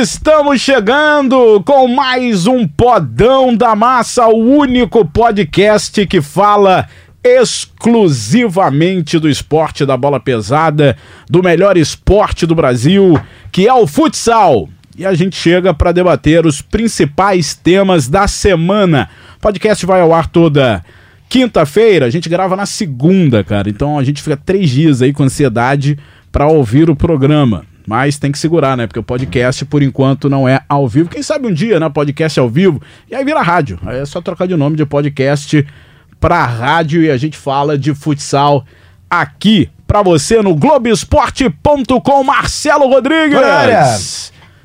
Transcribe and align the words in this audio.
Estamos 0.00 0.60
chegando 0.60 1.62
com 1.64 1.88
mais 1.88 2.46
um 2.46 2.68
Podão 2.68 3.56
da 3.56 3.74
Massa, 3.74 4.26
o 4.26 4.36
único 4.36 5.06
podcast 5.06 6.06
que 6.06 6.20
fala 6.20 6.86
exclusivamente 7.24 9.18
do 9.18 9.26
esporte 9.26 9.86
da 9.86 9.96
bola 9.96 10.20
pesada, 10.20 10.98
do 11.30 11.42
melhor 11.42 11.78
esporte 11.78 12.44
do 12.44 12.54
Brasil, 12.54 13.18
que 13.50 13.66
é 13.66 13.72
o 13.72 13.86
futsal. 13.86 14.68
E 14.98 15.06
a 15.06 15.14
gente 15.14 15.34
chega 15.34 15.72
para 15.72 15.92
debater 15.92 16.44
os 16.44 16.60
principais 16.60 17.54
temas 17.54 18.06
da 18.06 18.28
semana. 18.28 19.08
O 19.38 19.40
podcast 19.40 19.86
vai 19.86 20.02
ao 20.02 20.12
ar 20.12 20.28
toda 20.28 20.84
quinta-feira, 21.26 22.04
a 22.04 22.10
gente 22.10 22.28
grava 22.28 22.54
na 22.54 22.66
segunda, 22.66 23.42
cara. 23.42 23.70
Então 23.70 23.98
a 23.98 24.04
gente 24.04 24.20
fica 24.20 24.36
três 24.36 24.68
dias 24.68 25.00
aí 25.00 25.14
com 25.14 25.22
ansiedade 25.22 25.98
para 26.30 26.46
ouvir 26.46 26.90
o 26.90 26.94
programa. 26.94 27.64
Mas 27.86 28.18
tem 28.18 28.32
que 28.32 28.38
segurar, 28.38 28.76
né? 28.76 28.86
Porque 28.86 28.98
o 28.98 29.02
podcast, 29.02 29.64
por 29.64 29.82
enquanto, 29.82 30.28
não 30.28 30.48
é 30.48 30.60
ao 30.68 30.88
vivo. 30.88 31.08
Quem 31.08 31.22
sabe 31.22 31.46
um 31.46 31.52
dia, 31.52 31.78
né? 31.78 31.88
Podcast 31.88 32.40
ao 32.40 32.48
vivo. 32.48 32.82
E 33.08 33.14
aí 33.14 33.24
vira 33.24 33.40
rádio. 33.40 33.78
Aí 33.86 33.98
é 33.98 34.04
só 34.04 34.20
trocar 34.20 34.48
de 34.48 34.56
nome 34.56 34.76
de 34.76 34.84
podcast 34.84 35.64
pra 36.20 36.44
rádio 36.44 37.02
e 37.02 37.10
a 37.10 37.16
gente 37.16 37.36
fala 37.36 37.78
de 37.78 37.94
futsal 37.94 38.64
aqui 39.08 39.70
pra 39.86 40.02
você 40.02 40.42
no 40.42 40.54
Globoesporte.com. 40.56 42.24
Marcelo 42.24 42.88
Rodrigues. 42.88 43.38
Olha. 43.38 43.84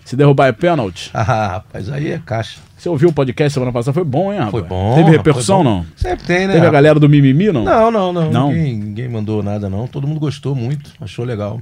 Se 0.04 0.16
derrubar 0.16 0.48
é 0.48 0.52
pênalti. 0.52 1.10
Ah, 1.14 1.22
rapaz, 1.22 1.90
aí 1.90 2.12
é 2.12 2.22
caixa. 2.26 2.60
Você 2.76 2.90
ouviu 2.90 3.10
o 3.10 3.14
podcast 3.14 3.54
semana 3.54 3.72
passada? 3.72 3.94
Foi 3.94 4.04
bom, 4.04 4.34
hein, 4.34 4.40
rapaz? 4.40 4.52
Foi 4.52 4.64
bom. 4.64 4.96
Teve 4.96 5.12
repercussão, 5.12 5.60
bom. 5.60 5.64
não? 5.64 5.86
Sempre 5.96 6.26
tem, 6.26 6.40
né? 6.48 6.54
Teve 6.54 6.58
a 6.58 6.60
rapaz? 6.62 6.74
galera 6.74 7.00
do 7.00 7.08
mimimi, 7.08 7.52
não? 7.52 7.64
Não, 7.64 7.92
não, 7.92 8.12
não. 8.12 8.32
Não? 8.32 8.48
Ninguém, 8.52 8.76
ninguém 8.76 9.08
mandou 9.08 9.44
nada, 9.44 9.70
não. 9.70 9.86
Todo 9.88 10.08
mundo 10.08 10.20
gostou 10.20 10.56
muito, 10.56 10.92
achou 11.00 11.24
legal. 11.24 11.62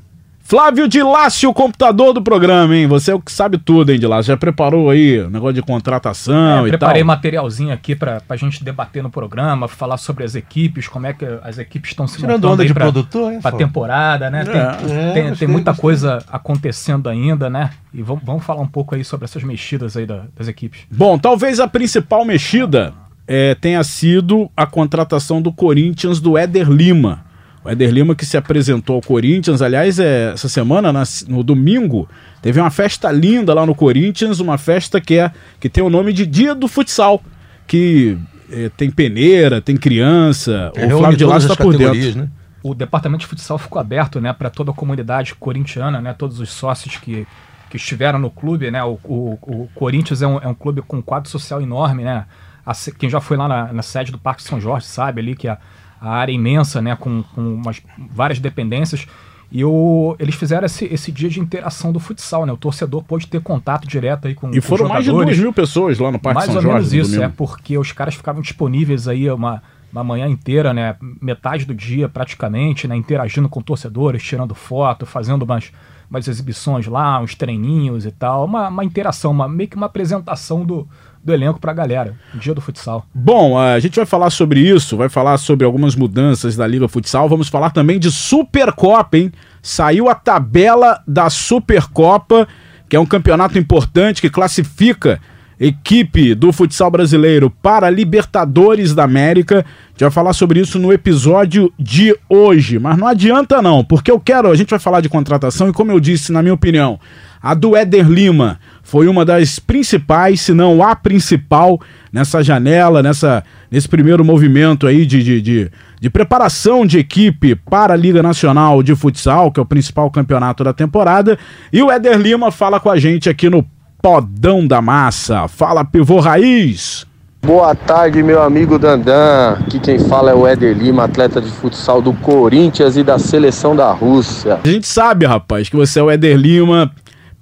Flávio 0.50 0.88
de 0.88 1.04
Lácio, 1.04 1.48
o 1.48 1.54
computador 1.54 2.12
do 2.12 2.24
programa, 2.24 2.76
hein? 2.76 2.88
Você 2.88 3.12
é 3.12 3.14
o 3.14 3.20
que 3.22 3.32
sabe 3.32 3.60
tudo, 3.60 3.92
hein, 3.92 4.00
de 4.00 4.08
Lácio? 4.08 4.30
Já 4.34 4.36
preparou 4.36 4.90
aí 4.90 5.20
o 5.20 5.30
negócio 5.30 5.54
de 5.54 5.62
contratação 5.62 6.66
É, 6.66 6.66
e 6.66 6.70
preparei 6.70 7.04
tal? 7.04 7.08
materialzinho 7.08 7.72
aqui 7.72 7.96
pra, 7.96 8.20
pra 8.20 8.36
gente 8.36 8.64
debater 8.64 9.04
no 9.04 9.12
programa, 9.12 9.68
falar 9.68 9.98
sobre 9.98 10.24
as 10.24 10.34
equipes, 10.34 10.88
como 10.88 11.06
é 11.06 11.14
que 11.14 11.24
as 11.44 11.60
equipes 11.60 11.92
estão 11.92 12.08
se 12.08 12.16
Tirando 12.18 12.32
montando 12.32 12.54
onda 12.54 12.66
de 12.66 12.74
pra, 12.74 12.86
produtor, 12.86 13.32
é, 13.32 13.40
pra 13.40 13.52
temporada, 13.52 14.32
né? 14.32 14.44
Tem, 14.44 14.56
É, 14.56 15.10
é, 15.10 15.14
tem, 15.14 15.36
tem 15.36 15.48
muita 15.48 15.70
gostei. 15.70 15.82
coisa 15.84 16.18
acontecendo 16.32 17.08
ainda, 17.10 17.48
né? 17.48 17.70
E 17.94 18.02
vamos, 18.02 18.24
vamos 18.26 18.44
falar 18.44 18.62
um 18.64 18.68
pouco 18.68 18.96
aí 18.96 19.04
sobre 19.04 19.26
essas 19.26 19.44
mexidas 19.44 19.96
aí 19.96 20.08
da- 20.08 20.24
das 20.36 20.48
equipes. 20.48 20.82
Bom, 20.90 21.20
talvez 21.20 21.60
a 21.60 21.68
principal 21.68 22.26
mexida 22.26 22.92
é, 23.28 23.54
tenha 23.54 23.84
sido 23.84 24.50
a 24.58 24.66
contratação 24.66 25.44
do 25.44 25.54
Corinthians 25.54 26.20
do 26.20 26.36
Éder 26.36 26.68
Lima. 26.72 27.29
O 27.64 27.70
Éder 27.70 27.92
Lima 27.92 28.16
que 28.16 28.26
se 28.26 28.38
apresentou 28.38 28.96
ao 28.96 29.02
Corinthians, 29.02 29.62
aliás, 29.62 30.00
é, 30.00 30.32
essa 30.34 30.48
semana, 30.48 30.94
na- 30.94 31.04
no 31.28 31.44
domingo, 31.44 32.08
teve 32.42 32.60
uma 32.60 32.70
festa 32.72 33.12
linda 33.12 33.54
lá 33.54 33.66
no 33.66 33.76
Corinthians, 33.76 34.40
uma 34.40 34.58
festa 34.58 35.02
que, 35.02 35.16
é, 35.16 35.32
que 35.60 35.68
tem 35.70 35.84
o 35.84 35.90
nome 35.90 36.14
de 36.14 36.26
Dia 36.26 36.56
do 36.56 36.68
Futsal, 36.68 37.22
que 37.68 38.18
é, 38.52 38.70
tem 38.78 38.90
peneira, 38.90 39.62
tem 39.62 39.76
criança, 39.78 40.72
É, 40.76 40.86
o 40.94 40.98
Flávio 41.00 41.18
de 41.18 41.26
as 41.26 41.44
está 41.44 41.56
por 41.56 41.78
dentro. 41.78 42.22
né? 42.22 42.30
O 42.64 42.74
departamento 42.74 43.22
de 43.22 43.28
futsal 43.28 43.58
ficou 43.58 43.80
aberto, 43.80 44.20
né, 44.20 44.34
para 44.34 44.50
toda 44.50 44.72
a 44.72 44.74
comunidade 44.74 45.34
corintiana, 45.36 46.02
né? 46.02 46.14
Todos 46.18 46.40
os 46.42 46.50
sócios 46.50 46.98
que, 46.98 47.26
que 47.70 47.78
estiveram 47.78 48.20
no 48.20 48.30
clube, 48.30 48.70
né? 48.72 48.84
O, 48.84 49.00
o, 49.06 49.38
o 49.44 49.70
Corinthians 49.76 50.22
é 50.22 50.28
um, 50.28 50.38
é 50.40 50.48
um 50.48 50.54
clube 50.54 50.82
com 50.82 50.98
um 50.98 51.02
quadro 51.02 51.30
social 51.30 51.62
enorme, 51.62 52.04
né? 52.04 52.26
A 52.66 52.74
quem 52.98 53.10
já 53.10 53.22
foi 53.22 53.38
lá 53.38 53.48
na, 53.48 53.72
na 53.72 53.82
sede 53.82 54.12
do 54.12 54.18
Parque 54.18 54.44
São 54.44 54.60
Jorge 54.60 54.86
sabe 54.88 55.22
ali 55.22 55.36
que 55.36 55.48
a, 55.48 55.58
a 56.00 56.10
área 56.12 56.32
imensa, 56.32 56.82
né? 56.82 56.96
Com, 56.96 57.24
com 57.24 57.42
umas, 57.56 57.82
várias 58.12 58.40
dependências. 58.40 59.06
E 59.52 59.66
o, 59.66 60.16
eles 60.20 60.36
fizeram 60.36 60.66
esse, 60.68 60.86
esse 60.86 61.12
dia 61.12 61.28
de 61.28 61.40
interação 61.40 61.92
do 61.92 62.00
futsal, 62.00 62.46
né? 62.46 62.54
O 62.54 62.58
torcedor 62.58 63.04
pôde 63.04 63.26
ter 63.26 63.42
contato 63.42 63.88
direto 63.88 64.28
aí 64.28 64.36
com 64.36 64.52
E 64.52 64.56
com 64.56 64.62
foram 64.62 64.86
os 64.86 64.90
mais 64.92 65.04
de 65.04 65.08
jogadores. 65.10 65.36
duas 65.38 65.44
mil 65.44 65.54
pessoas 65.54 65.98
lá 65.98 66.12
no 66.12 66.20
Parque 66.20 66.36
Mais 66.36 66.46
São 66.46 66.56
ou 66.58 66.62
Jorge. 66.62 66.78
menos 66.78 66.94
no 66.94 67.00
isso, 67.00 67.12
domingo. 67.12 67.26
é 67.26 67.34
porque 67.36 67.78
os 67.78 67.92
caras 67.92 68.14
ficavam 68.14 68.42
disponíveis 68.44 69.08
aí 69.08 69.30
uma, 69.32 69.64
uma 69.92 70.04
manhã 70.04 70.28
inteira, 70.28 70.72
né? 70.72 70.96
Metade 71.20 71.66
do 71.66 71.74
dia 71.74 72.08
praticamente, 72.08 72.88
né? 72.88 72.96
Interagindo 72.96 73.50
com 73.50 73.60
torcedores, 73.60 74.22
tirando 74.22 74.54
foto, 74.54 75.04
fazendo 75.08 75.42
umas, 75.42 75.72
umas 76.12 76.28
exibições 76.28 76.86
lá, 76.86 77.20
uns 77.20 77.34
treininhos 77.34 78.06
e 78.06 78.12
tal. 78.12 78.46
Uma, 78.46 78.68
uma 78.68 78.86
interação, 78.86 79.32
uma, 79.32 79.50
meio 79.50 79.68
que 79.68 79.76
uma 79.76 79.88
apresentação 79.88 80.64
do, 80.64 80.88
do 81.24 81.34
elenco 81.34 81.60
pra 81.60 81.74
galera. 81.74 82.14
Dia 82.34 82.54
do 82.54 82.62
futsal. 82.62 83.06
Bom, 83.14 83.58
a 83.58 83.80
gente 83.80 83.96
vai 83.96 84.06
falar 84.06 84.30
sobre 84.30 84.60
isso, 84.60 84.98
vai 84.98 85.10
falar 85.10 85.38
sobre 85.38 85.66
algumas 85.66 85.96
mudanças 85.96 86.56
da 86.56 86.66
Liga 86.66 86.88
Futsal, 86.88 87.28
vamos 87.28 87.48
falar 87.48 87.72
também 87.72 88.00
de 88.00 88.12
Supercopa, 88.12 89.18
hein? 89.18 89.32
Saiu 89.62 90.10
a 90.10 90.16
tabela 90.16 91.02
da 91.08 91.30
Supercopa, 91.30 92.48
que 92.88 92.96
é 92.96 93.00
um 93.00 93.06
campeonato 93.06 93.58
importante 93.58 94.22
que 94.22 94.30
classifica 94.30 95.20
equipe 95.60 96.34
do 96.34 96.54
futsal 96.54 96.90
brasileiro 96.90 97.50
para 97.50 97.88
a 97.88 97.90
Libertadores 97.90 98.96
da 98.96 99.04
América. 99.04 99.58
A 99.58 99.92
gente 99.92 100.02
vai 100.02 100.12
falar 100.12 100.32
sobre 100.32 100.62
isso 100.62 100.80
no 100.80 100.94
episódio 100.94 101.72
de 101.78 102.16
hoje, 102.30 102.80
mas 102.80 102.98
não 102.98 103.08
adianta 103.08 103.62
não, 103.62 103.84
porque 103.84 104.10
eu 104.10 104.20
quero, 104.20 104.50
a 104.50 104.56
gente 104.56 104.70
vai 104.70 104.80
falar 104.80 105.02
de 105.02 105.10
contratação 105.10 105.68
e 105.68 105.74
como 105.74 105.92
eu 105.92 106.00
disse, 106.00 106.32
na 106.32 106.42
minha 106.42 106.54
opinião, 106.54 106.98
a 107.42 107.54
do 107.54 107.76
Éder 107.76 108.08
Lima 108.08 108.60
foi 108.90 109.08
uma 109.08 109.24
das 109.24 109.60
principais, 109.60 110.42
se 110.42 110.52
não 110.52 110.82
a 110.82 110.96
principal, 110.96 111.80
nessa 112.12 112.42
janela, 112.42 113.04
nessa, 113.04 113.44
nesse 113.70 113.88
primeiro 113.88 114.26
movimento 114.26 114.88
aí 114.88 115.06
de, 115.06 115.24
de, 115.24 115.40
de, 115.40 115.72
de 116.02 116.10
preparação 116.10 116.88
de 116.88 116.98
equipe 116.98 117.54
para 117.54 117.94
a 117.94 117.98
Liga 117.98 118.24
Nacional 118.24 118.82
de 118.82 118.96
Futsal, 118.96 119.52
que 119.52 119.60
é 119.60 119.64
o 119.64 119.66
principal 119.66 120.10
campeonato 120.10 120.64
da 120.64 120.74
temporada. 120.74 121.38
E 121.72 121.84
o 121.84 121.92
Éder 121.92 122.18
Lima 122.18 122.50
fala 122.50 122.80
com 122.80 122.90
a 122.90 122.98
gente 122.98 123.30
aqui 123.30 123.48
no 123.48 123.64
Podão 124.02 124.66
da 124.66 124.82
Massa. 124.82 125.48
Fala, 125.48 125.86
pivô 125.86 126.20
raiz! 126.20 127.08
Boa 127.42 127.74
tarde, 127.74 128.22
meu 128.22 128.42
amigo 128.42 128.78
Dandan. 128.78 129.58
Aqui 129.62 129.80
quem 129.80 129.98
fala 129.98 130.32
é 130.32 130.34
o 130.34 130.46
Éder 130.46 130.78
Lima, 130.78 131.06
atleta 131.06 131.42
de 131.42 131.50
futsal 131.50 132.02
do 132.02 132.12
Corinthians 132.14 132.98
e 132.98 133.04
da 133.04 133.18
seleção 133.18 133.76
da 133.76 133.92
Rússia. 133.92 134.60
A 134.62 134.68
gente 134.68 134.86
sabe, 134.86 135.26
rapaz, 135.26 135.70
que 135.70 135.76
você 135.76 136.00
é 136.00 136.04
o 136.04 136.12
Éder 136.12 136.38
Lima, 136.38 136.92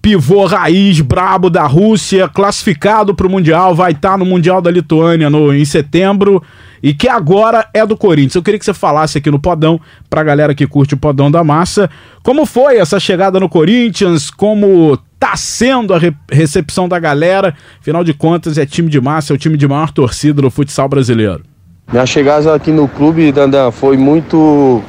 pivô 0.07 0.45
raiz 0.45 1.01
brabo 1.01 1.49
da 1.49 1.63
Rússia, 1.67 2.29
classificado 2.29 3.13
para 3.13 3.27
o 3.27 3.29
Mundial, 3.29 3.75
vai 3.75 3.91
estar 3.91 4.17
no 4.17 4.25
Mundial 4.25 4.61
da 4.61 4.71
Lituânia 4.71 5.29
no, 5.29 5.53
em 5.53 5.65
setembro 5.65 6.41
e 6.81 6.93
que 6.93 7.09
agora 7.09 7.67
é 7.73 7.85
do 7.85 7.97
Corinthians. 7.97 8.35
Eu 8.35 8.41
queria 8.41 8.57
que 8.57 8.63
você 8.63 8.73
falasse 8.73 9.17
aqui 9.17 9.29
no 9.29 9.37
Podão, 9.37 9.77
pra 10.09 10.23
galera 10.23 10.55
que 10.55 10.65
curte 10.65 10.93
o 10.93 10.97
Podão 10.97 11.29
da 11.29 11.43
Massa, 11.43 11.89
como 12.23 12.45
foi 12.45 12.77
essa 12.77 13.01
chegada 13.01 13.37
no 13.37 13.49
Corinthians, 13.49 14.31
como 14.31 14.97
tá 15.19 15.35
sendo 15.35 15.93
a 15.93 15.99
re- 15.99 16.15
recepção 16.31 16.87
da 16.87 16.99
galera, 16.99 17.53
afinal 17.81 18.01
de 18.01 18.13
contas 18.13 18.57
é 18.57 18.65
time 18.65 18.89
de 18.89 19.01
massa, 19.01 19.33
é 19.33 19.35
o 19.35 19.37
time 19.37 19.57
de 19.57 19.67
maior 19.67 19.91
torcida 19.91 20.41
do 20.41 20.49
futsal 20.49 20.87
brasileiro. 20.87 21.43
Minha 21.91 22.05
chegada 22.05 22.55
aqui 22.55 22.71
no 22.71 22.87
clube, 22.87 23.29
Dandan, 23.33 23.71
foi 23.71 23.97
muito, 23.97 24.81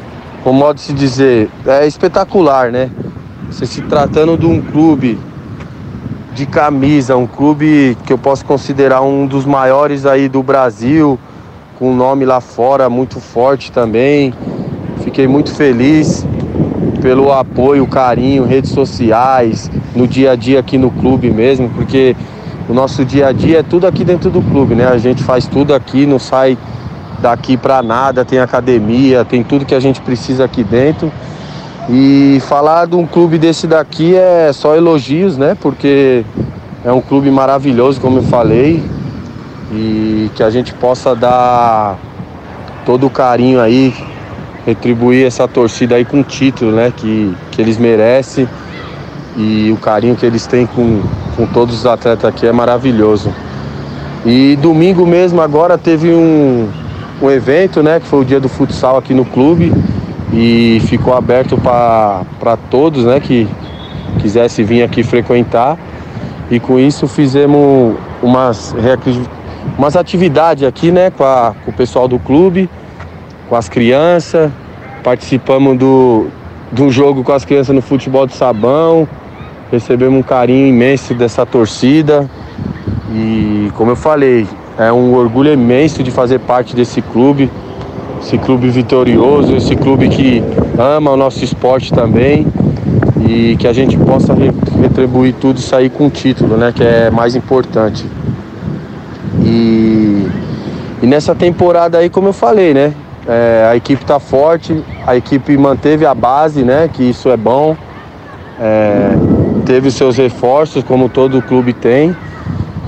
como 0.45 0.61
modo 0.61 0.77
de 0.77 0.83
se 0.83 0.93
dizer, 0.93 1.51
é 1.67 1.89
espetacular, 1.89 2.71
né? 2.71 2.89
Você 3.51 3.65
se 3.65 3.81
tratando 3.81 4.37
de 4.37 4.45
um 4.45 4.61
clube 4.61 5.19
de 6.35 6.45
camisa, 6.45 7.17
um 7.17 7.27
clube 7.27 7.97
que 8.05 8.13
eu 8.13 8.19
posso 8.19 8.45
considerar 8.45 9.01
um 9.01 9.27
dos 9.27 9.47
maiores 9.47 10.05
aí 10.05 10.29
do 10.29 10.43
Brasil, 10.43 11.19
com 11.79 11.91
um 11.91 11.97
nome 11.97 12.27
lá 12.27 12.41
fora 12.43 12.91
muito 12.91 13.21
forte 13.21 13.73
também. 13.73 14.35
Fiquei 15.03 15.27
muito 15.27 15.51
feliz 15.55 16.27
pelo 17.01 17.33
apoio, 17.33 17.87
carinho, 17.87 18.45
redes 18.45 18.71
sociais, 18.71 19.71
no 19.97 20.07
dia 20.07 20.33
a 20.33 20.37
dia 20.37 20.61
aqui 20.61 20.77
no 20.77 20.91
clube 20.91 21.31
mesmo, 21.31 21.71
porque 21.71 22.15
o 22.69 22.75
nosso 22.75 23.03
dia 23.03 23.29
a 23.29 23.33
dia 23.33 23.61
é 23.61 23.63
tudo 23.63 23.87
aqui 23.87 24.05
dentro 24.05 24.31
do 24.31 24.43
clube, 24.43 24.75
né? 24.75 24.87
A 24.87 24.99
gente 24.99 25.23
faz 25.23 25.47
tudo 25.47 25.75
aqui, 25.75 26.05
não 26.05 26.19
sai 26.19 26.59
daqui 27.19 27.57
pra 27.57 27.83
nada, 27.83 28.27
tem 28.27 28.39
academia, 28.39 29.25
tem 29.25 29.43
tudo 29.43 29.65
que 29.65 29.75
a 29.75 29.81
gente 29.81 30.03
precisa 30.03 30.45
aqui 30.45 30.63
dentro. 30.63 31.11
E 31.91 32.39
falar 32.43 32.87
de 32.87 32.95
um 32.95 33.07
clube 33.07 33.39
desse 33.39 33.67
daqui 33.67 34.15
é 34.15 34.51
só 34.53 34.77
elogios, 34.77 35.39
né? 35.39 35.57
Porque 35.59 36.23
é 36.85 36.93
um 36.93 37.01
clube 37.01 37.31
maravilhoso, 37.31 37.99
como 37.99 38.19
eu 38.19 38.23
falei, 38.25 38.83
e 39.73 40.31
que 40.35 40.43
a 40.43 40.51
gente 40.51 40.75
possa 40.75 41.15
dar 41.17 41.97
todo 42.85 43.07
o 43.07 43.11
carinho 43.11 43.59
aí, 43.59 43.95
retribuir 44.67 45.27
essa 45.27 45.49
torcida 45.49 45.95
aí 45.95 46.05
com 46.05 46.23
título, 46.23 46.73
né? 46.73 46.93
Que, 46.95 47.35
que 47.53 47.63
eles 47.63 47.79
merecem 47.79 48.47
e 49.35 49.71
o 49.73 49.77
carinho 49.79 50.15
que 50.15 50.27
eles 50.27 50.47
têm 50.47 50.67
com, 50.67 51.01
com 51.37 51.47
todos 51.47 51.75
os 51.75 51.87
atletas 51.87 52.27
aqui 52.27 52.47
é 52.47 52.53
maravilhoso. 52.53 53.33
E 54.27 54.57
domingo 54.57 55.07
mesmo 55.07 55.41
agora 55.41 55.79
teve 55.79 56.13
um, 56.13 56.69
um 57.23 57.31
evento, 57.31 57.83
né? 57.83 57.99
Que 57.99 58.07
foi 58.07 58.21
o 58.21 58.25
dia 58.27 58.39
do 58.39 58.49
futsal 58.49 58.99
aqui 58.99 59.15
no 59.15 59.25
clube 59.25 59.73
e 60.33 60.81
ficou 60.87 61.15
aberto 61.15 61.57
para 61.59 62.57
todos, 62.71 63.05
né? 63.05 63.21
Que 63.21 63.49
quisesse 64.21 64.63
vir 64.63 64.83
aqui 64.83 65.03
frequentar. 65.03 65.79
E 66.51 66.59
com 66.59 66.79
isso 66.79 67.07
fizemos 67.07 67.95
umas, 68.23 68.75
umas 69.79 69.97
atividades 69.97 70.65
aqui, 70.65 70.91
né? 70.91 71.11
Com, 71.11 71.25
a- 71.25 71.55
com 71.65 71.71
o 71.71 71.75
pessoal 71.75 72.09
do 72.09 72.19
clube, 72.19 72.69
com 73.49 73.57
as 73.57 73.69
crianças. 73.69 74.51
Participamos 75.03 75.79
do, 75.79 76.27
um 76.79 76.91
jogo 76.91 77.23
com 77.23 77.33
as 77.33 77.45
crianças 77.45 77.75
no 77.75 77.81
futebol 77.83 78.27
de 78.27 78.35
sabão. 78.35 79.07
recebemos 79.71 80.19
um 80.19 80.23
carinho 80.23 80.67
imenso 80.67 81.15
dessa 81.15 81.45
torcida 81.47 82.29
e, 83.13 83.71
como 83.75 83.91
eu 83.93 83.97
falei, 83.97 84.47
é 84.79 84.93
um 84.93 85.15
orgulho 85.15 85.53
imenso 85.53 86.03
de 86.03 86.11
fazer 86.11 86.39
parte 86.41 86.75
desse 86.75 87.01
clube, 87.03 87.51
esse 88.21 88.37
clube 88.39 88.69
vitorioso, 88.69 89.57
esse 89.57 89.75
clube 89.77 90.09
que 90.09 90.43
ama 90.79 91.13
o 91.13 91.17
nosso 91.17 91.45
esporte 91.45 91.93
também 91.93 92.47
e 93.27 93.57
que 93.57 93.67
a 93.67 93.73
gente 93.73 93.97
possa 93.97 94.35
retribuir 94.81 95.35
tudo 95.35 95.59
e 95.59 95.63
sair 95.63 95.91
com 95.91 96.07
o 96.07 96.11
título, 96.11 96.57
né, 96.57 96.73
que 96.75 96.83
é 96.83 97.11
mais 97.11 97.35
importante. 97.35 98.05
E, 99.43 100.27
e 101.03 101.07
nessa 101.07 101.35
temporada 101.35 101.99
aí, 101.99 102.09
como 102.09 102.29
eu 102.29 102.33
falei, 102.33 102.75
né, 102.75 102.93
é, 103.27 103.69
a 103.71 103.77
equipe 103.77 104.03
está 104.03 104.19
forte, 104.19 104.83
a 105.07 105.17
equipe 105.17 105.57
manteve 105.57 106.07
a 106.07 106.15
base, 106.15 106.63
né, 106.63 106.89
que 106.93 107.03
isso 107.03 107.29
é 107.29 107.37
bom. 107.37 107.77
É, 108.61 109.11
teve 109.65 109.91
seus 109.91 110.17
reforços, 110.17 110.83
como 110.83 111.09
todo 111.09 111.43
clube 111.43 111.75
tem, 111.75 112.17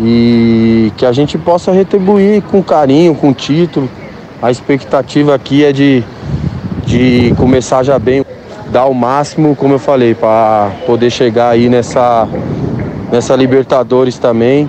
e 0.00 0.91
que 0.97 1.05
a 1.05 1.12
gente 1.12 1.37
possa 1.37 1.71
retribuir 1.71 2.43
com 2.43 2.62
carinho, 2.62 3.15
com 3.15 3.35
título. 3.35 3.88
A 4.42 4.50
expectativa 4.50 5.34
aqui 5.34 5.64
é 5.64 5.72
de, 5.72 6.02
de 6.87 7.34
começar 7.37 7.82
já 7.82 7.98
bem, 7.98 8.25
dar 8.72 8.87
o 8.87 8.94
máximo, 8.94 9.54
como 9.54 9.75
eu 9.75 9.78
falei, 9.78 10.14
para 10.14 10.72
poder 10.87 11.10
chegar 11.10 11.50
aí 11.50 11.69
nessa, 11.69 12.26
nessa 13.12 13.37
Libertadores 13.37 14.19
também 14.19 14.69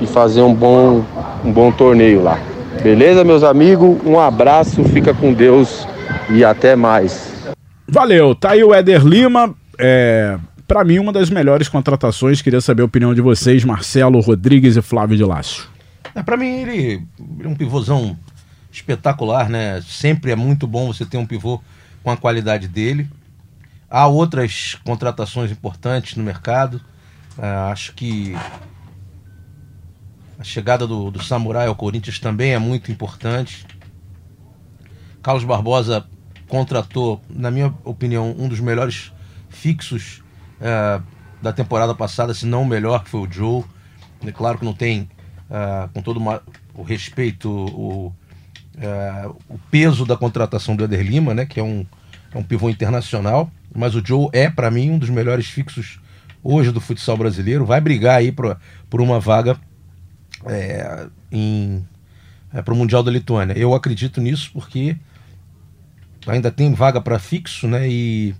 e 0.00 0.06
fazer 0.06 0.40
um 0.40 0.54
bom, 0.54 1.04
um 1.44 1.52
bom 1.52 1.70
torneio 1.70 2.22
lá. 2.22 2.38
Beleza, 2.82 3.24
meus 3.24 3.42
amigos? 3.42 3.98
Um 4.06 4.18
abraço, 4.18 4.82
fica 4.84 5.12
com 5.12 5.34
Deus 5.34 5.86
e 6.30 6.42
até 6.42 6.74
mais. 6.74 7.34
Valeu, 7.86 8.34
tá 8.34 8.52
aí 8.52 8.64
o 8.64 8.72
Éder 8.72 9.04
Lima. 9.04 9.54
É, 9.78 10.38
para 10.66 10.82
mim, 10.82 10.98
uma 10.98 11.12
das 11.12 11.28
melhores 11.28 11.68
contratações. 11.68 12.40
Queria 12.40 12.60
saber 12.62 12.82
a 12.82 12.86
opinião 12.86 13.14
de 13.14 13.20
vocês, 13.20 13.64
Marcelo 13.64 14.18
Rodrigues 14.20 14.76
e 14.76 14.82
Flávio 14.82 15.16
de 15.16 15.24
Lácio. 15.24 15.64
É, 16.14 16.22
para 16.22 16.36
mim, 16.36 16.62
ele, 16.62 17.02
ele 17.38 17.44
é 17.44 17.48
um 17.48 17.54
pivôzão 17.54 18.16
espetacular, 18.76 19.48
né? 19.48 19.80
Sempre 19.82 20.30
é 20.30 20.36
muito 20.36 20.66
bom 20.66 20.92
você 20.92 21.04
ter 21.06 21.16
um 21.16 21.26
pivô 21.26 21.60
com 22.02 22.10
a 22.10 22.16
qualidade 22.16 22.68
dele. 22.68 23.08
Há 23.88 24.06
outras 24.06 24.74
contratações 24.84 25.50
importantes 25.50 26.16
no 26.16 26.22
mercado. 26.22 26.80
Uh, 27.38 27.70
acho 27.72 27.94
que 27.94 28.34
a 30.38 30.44
chegada 30.44 30.86
do, 30.86 31.10
do 31.10 31.22
Samurai 31.22 31.66
ao 31.66 31.74
Corinthians 31.74 32.18
também 32.18 32.52
é 32.52 32.58
muito 32.58 32.92
importante. 32.92 33.66
Carlos 35.22 35.44
Barbosa 35.44 36.06
contratou, 36.46 37.20
na 37.30 37.50
minha 37.50 37.74
opinião, 37.82 38.34
um 38.38 38.48
dos 38.48 38.60
melhores 38.60 39.12
fixos 39.48 40.22
uh, 40.60 41.02
da 41.40 41.52
temporada 41.52 41.94
passada, 41.94 42.34
se 42.34 42.44
não 42.44 42.62
o 42.62 42.66
melhor, 42.66 43.04
que 43.04 43.10
foi 43.10 43.20
o 43.20 43.32
Joe. 43.32 43.64
É 44.24 44.32
claro 44.32 44.58
que 44.58 44.64
não 44.64 44.74
tem, 44.74 45.08
uh, 45.48 45.88
com 45.94 46.02
todo 46.02 46.18
uma, 46.18 46.42
o 46.74 46.82
respeito, 46.82 47.50
o, 47.50 48.14
uh, 48.76 49.36
o 49.48 49.58
peso 49.70 50.04
da 50.04 50.16
contratação 50.16 50.76
do 50.76 50.84
Eder 50.84 51.02
Lima, 51.02 51.34
né, 51.34 51.46
que 51.46 51.60
é 51.60 51.62
um, 51.62 51.84
é 52.32 52.38
um 52.38 52.42
pivô 52.42 52.68
internacional, 52.68 53.50
mas 53.74 53.94
o 53.94 54.02
Joe 54.04 54.28
é, 54.32 54.48
para 54.48 54.70
mim, 54.70 54.90
um 54.90 54.98
dos 54.98 55.10
melhores 55.10 55.46
fixos 55.46 56.00
hoje 56.42 56.70
do 56.70 56.80
futsal 56.80 57.16
brasileiro. 57.16 57.66
Vai 57.66 57.80
brigar 57.80 58.18
aí 58.18 58.30
pra, 58.30 58.56
por 58.88 59.00
uma 59.00 59.18
vaga 59.18 59.58
é, 60.46 61.06
é, 62.52 62.62
para 62.62 62.74
o 62.74 62.76
Mundial 62.76 63.02
da 63.02 63.10
Lituânia. 63.10 63.58
Eu 63.58 63.74
acredito 63.74 64.20
nisso 64.20 64.50
porque 64.52 64.96
ainda 66.26 66.50
tem 66.50 66.72
vaga 66.72 67.00
para 67.00 67.18
fixo, 67.18 67.66
né? 67.66 67.88
E, 67.88 68.34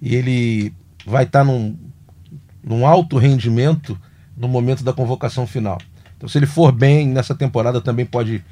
e 0.00 0.14
ele 0.14 0.72
vai 1.06 1.24
estar 1.24 1.40
tá 1.40 1.44
num, 1.44 1.76
num 2.62 2.86
alto 2.86 3.16
rendimento 3.16 3.98
no 4.36 4.46
momento 4.46 4.84
da 4.84 4.92
convocação 4.92 5.46
final. 5.46 5.78
Então, 6.16 6.28
se 6.28 6.38
ele 6.38 6.46
for 6.46 6.72
bem 6.72 7.08
nessa 7.08 7.34
temporada, 7.34 7.80
também 7.80 8.04
pode 8.04 8.44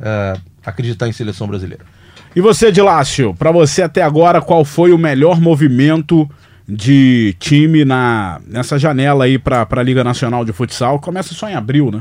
uh, 0.00 0.40
acreditar 0.64 1.08
em 1.08 1.12
seleção 1.12 1.46
brasileira. 1.46 1.84
E 2.34 2.40
você, 2.40 2.72
Dilácio, 2.72 3.34
para 3.34 3.52
você 3.52 3.82
até 3.82 4.02
agora, 4.02 4.40
qual 4.40 4.64
foi 4.64 4.92
o 4.92 4.98
melhor 4.98 5.40
movimento 5.40 6.28
de 6.66 7.36
time 7.38 7.84
na, 7.84 8.40
nessa 8.46 8.78
janela 8.78 9.24
aí 9.24 9.38
para 9.38 9.66
a 9.70 9.82
Liga 9.82 10.02
Nacional 10.02 10.44
de 10.44 10.52
Futsal? 10.52 10.98
Começa 10.98 11.32
só 11.34 11.48
em 11.48 11.54
abril, 11.54 11.92
né? 11.92 12.00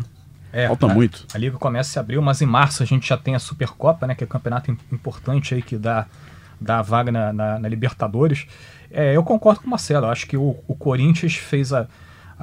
É, 0.52 0.68
Falta 0.68 0.88
a, 0.88 0.94
muito. 0.94 1.26
A 1.34 1.38
Liga 1.38 1.58
começa 1.58 2.00
em 2.00 2.02
abril, 2.02 2.22
mas 2.22 2.42
em 2.42 2.46
março 2.46 2.82
a 2.82 2.86
gente 2.86 3.08
já 3.08 3.18
tem 3.18 3.36
a 3.36 3.40
Supercopa, 3.40 4.08
né? 4.08 4.16
Que 4.16 4.24
é 4.24 4.26
um 4.26 4.30
campeonato 4.30 4.72
importante 4.92 5.54
aí 5.54 5.62
que 5.62 5.78
dá, 5.78 6.06
dá 6.60 6.82
vaga 6.82 7.12
na, 7.12 7.34
na, 7.34 7.60
na 7.60 7.68
Libertadores. 7.68 8.48
É, 8.92 9.16
eu 9.16 9.24
concordo 9.24 9.62
com 9.62 9.68
o 9.68 9.70
Marcelo. 9.70 10.08
Acho 10.08 10.26
que 10.28 10.38
o, 10.38 10.56
o 10.68 10.76
Corinthians 10.76 11.36
fez 11.36 11.74
a, 11.74 11.88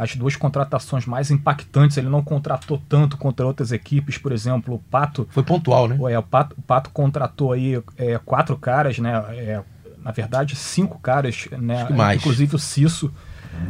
as 0.01 0.17
duas 0.17 0.35
contratações 0.35 1.05
mais 1.05 1.31
impactantes. 1.31 1.99
Ele 1.99 2.09
não 2.09 2.23
contratou 2.23 2.81
tanto 2.89 3.19
contra 3.19 3.47
outras 3.47 3.71
equipes, 3.71 4.17
por 4.17 4.33
exemplo, 4.33 4.75
o 4.75 4.79
Pato. 4.79 5.29
Foi 5.31 5.43
pontual, 5.43 5.87
né? 5.87 5.99
É, 6.11 6.19
o, 6.19 6.23
Pato, 6.23 6.57
o 6.59 6.63
Pato 6.63 6.89
contratou 6.91 7.53
aí 7.53 7.83
é, 7.99 8.19
quatro 8.19 8.57
caras, 8.57 8.99
né? 8.99 9.13
É, 9.33 9.63
na 10.03 10.11
verdade, 10.11 10.57
cinco 10.57 10.99
caras, 10.99 11.47
né? 11.53 11.87
Mais. 11.91 12.19
Inclusive 12.19 12.57
o 12.57 12.59
Cisso. 12.59 13.13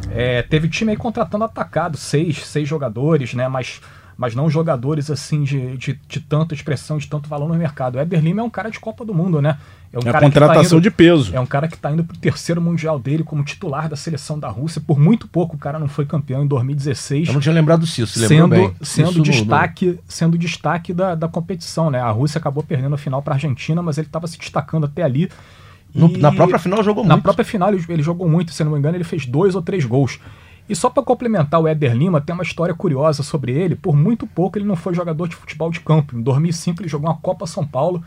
É, 0.09 0.41
teve 0.43 0.69
time 0.69 0.91
aí 0.91 0.97
contratando 0.97 1.43
atacado, 1.43 1.97
seis, 1.97 2.45
seis 2.45 2.67
jogadores, 2.67 3.33
né? 3.33 3.49
Mas 3.49 3.81
mas 4.17 4.35
não 4.35 4.47
jogadores 4.51 5.09
assim 5.09 5.41
de, 5.41 5.75
de, 5.77 5.99
de, 6.07 6.19
tanta 6.19 6.53
expressão, 6.53 6.99
de 6.99 7.07
tanto 7.07 7.27
valor 7.27 7.49
no 7.49 7.55
mercado. 7.55 7.95
O 7.95 7.99
Éder 7.99 8.21
Lima 8.21 8.41
é 8.41 8.43
um 8.43 8.51
cara 8.51 8.69
de 8.69 8.79
Copa 8.79 9.03
do 9.03 9.15
Mundo, 9.15 9.41
né? 9.41 9.57
É, 9.93 9.97
um 9.97 10.01
é 10.07 10.11
cara 10.11 10.25
contratação 10.25 10.63
tá 10.63 10.75
indo, 10.77 10.81
de 10.81 10.91
peso. 10.91 11.35
É 11.35 11.39
um 11.39 11.45
cara 11.45 11.67
que 11.67 11.75
está 11.75 11.91
indo 11.91 12.03
para 12.03 12.15
o 12.15 12.17
terceiro 12.17 12.61
mundial 12.61 12.97
dele 12.97 13.23
como 13.23 13.43
titular 13.43 13.89
da 13.89 13.95
seleção 13.97 14.39
da 14.39 14.47
Rússia. 14.47 14.81
Por 14.85 14.97
muito 14.97 15.27
pouco 15.27 15.57
o 15.57 15.59
cara 15.59 15.77
não 15.77 15.87
foi 15.87 16.05
campeão 16.05 16.43
em 16.43 16.47
2016. 16.47 17.27
Eu 17.27 17.33
não 17.33 17.41
tinha 17.41 17.53
lembrado 17.53 17.85
disso, 17.85 18.19
se 18.19 18.27
sendo, 18.27 18.47
bem. 18.47 18.73
Sendo 18.81 19.21
destaque, 19.21 19.87
no... 19.87 19.99
sendo 20.07 20.37
destaque 20.37 20.93
da, 20.93 21.13
da 21.13 21.27
competição, 21.27 21.89
né? 21.91 21.99
A 21.99 22.09
Rússia 22.09 22.39
acabou 22.39 22.63
perdendo 22.63 22.95
a 22.95 22.97
final 22.97 23.21
para 23.21 23.33
a 23.33 23.35
Argentina, 23.35 23.81
mas 23.81 23.97
ele 23.97 24.07
estava 24.07 24.27
se 24.27 24.37
destacando 24.37 24.85
até 24.85 25.03
ali. 25.03 25.29
No, 25.93 26.07
na 26.17 26.31
própria 26.31 26.57
final 26.57 26.81
jogou 26.81 27.03
na 27.03 27.15
muito. 27.15 27.17
Na 27.17 27.23
própria 27.23 27.43
final 27.43 27.73
ele, 27.73 27.83
ele 27.89 28.01
jogou 28.01 28.29
muito, 28.29 28.53
se 28.53 28.63
não 28.63 28.71
me 28.71 28.79
engano, 28.79 28.95
ele 28.95 29.03
fez 29.03 29.25
dois 29.25 29.55
ou 29.55 29.61
três 29.61 29.83
gols. 29.83 30.19
E 30.69 30.75
só 30.75 30.89
para 30.89 31.03
complementar 31.03 31.59
o 31.59 31.67
Éder 31.67 31.93
Lima, 31.93 32.21
tem 32.21 32.33
uma 32.33 32.43
história 32.43 32.73
curiosa 32.73 33.23
sobre 33.23 33.51
ele. 33.51 33.75
Por 33.75 33.93
muito 33.93 34.25
pouco 34.25 34.57
ele 34.57 34.63
não 34.63 34.77
foi 34.77 34.93
jogador 34.93 35.27
de 35.27 35.35
futebol 35.35 35.69
de 35.69 35.81
campo. 35.81 36.17
Em 36.17 36.21
2005 36.21 36.81
ele 36.81 36.87
jogou 36.87 37.09
uma 37.09 37.17
Copa 37.17 37.45
São 37.45 37.67
Paulo. 37.67 38.01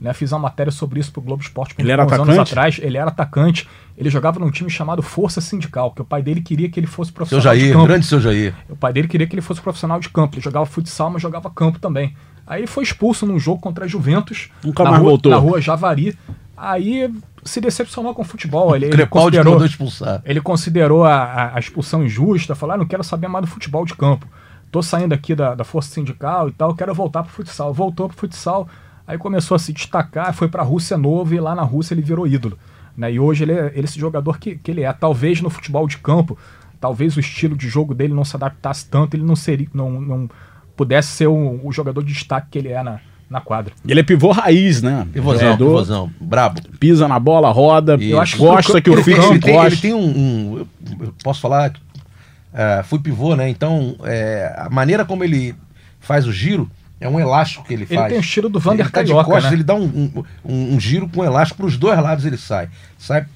Né, 0.00 0.12
fiz 0.12 0.30
uma 0.30 0.38
matéria 0.38 0.70
sobre 0.70 1.00
isso 1.00 1.10
pro 1.10 1.22
Globo 1.22 1.42
Esporte 1.42 1.74
ele 1.78 1.90
era 1.90 2.02
atacante? 2.02 2.30
anos 2.30 2.38
atrás. 2.38 2.78
Ele 2.82 2.98
era 2.98 3.08
atacante. 3.08 3.68
Ele 3.96 4.10
jogava 4.10 4.38
num 4.38 4.50
time 4.50 4.68
chamado 4.68 5.02
Força 5.02 5.40
Sindical, 5.40 5.90
que 5.92 6.02
o 6.02 6.04
pai 6.04 6.22
dele 6.22 6.42
queria 6.42 6.68
que 6.68 6.78
ele 6.78 6.86
fosse 6.86 7.10
profissional 7.10 7.42
seu 7.42 7.50
Jair, 7.50 7.66
de 7.68 7.72
campo. 7.72 7.86
grande 7.86 8.06
seu 8.06 8.20
Jair. 8.20 8.54
O 8.68 8.76
pai 8.76 8.92
dele 8.92 9.08
queria 9.08 9.26
que 9.26 9.34
ele 9.34 9.40
fosse 9.42 9.60
profissional 9.60 9.98
de 9.98 10.10
campo. 10.10 10.34
Ele 10.34 10.42
jogava 10.42 10.66
futsal, 10.66 11.10
mas 11.10 11.22
jogava 11.22 11.48
campo 11.48 11.78
também. 11.78 12.14
Aí 12.46 12.60
ele 12.60 12.66
foi 12.66 12.84
expulso 12.84 13.26
num 13.26 13.38
jogo 13.38 13.60
contra 13.60 13.86
a 13.86 13.88
Juventus. 13.88 14.50
Nunca 14.62 14.84
mais 14.84 14.98
rua, 14.98 15.10
voltou. 15.10 15.32
Na 15.32 15.38
rua 15.38 15.60
Javari. 15.60 16.16
Aí 16.56 17.10
se 17.44 17.60
decepcionou 17.60 18.14
com 18.14 18.22
o 18.22 18.24
futebol. 18.24 18.74
Ele, 18.74 18.86
ele 18.86 19.06
considerou, 19.06 19.64
expulsar. 19.64 20.22
ele 20.24 20.40
considerou 20.40 21.04
a, 21.04 21.54
a, 21.54 21.58
expulsão 21.58 22.04
injusta, 22.04 22.54
falou: 22.54 22.74
ah, 22.74 22.78
não 22.78 22.86
quero 22.86 23.02
saber 23.02 23.28
mais 23.28 23.44
do 23.44 23.50
futebol 23.50 23.84
de 23.84 23.94
campo. 23.94 24.26
Tô 24.70 24.82
saindo 24.82 25.14
aqui 25.14 25.34
da, 25.34 25.54
da 25.54 25.64
força 25.64 25.90
sindical 25.90 26.48
e 26.48 26.52
tal, 26.52 26.74
quero 26.74 26.94
voltar 26.94 27.22
pro 27.22 27.32
futsal. 27.32 27.72
Voltou 27.72 28.08
pro 28.08 28.16
futsal, 28.16 28.68
aí 29.06 29.18
começou 29.18 29.54
a 29.54 29.58
se 29.58 29.72
destacar, 29.72 30.32
foi 30.34 30.48
pra 30.48 30.62
Rússia 30.62 30.96
novo 30.96 31.34
e 31.34 31.40
lá 31.40 31.54
na 31.54 31.62
Rússia 31.62 31.94
ele 31.94 32.02
virou 32.02 32.26
ídolo. 32.26 32.58
Né? 32.96 33.12
E 33.12 33.20
hoje 33.20 33.44
ele 33.44 33.52
é, 33.52 33.66
ele 33.68 33.82
é 33.82 33.84
esse 33.84 33.98
jogador 33.98 34.38
que, 34.38 34.56
que 34.56 34.70
ele 34.70 34.82
é. 34.82 34.92
Talvez 34.92 35.40
no 35.40 35.50
futebol 35.50 35.86
de 35.86 35.98
campo, 35.98 36.36
talvez 36.80 37.16
o 37.16 37.20
estilo 37.20 37.56
de 37.56 37.68
jogo 37.68 37.94
dele 37.94 38.14
não 38.14 38.24
se 38.24 38.34
adaptasse 38.34 38.86
tanto, 38.88 39.14
ele 39.14 39.24
não 39.24 39.36
seria, 39.36 39.68
não, 39.72 40.00
não 40.00 40.30
pudesse 40.76 41.08
ser 41.08 41.26
o, 41.26 41.60
o 41.64 41.72
jogador 41.72 42.02
de 42.02 42.12
destaque 42.12 42.48
que 42.50 42.58
ele 42.58 42.68
é 42.68 42.82
na, 42.82 43.00
na 43.28 43.40
quadra. 43.40 43.74
Ele 43.86 44.00
é 44.00 44.02
pivô 44.02 44.32
raiz, 44.32 44.82
né? 44.82 45.06
Pivôzão, 45.12 45.48
é, 45.48 45.56
pivôzão, 45.56 46.10
brabo. 46.20 46.60
Pisa 46.78 47.06
na 47.06 47.18
bola, 47.18 47.50
roda, 47.50 47.96
eu 48.00 48.20
acho 48.20 48.38
gosta 48.38 48.80
que, 48.80 48.90
o 48.90 49.02
filho 49.02 49.22
ele, 49.30 49.40
tem, 49.40 49.56
ele 49.56 49.76
tem 49.76 49.94
um, 49.94 50.18
um, 50.18 50.66
eu 51.00 51.14
posso 51.22 51.40
falar, 51.40 51.70
uh, 51.70 52.84
fui 52.84 52.98
pivô, 52.98 53.36
né? 53.36 53.48
Então, 53.48 53.96
é, 54.04 54.54
a 54.56 54.70
maneira 54.70 55.04
como 55.04 55.24
ele 55.24 55.54
faz 56.00 56.26
o 56.26 56.32
giro 56.32 56.70
é 57.00 57.08
um 57.08 57.20
elástico 57.20 57.64
que 57.64 57.74
ele 57.74 57.86
faz. 57.86 58.00
Ele 58.00 58.08
tem 58.08 58.18
o 58.18 58.20
estilo 58.20 58.48
do 58.48 58.58
Vander 58.58 58.86
ele 58.86 58.92
tá 58.92 59.00
Carioca, 59.00 59.24
de 59.24 59.30
costas, 59.30 59.50
né? 59.50 59.56
ele 59.56 59.64
dá 59.64 59.74
um, 59.74 60.24
um, 60.44 60.74
um 60.74 60.80
giro 60.80 61.08
com 61.08 61.24
elástico 61.24 61.58
para 61.58 61.66
os 61.66 61.76
dois 61.76 61.98
lados 62.00 62.24
ele 62.24 62.38
sai. 62.38 62.68
Sai 62.98 63.26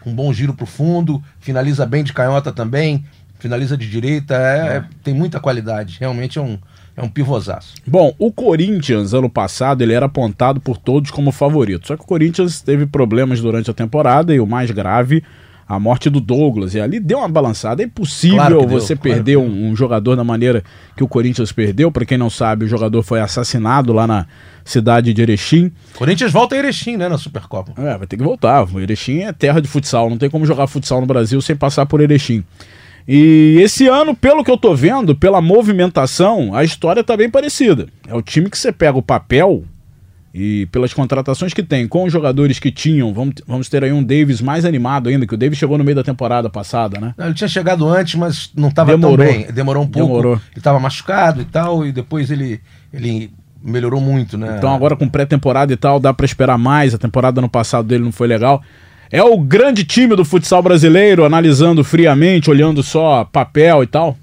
com 0.00 0.10
um 0.10 0.14
bom 0.14 0.32
giro 0.32 0.54
pro 0.54 0.66
fundo, 0.66 1.22
finaliza 1.40 1.84
bem 1.84 2.04
de 2.04 2.12
canhota 2.12 2.52
também, 2.52 3.04
finaliza 3.38 3.76
de 3.76 3.88
direita, 3.90 4.34
é, 4.34 4.76
é. 4.76 4.84
tem 5.02 5.14
muita 5.14 5.40
qualidade. 5.40 5.96
Realmente 5.98 6.38
é 6.38 6.42
um 6.42 6.58
é 6.98 7.02
um 7.02 7.08
pivôzaço. 7.08 7.74
Bom, 7.86 8.12
o 8.18 8.32
Corinthians, 8.32 9.14
ano 9.14 9.30
passado, 9.30 9.82
ele 9.82 9.92
era 9.92 10.06
apontado 10.06 10.60
por 10.60 10.76
todos 10.76 11.12
como 11.12 11.30
favorito. 11.30 11.86
Só 11.86 11.96
que 11.96 12.02
o 12.02 12.06
Corinthians 12.06 12.60
teve 12.60 12.86
problemas 12.86 13.40
durante 13.40 13.70
a 13.70 13.74
temporada 13.74 14.34
e 14.34 14.40
o 14.40 14.46
mais 14.46 14.68
grave, 14.72 15.22
a 15.68 15.78
morte 15.78 16.08
do 16.08 16.20
Douglas. 16.20 16.74
E 16.74 16.80
ali 16.80 16.98
deu 16.98 17.18
uma 17.18 17.28
balançada. 17.28 17.82
É 17.82 17.86
impossível 17.86 18.36
Claro 18.36 18.60
que 18.60 18.66
deu, 18.66 18.80
você 18.80 18.96
claro 18.96 19.16
perder 19.16 19.36
um, 19.36 19.68
um 19.68 19.76
jogador 19.76 20.16
da 20.16 20.24
maneira 20.24 20.64
que 20.96 21.04
o 21.04 21.08
Corinthians 21.08 21.52
perdeu. 21.52 21.92
Para 21.92 22.06
quem 22.06 22.16
não 22.16 22.30
sabe, 22.30 22.64
o 22.64 22.68
jogador 22.68 23.02
foi 23.02 23.20
assassinado 23.20 23.92
lá 23.92 24.06
na 24.06 24.26
cidade 24.64 25.12
de 25.12 25.20
Erechim. 25.20 25.70
Corinthians 25.94 26.32
volta 26.32 26.54
a 26.54 26.58
Erechim, 26.58 26.96
né, 26.96 27.08
na 27.08 27.18
Supercopa. 27.18 27.72
É, 27.76 27.98
vai 27.98 28.06
ter 28.06 28.16
que 28.16 28.22
voltar. 28.22 28.66
O 28.72 28.80
Erechim 28.80 29.20
é 29.20 29.32
terra 29.32 29.60
de 29.60 29.68
futsal. 29.68 30.08
Não 30.08 30.16
tem 30.16 30.30
como 30.30 30.46
jogar 30.46 30.66
futsal 30.66 31.00
no 31.00 31.06
Brasil 31.06 31.40
sem 31.42 31.54
passar 31.54 31.84
por 31.84 32.00
Erechim. 32.00 32.42
E 33.06 33.58
esse 33.60 33.86
ano, 33.86 34.14
pelo 34.14 34.44
que 34.44 34.50
eu 34.50 34.58
tô 34.58 34.74
vendo, 34.74 35.14
pela 35.14 35.40
movimentação, 35.40 36.54
a 36.54 36.62
história 36.64 37.02
tá 37.02 37.16
bem 37.16 37.30
parecida. 37.30 37.88
É 38.06 38.14
o 38.14 38.20
time 38.20 38.50
que 38.50 38.58
você 38.58 38.70
pega 38.70 38.98
o 38.98 39.02
papel 39.02 39.64
e 40.32 40.66
pelas 40.66 40.92
contratações 40.92 41.54
que 41.54 41.62
tem, 41.62 41.88
com 41.88 42.04
os 42.04 42.12
jogadores 42.12 42.58
que 42.58 42.70
tinham, 42.70 43.12
vamos, 43.14 43.34
vamos 43.46 43.68
ter 43.68 43.82
aí 43.82 43.92
um 43.92 44.02
Davis 44.02 44.40
mais 44.40 44.64
animado 44.64 45.08
ainda, 45.08 45.26
que 45.26 45.34
o 45.34 45.38
Davis 45.38 45.58
chegou 45.58 45.78
no 45.78 45.84
meio 45.84 45.96
da 45.96 46.02
temporada 46.04 46.50
passada, 46.50 47.00
né? 47.00 47.14
Ele 47.18 47.34
tinha 47.34 47.48
chegado 47.48 47.88
antes, 47.88 48.14
mas 48.14 48.50
não 48.54 48.68
estava 48.68 48.96
tão 48.98 49.16
bem. 49.16 49.46
Demorou 49.52 49.82
um 49.82 49.88
pouco. 49.88 50.08
Demorou. 50.08 50.34
Ele 50.34 50.58
estava 50.58 50.78
machucado 50.78 51.40
e 51.40 51.44
tal, 51.44 51.86
e 51.86 51.92
depois 51.92 52.30
ele, 52.30 52.60
ele 52.92 53.32
melhorou 53.62 54.00
muito, 54.00 54.36
né? 54.36 54.56
Então 54.58 54.74
agora 54.74 54.96
com 54.96 55.08
pré-temporada 55.08 55.72
e 55.72 55.76
tal, 55.76 55.98
dá 55.98 56.12
pra 56.12 56.26
esperar 56.26 56.58
mais. 56.58 56.94
A 56.94 56.98
temporada 56.98 57.40
no 57.40 57.48
passado 57.48 57.88
dele 57.88 58.04
não 58.04 58.12
foi 58.12 58.28
legal. 58.28 58.62
É 59.10 59.22
o 59.22 59.38
grande 59.38 59.84
time 59.84 60.14
do 60.14 60.24
futsal 60.24 60.62
brasileiro, 60.62 61.24
analisando 61.24 61.82
friamente, 61.82 62.50
olhando 62.50 62.82
só 62.82 63.24
papel 63.24 63.82
e 63.82 63.86
tal. 63.86 64.16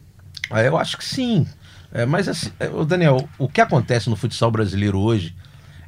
Ah, 0.51 0.61
Eu 0.61 0.77
acho 0.77 0.97
que 0.97 1.03
sim. 1.03 1.47
É, 1.91 2.05
mas 2.05 2.27
assim, 2.27 2.49
é, 2.59 2.69
Daniel, 2.85 3.27
o 3.39 3.47
que 3.47 3.61
acontece 3.61 4.09
no 4.09 4.15
futsal 4.15 4.51
brasileiro 4.51 4.99
hoje 4.99 5.33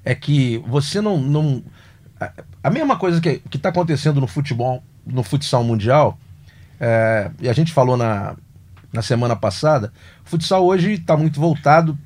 é 0.08 0.16
que 0.16 0.58
você 0.60 1.02
não. 1.02 1.18
não 1.18 1.62
a, 2.64 2.70
mesma 2.70 2.96
coisa 2.96 3.20
que 3.20 3.42
está 3.54 3.68
acontecendo 3.68 4.22
no 4.22 4.28
futebol, 4.28 4.82
no 5.06 5.22
futsal 5.22 5.66
mundial, 5.66 6.18
é, 6.80 7.30
e 7.42 7.50
a 7.50 7.54
gente 7.54 7.74
falou 7.74 7.98
na, 7.98 8.38
na 8.94 9.02
semana 9.02 9.36
passada, 9.36 9.92
o 10.26 10.30
futsal 10.30 10.66
hoje 10.66 10.94
está 10.94 11.18
muito 11.18 11.42
voltado 11.42 11.98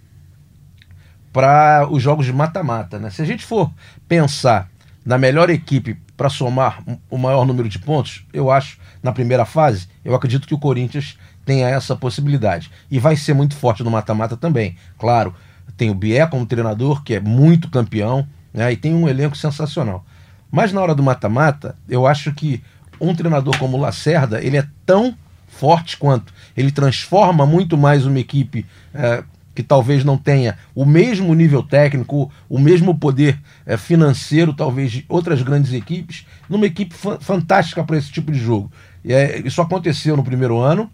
para 1.32 1.88
os 1.92 2.02
jogos 2.02 2.26
de 2.26 2.34
mata-mata. 2.34 2.98
Né? 2.98 3.12
Se 3.12 3.22
a 3.22 3.26
gente 3.26 3.46
for 3.46 3.72
pensar 4.08 4.68
na 5.06 5.20
melhor 5.20 5.52
equipe 5.52 5.96
para 6.18 6.28
somar 6.28 6.84
o 7.08 7.20
maior 7.20 7.46
número 7.46 7.70
de 7.70 7.78
pontos, 7.78 8.26
eu 8.34 8.50
acho, 8.50 8.80
na 9.04 9.12
primeira 9.12 9.46
fase, 9.46 9.88
eu 10.04 10.16
acredito 10.16 10.48
que 10.48 10.56
o 10.56 10.60
Corinthians 10.60 11.20
tenha 11.46 11.70
essa 11.70 11.96
possibilidade. 11.96 12.72
E 12.90 12.98
vai 12.98 13.16
ser 13.16 13.36
muito 13.36 13.56
forte 13.56 13.84
no 13.84 13.92
mata-mata 13.92 14.36
também. 14.36 14.76
Claro, 14.98 15.36
tem 15.78 15.90
o 15.90 15.96
Bié 15.96 16.26
como 16.28 16.46
treinador, 16.46 17.04
que 17.04 17.16
é 17.16 17.20
muito 17.20 17.70
campeão, 17.70 18.28
né? 18.54 18.72
e 18.72 18.78
tem 18.78 18.94
um 18.94 19.08
elenco 19.08 19.36
sensacional. 19.38 20.06
Mas 20.52 20.74
na 20.74 20.82
hora 20.82 20.94
do 20.94 21.02
mata-mata, 21.02 21.76
eu 21.88 22.06
acho 22.06 22.34
que 22.34 22.62
um 23.00 23.16
treinador 23.16 23.58
como 23.58 23.78
o 23.78 23.80
Lacerda, 23.80 24.44
ele 24.44 24.58
é 24.58 24.68
tão 24.86 25.16
forte 25.48 25.98
quanto. 25.98 26.34
Ele 26.56 26.72
transforma 26.72 27.46
muito 27.46 27.78
mais 27.78 28.06
uma 28.06 28.20
equipe 28.20 28.66
eh, 28.94 29.24
que 29.56 29.64
talvez 29.64 30.04
não 30.04 30.18
tenha 30.18 30.58
o 30.76 30.86
mesmo 30.86 31.34
nível 31.34 31.64
técnico, 31.64 32.32
o 32.50 32.60
mesmo 32.60 32.98
poder 32.98 33.40
eh, 33.66 33.76
financeiro, 33.78 34.54
talvez, 34.54 34.92
de 34.92 35.06
outras 35.10 35.42
grandes 35.42 35.74
equipes, 35.74 36.26
numa 36.50 36.66
equipe 36.66 36.94
fa- 36.94 37.20
fantástica 37.20 37.84
para 37.84 37.98
esse 37.98 38.12
tipo 38.12 38.32
de 38.32 38.40
jogo. 38.40 38.72
É, 39.06 39.42
isso 39.46 39.62
aconteceu 39.62 40.16
no 40.16 40.24
primeiro 40.24 40.60
ano, 40.60 40.90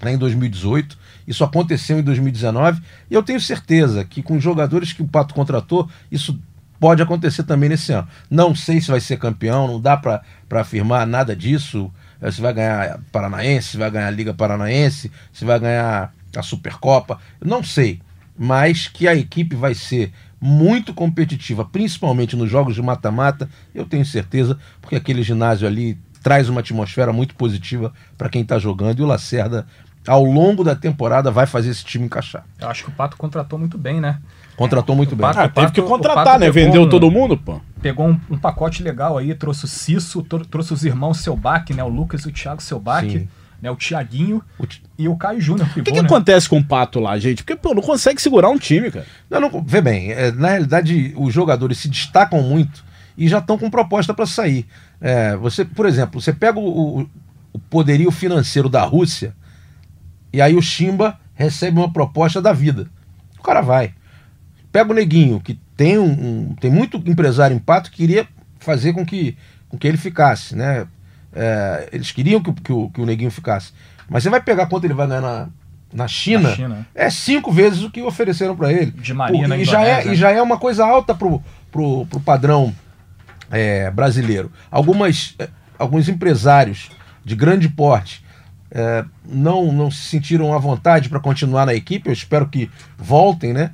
lá 0.00 0.10
em 0.10 0.18
2018, 0.18 0.98
isso 1.26 1.44
aconteceu 1.44 1.98
em 1.98 2.02
2019, 2.02 2.80
e 3.10 3.14
eu 3.14 3.22
tenho 3.22 3.40
certeza 3.40 4.04
que 4.04 4.22
com 4.22 4.36
os 4.36 4.42
jogadores 4.42 4.92
que 4.92 5.02
o 5.02 5.08
Pato 5.08 5.34
contratou, 5.34 5.88
isso 6.10 6.38
pode 6.78 7.02
acontecer 7.02 7.42
também 7.42 7.68
nesse 7.68 7.92
ano. 7.92 8.08
Não 8.30 8.54
sei 8.54 8.80
se 8.80 8.90
vai 8.90 9.00
ser 9.00 9.18
campeão, 9.18 9.68
não 9.68 9.80
dá 9.80 9.96
para 9.96 10.22
afirmar 10.50 11.06
nada 11.06 11.36
disso. 11.36 11.92
eh, 12.22 12.30
Se 12.30 12.40
vai 12.40 12.54
ganhar 12.54 13.00
Paranaense, 13.12 13.68
se 13.68 13.76
vai 13.76 13.90
ganhar 13.90 14.10
Liga 14.10 14.32
Paranaense, 14.32 15.12
se 15.32 15.44
vai 15.44 15.60
ganhar 15.60 16.12
a 16.34 16.42
Supercopa, 16.42 17.18
não 17.44 17.62
sei. 17.62 18.00
Mas 18.38 18.88
que 18.88 19.06
a 19.06 19.14
equipe 19.14 19.54
vai 19.54 19.74
ser 19.74 20.12
muito 20.40 20.94
competitiva, 20.94 21.66
principalmente 21.66 22.34
nos 22.34 22.50
jogos 22.50 22.74
de 22.74 22.80
mata-mata, 22.80 23.48
eu 23.74 23.84
tenho 23.84 24.06
certeza, 24.06 24.58
porque 24.80 24.96
aquele 24.96 25.22
ginásio 25.22 25.68
ali 25.68 25.98
traz 26.22 26.48
uma 26.48 26.60
atmosfera 26.60 27.12
muito 27.12 27.34
positiva 27.34 27.92
para 28.16 28.30
quem 28.30 28.40
está 28.40 28.58
jogando 28.58 29.00
e 29.00 29.02
o 29.02 29.06
Lacerda, 29.06 29.66
ao 30.06 30.24
longo 30.24 30.64
da 30.64 30.74
temporada, 30.74 31.30
vai 31.30 31.46
fazer 31.46 31.70
esse 31.70 31.84
time 31.84 32.06
encaixar. 32.06 32.44
Eu 32.58 32.68
acho 32.68 32.84
que 32.84 32.90
o 32.90 32.92
Pato 32.92 33.16
contratou 33.16 33.58
muito 33.58 33.76
bem, 33.78 34.00
né? 34.00 34.18
Contratou 34.56 34.94
muito 34.96 35.14
bem. 35.16 35.26
Pato- 35.26 35.38
Ah, 35.40 35.48
teve 35.48 35.72
que 35.72 35.82
contratar, 35.82 36.24
Pato 36.24 36.40
né? 36.40 36.46
pegou 36.52 36.64
Vendeu 36.64 36.82
um- 36.82 36.88
todo 36.88 37.10
mundo, 37.10 37.36
pô. 37.36 37.60
Pegou 37.80 38.08
um, 38.08 38.20
um 38.30 38.38
pacote 38.38 38.82
legal 38.82 39.16
aí, 39.16 39.34
trouxe 39.34 39.64
o 39.64 39.68
Cisso, 39.68 40.22
tro- 40.22 40.44
trouxe 40.44 40.72
os 40.72 40.84
irmãos 40.84 41.18
Selbac, 41.18 41.72
né? 41.72 41.82
O 41.82 41.88
Lucas 41.88 42.22
e 42.24 42.28
o 42.28 42.32
Thiago 42.32 42.62
Selbac, 42.62 43.10
Sim. 43.10 43.28
né? 43.62 43.70
O 43.70 43.76
Tiaguinho 43.76 44.42
O 44.58 44.66
ti- 44.66 44.82
e 44.98 45.08
o 45.08 45.16
Caio 45.16 45.40
Júnior. 45.40 45.66
O 45.76 45.82
que, 45.82 45.92
que 45.92 45.98
acontece 45.98 46.46
com 46.48 46.58
o 46.58 46.64
Pato 46.64 47.00
lá, 47.00 47.18
gente? 47.18 47.42
Porque, 47.42 47.56
pô, 47.56 47.74
não 47.74 47.82
consegue 47.82 48.20
segurar 48.20 48.50
um 48.50 48.58
time, 48.58 48.90
cara. 48.90 49.06
Não, 49.30 49.40
não, 49.40 49.62
vê 49.66 49.80
bem, 49.80 50.12
é, 50.12 50.30
na 50.32 50.48
realidade 50.48 51.14
os 51.16 51.32
jogadores 51.32 51.78
se 51.78 51.88
destacam 51.88 52.42
muito 52.42 52.84
e 53.16 53.28
já 53.28 53.38
estão 53.38 53.56
com 53.56 53.70
proposta 53.70 54.12
para 54.12 54.26
sair. 54.26 54.66
É, 55.00 55.36
você, 55.36 55.64
por 55.64 55.86
exemplo, 55.86 56.20
você 56.20 56.32
pega 56.34 56.58
o- 56.58 57.08
o 57.52 57.58
poderio 57.58 58.10
financeiro 58.10 58.68
da 58.68 58.82
Rússia 58.82 59.34
e 60.32 60.40
aí 60.40 60.54
o 60.56 60.62
Chimba 60.62 61.18
recebe 61.34 61.78
uma 61.78 61.92
proposta 61.92 62.40
da 62.40 62.52
vida. 62.52 62.86
O 63.38 63.42
cara 63.42 63.60
vai. 63.60 63.94
Pega 64.72 64.90
o 64.90 64.94
Neguinho, 64.94 65.40
que 65.40 65.58
tem 65.76 65.98
um, 65.98 66.10
um- 66.50 66.54
tem 66.60 66.70
muito 66.70 66.96
empresário 67.06 67.56
em 67.56 67.58
Pato 67.58 67.90
que 67.90 67.96
queria 67.98 68.26
fazer 68.58 68.92
com 68.92 69.04
que, 69.04 69.36
com 69.68 69.76
que 69.78 69.88
ele 69.88 69.96
ficasse, 69.96 70.54
né? 70.54 70.86
É, 71.32 71.88
eles 71.92 72.12
queriam 72.12 72.40
que, 72.42 72.50
o- 72.50 72.54
que, 72.54 72.72
o, 72.72 72.90
que 72.90 73.00
o 73.00 73.06
Neguinho 73.06 73.30
ficasse. 73.30 73.72
Mas 74.08 74.22
você 74.22 74.30
vai 74.30 74.40
pegar 74.40 74.66
quanto 74.66 74.84
ele 74.84 74.94
vai 74.94 75.06
ganhar 75.06 75.20
na, 75.20 75.48
na 75.92 76.06
China, 76.08 76.50
Na 76.50 76.54
China. 76.56 76.86
é 76.94 77.08
cinco 77.10 77.50
vezes 77.50 77.82
o 77.82 77.90
que 77.90 78.02
ofereceram 78.02 78.54
para 78.56 78.72
ele. 78.72 78.90
De 78.90 79.14
Maria 79.14 79.42
Pô, 79.42 79.48
na 79.48 79.56
e, 79.56 79.64
já 79.64 79.82
é, 79.84 80.06
e 80.08 80.14
já 80.14 80.30
é 80.30 80.40
uma 80.42 80.58
coisa 80.58 80.84
alta 80.84 81.14
pro, 81.14 81.42
pro, 81.72 82.06
pro 82.06 82.20
padrão 82.20 82.74
é, 83.50 83.90
brasileiro. 83.90 84.52
Algumas, 84.70 85.34
eh, 85.38 85.48
alguns 85.78 86.08
empresários 86.08 86.90
de 87.24 87.34
grande 87.34 87.68
porte 87.68 88.24
eh, 88.70 89.04
não, 89.28 89.72
não 89.72 89.90
se 89.90 90.02
sentiram 90.08 90.52
à 90.54 90.58
vontade 90.58 91.08
para 91.08 91.20
continuar 91.20 91.66
na 91.66 91.74
equipe. 91.74 92.08
Eu 92.08 92.12
espero 92.12 92.46
que 92.48 92.70
voltem, 92.98 93.52
né? 93.52 93.70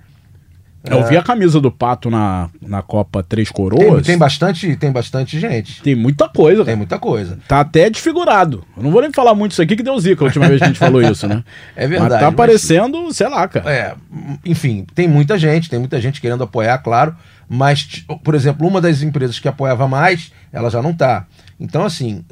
Eu 0.88 1.05
vi 1.05 1.17
a 1.17 1.23
camisa 1.23 1.61
do 1.61 1.69
Pato 1.69 2.09
na, 2.09 2.49
na 2.62 2.81
Copa 2.81 3.21
Três 3.21 3.49
Tem, 3.49 3.57
Coroas. 3.57 4.07
tem 4.07 4.17
bastante, 4.17 4.76
tem 4.76 4.93
bastante 4.93 5.37
gente. 5.41 5.83
Tem 5.83 5.97
muita 5.97 6.29
coisa, 6.29 6.65
Tem 6.65 6.76
muita 6.76 6.97
coisa. 6.97 7.41
Tá 7.49 7.59
até 7.59 7.91
desfigurado. 7.91 8.65
Eu 8.76 8.85
não 8.85 8.93
vou 8.93 9.03
nem 9.03 9.12
falar 9.12 9.35
muito 9.35 9.50
isso 9.50 9.61
aqui 9.62 9.75
que 9.75 9.83
deu 9.83 9.99
zica 9.99 10.23
a 10.23 10.26
última 10.26 10.47
vez 10.47 10.59
que 10.61 10.65
a 10.65 10.69
gente 10.69 10.79
falou 10.79 11.03
isso, 11.03 11.26
né? 11.26 11.43
É 11.75 11.88
verdade, 11.88 12.11
Mas 12.12 12.21
tá 12.21 12.26
mas- 12.26 12.37
parecendo, 12.37 13.12
sei 13.12 13.29
lá, 13.29 13.49
cara. 13.49 13.69
É, 13.69 13.95
enfim, 14.45 14.87
tem 14.95 15.09
muita 15.09 15.37
gente, 15.37 15.69
tem 15.69 15.81
muita 15.81 16.00
gente 16.00 16.21
querendo 16.21 16.45
apoiar, 16.45 16.79
claro, 16.79 17.17
mas, 17.49 18.05
por 18.23 18.37
exemplo, 18.37 18.65
uma 18.65 18.81
das 18.81 19.03
empresas 19.03 19.41
que 19.41 19.49
apoiava 19.49 19.88
mais, 19.88 20.31
ela 20.53 20.71
já 20.71 20.81
não 20.81 20.95
tá. 20.95 21.26
Então, 21.59 21.85
assim, 21.85 22.25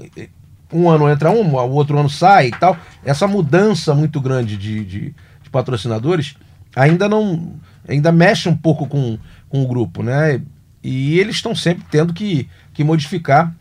um 0.74 0.90
ano 0.90 1.08
entra 1.08 1.30
um, 1.30 1.54
o 1.54 1.70
outro 1.70 1.98
ano 1.98 2.10
sai 2.10 2.48
e 2.48 2.50
tal. 2.50 2.76
Essa 3.04 3.26
mudança 3.28 3.94
muito 3.94 4.20
grande 4.20 4.56
de, 4.56 4.84
de, 4.84 5.00
de 5.42 5.50
patrocinadores 5.50 6.34
ainda 6.74 7.08
não. 7.08 7.52
ainda 7.88 8.10
mexe 8.10 8.48
um 8.48 8.56
pouco 8.56 8.86
com, 8.86 9.16
com 9.48 9.62
o 9.62 9.68
grupo, 9.68 10.02
né? 10.02 10.40
E 10.82 11.18
eles 11.18 11.36
estão 11.36 11.54
sempre 11.54 11.84
tendo 11.90 12.12
que, 12.12 12.48
que 12.74 12.82
modificar 12.84 13.54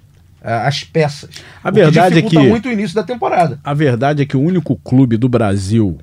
ah, 0.44 0.68
as 0.68 0.84
peças. 0.84 1.30
A 1.64 1.70
O 1.70 1.74
verdade 1.74 2.18
é 2.18 2.22
dificulta 2.22 2.42
que- 2.42 2.50
muito 2.50 2.68
o 2.68 2.72
início 2.72 2.96
da 2.96 3.04
temporada. 3.04 3.60
A 3.64 3.74
verdade 3.74 4.22
é 4.24 4.26
que 4.26 4.36
o 4.36 4.42
único 4.42 4.76
clube 4.78 5.16
do 5.16 5.30
Brasil, 5.30 6.00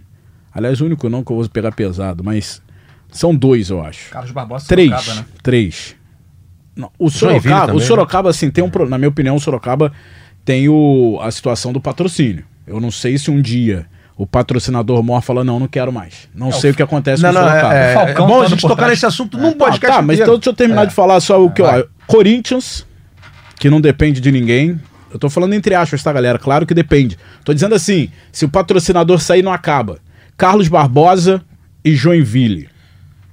aliás, 0.54 0.80
o 0.80 0.86
único 0.86 1.08
não 1.10 1.22
que 1.24 1.30
eu 1.32 1.36
vou 1.36 1.48
pegar 1.48 1.72
pesado, 1.72 2.22
mas 2.24 2.62
são 3.10 3.34
dois, 3.34 3.68
eu 3.68 3.84
acho. 3.84 4.10
Carlos 4.10 4.30
Barbosa 4.30 4.66
Três. 4.68 4.88
Sorocaba, 4.90 5.14
né? 5.20 5.26
Três. 5.42 5.96
Não, 6.76 6.90
o 6.98 7.10
Joinville 7.10 7.40
Sorocaba, 7.42 7.60
também, 7.66 7.76
o 7.76 7.80
né? 7.80 7.86
Sorocaba, 7.86 8.30
assim, 8.30 8.50
tem 8.50 8.62
um. 8.64 8.70
Na 8.88 8.96
minha 8.96 9.08
opinião, 9.08 9.34
o 9.36 9.40
Sorocaba 9.40 9.92
tem 10.44 10.68
o, 10.68 11.18
a 11.22 11.30
situação 11.30 11.72
do 11.72 11.80
patrocínio. 11.80 12.44
Eu 12.66 12.80
não 12.80 12.90
sei 12.90 13.18
se 13.18 13.30
um 13.30 13.40
dia 13.40 13.86
o 14.16 14.26
patrocinador 14.26 15.02
mor 15.02 15.22
fala, 15.22 15.42
não, 15.42 15.58
não 15.58 15.66
quero 15.66 15.92
mais. 15.92 16.28
Não 16.34 16.48
É, 16.48 16.52
sei 16.52 16.70
o- 16.70 16.72
o 16.72 16.76
que 16.76 16.82
acontece 16.82 17.22
Não, 17.22 17.32
com 17.32 17.38
o 17.38 17.40
não, 17.40 17.48
Sorocaba. 17.48 17.74
é, 17.74 17.90
é, 17.90 17.94
Falcão 17.94 18.24
é 18.24 18.28
bom 18.28 18.38
tá 18.40 18.44
a 18.44 18.48
gente 18.48 18.60
tocar 18.60 18.76
trás. 18.76 18.90
nesse 18.92 19.06
assunto 19.06 19.36
num 19.38 19.42
Não, 19.44 19.52
podcast 19.54 19.96
tá, 19.96 20.02
mas 20.02 20.20
então 20.20 20.34
deixa 20.34 20.50
eu 20.50 20.54
terminar 20.54 20.82
É. 20.82 20.86
de 20.86 20.94
falar 20.94 21.20
só 21.20 21.42
o 21.42 21.50
que, 21.50 21.62
Vai. 21.62 21.80
ó, 21.80 21.84
Corinthians, 22.06 22.86
que 23.58 23.70
não 23.70 23.80
depende 23.80 24.20
de 24.20 24.30
ninguém. 24.30 24.78
Eu 25.12 25.18
tô 25.18 25.28
falando 25.30 25.54
entre 25.54 25.74
aspas, 25.74 26.02
tá, 26.02 26.12
galera? 26.12 26.38
Claro 26.38 26.64
que 26.66 26.74
depende. 26.74 27.18
Tô 27.44 27.52
dizendo 27.54 27.74
assim, 27.74 28.10
se 28.30 28.44
o 28.44 28.48
patrocinador 28.48 29.18
sair, 29.20 29.42
não 29.42 29.52
acaba. 29.52 29.98
Carlos 30.36 30.68
Barbosa 30.68 31.42
e 31.84 31.94
Joinville. 31.96 32.68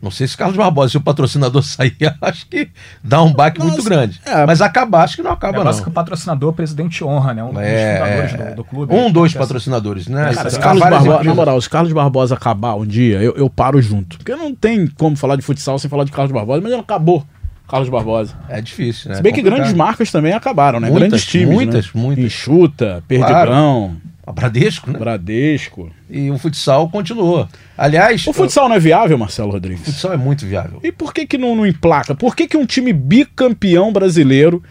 Não 0.01 0.11
sei 0.11 0.27
se 0.27 0.37
Carlos 0.37 0.55
Barbosa, 0.55 0.91
se 0.91 0.97
o 0.97 1.01
patrocinador 1.01 1.61
sair, 1.65 1.95
acho 2.21 2.45
que 2.47 2.69
dá 3.03 3.21
um 3.23 3.33
baque 3.33 3.59
muito 3.59 3.83
grande. 3.83 4.21
é. 4.25 4.45
Mas 4.45 4.61
acabar, 4.61 5.03
acho 5.03 5.15
que 5.15 5.23
não 5.23 5.31
É 5.31 5.33
acaba, 5.33 5.57
que 5.59 5.63
não. 5.81 5.87
o 5.87 5.91
patrocinador, 5.91 6.49
o 6.49 6.53
presidente 6.53 7.03
honra, 7.03 7.33
né? 7.33 7.43
Um 7.43 7.51
dos 7.53 7.61
É, 7.63 7.97
fundadores 7.99 8.33
é. 8.33 8.49
do, 8.51 8.55
do 8.57 8.63
clube. 8.63 8.93
um, 8.93 9.11
dois 9.11 9.31
Essa- 9.31 9.39
patrocinadores, 9.39 10.07
né? 10.07 10.33
Cara, 10.33 10.49
se 10.49 10.57
Há 10.57 10.59
Carlos 10.59 10.83
Barbosa, 10.83 11.23
na 11.23 11.33
moral, 11.33 11.61
se 11.61 11.69
Carlos 11.69 11.93
Barbosa 11.93 12.35
acabar 12.35 12.75
um 12.75 12.85
dia, 12.85 13.17
eu, 13.21 13.33
eu 13.35 13.49
paro 13.49 13.81
junto. 13.81 14.17
Porque 14.17 14.35
não 14.35 14.53
tem 14.53 14.85
como 14.87 15.15
falar 15.15 15.35
de 15.35 15.41
futsal 15.41 15.79
sem 15.79 15.89
falar 15.89 16.03
de 16.03 16.11
Carlos 16.11 16.31
Barbosa, 16.31 16.61
mas 16.61 16.71
ele 16.71 16.81
acabou. 16.81 17.25
Carlos 17.67 17.89
Barbosa. 17.89 18.33
É 18.47 18.61
difícil, 18.61 19.09
né? 19.09 19.17
Se 19.17 19.21
bem 19.21 19.33
que 19.33 19.39
Complicado. 19.39 19.59
grandes 19.59 19.77
marcas 19.77 20.09
também 20.11 20.31
acabaram, 20.31 20.79
né? 20.79 20.87
Muitas, 20.89 21.09
grandes 21.09 21.25
times. 21.25 21.53
muitas, 21.53 21.85
né? 21.87 21.91
muitas. 22.01 22.23
Enxuta, 22.25 23.03
Perdigão, 23.07 23.97
A 24.27 24.31
Bradesco, 24.33 24.91
né? 24.91 24.99
Bradesco. 24.99 25.89
E 26.09 26.29
o 26.29 26.37
futsal 26.37 26.89
continuou. 26.89 27.47
Aliás, 27.77 28.27
O 28.27 28.33
futsal 28.33 28.67
não 28.67 28.75
é 28.75 28.79
viável, 28.79 29.17
Marcelo 29.17 29.51
Rodrigues? 29.51 29.81
o 29.83 29.85
futsal 29.85 30.11
é 30.11 30.17
muito 30.17 30.45
viável. 30.45 30.81
E 30.83 30.91
por 30.91 31.13
que 31.13 31.25
que 31.25 31.37
não, 31.37 31.55
não 31.55 31.65
emplaca? 31.65 32.13
Por 32.13 32.35
que 32.35 32.45
que 32.45 32.57
um 32.57 32.65
time 32.65 32.91
bicampeão 32.91 33.93
brasileiro... 33.93 34.61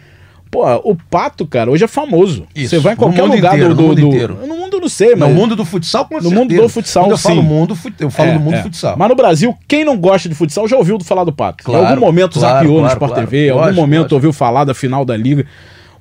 Pô, 0.49 0.63
o 0.89 0.95
Pato, 0.95 1.45
cara, 1.45 1.69
hoje 1.69 1.83
é 1.83 1.87
famoso. 1.87 2.47
Isso. 2.55 2.69
Você 2.69 2.79
vai 2.79 2.93
em 2.93 2.95
No 2.95 3.01
qualquer 3.03 3.23
lugar 3.23 3.55
inteiro, 3.55 3.75
do, 3.75 3.81
no 3.87 3.95
do, 3.95 4.05
mundo 4.05 4.17
do-. 4.27 4.47
No 4.47 4.55
mundo 4.55 4.77
eu 4.77 4.81
não 4.81 4.87
sei, 4.87 5.13
mas... 5.13 5.27
No 5.27 5.35
mundo 5.35 5.55
do 5.57 5.65
futsal, 5.65 6.05
com 6.05 6.21
No 6.21 6.31
mundo 6.31 6.55
do 6.55 6.69
futsal, 6.69 7.03
Quando 7.03 7.11
eu 7.11 7.17
falo 7.17 7.43
mundo, 7.43 7.77
eu 7.99 8.09
falo 8.09 8.29
É, 8.29 8.33
do 8.35 8.39
mundo 8.39 8.53
é. 8.55 8.63
futsal. 8.63 8.95
Mas 8.97 9.09
no 9.09 9.15
Brasil, 9.15 9.53
quem 9.67 9.83
não 9.83 9.97
gosta 9.97 10.29
de 10.29 10.35
futsal 10.35 10.65
já 10.65 10.77
ouviu 10.77 10.97
falar 11.01 11.25
do 11.25 11.33
Pato. 11.33 11.65
Claro, 11.65 11.83
em 11.83 11.89
algum 11.89 11.99
momento 11.99 12.39
claro, 12.39 12.55
zapeou 12.59 12.75
no 12.75 12.79
claro, 12.81 12.93
Sport 12.93 13.11
claro. 13.11 13.27
TV, 13.27 13.47
em 13.47 13.49
algum 13.49 13.61
Lógico, 13.63 13.81
momento 13.81 13.99
lógico. 14.03 14.15
ouviu 14.15 14.31
falar 14.33 14.63
da 14.63 14.73
final 14.73 15.03
da 15.03 15.17
Liga. 15.17 15.45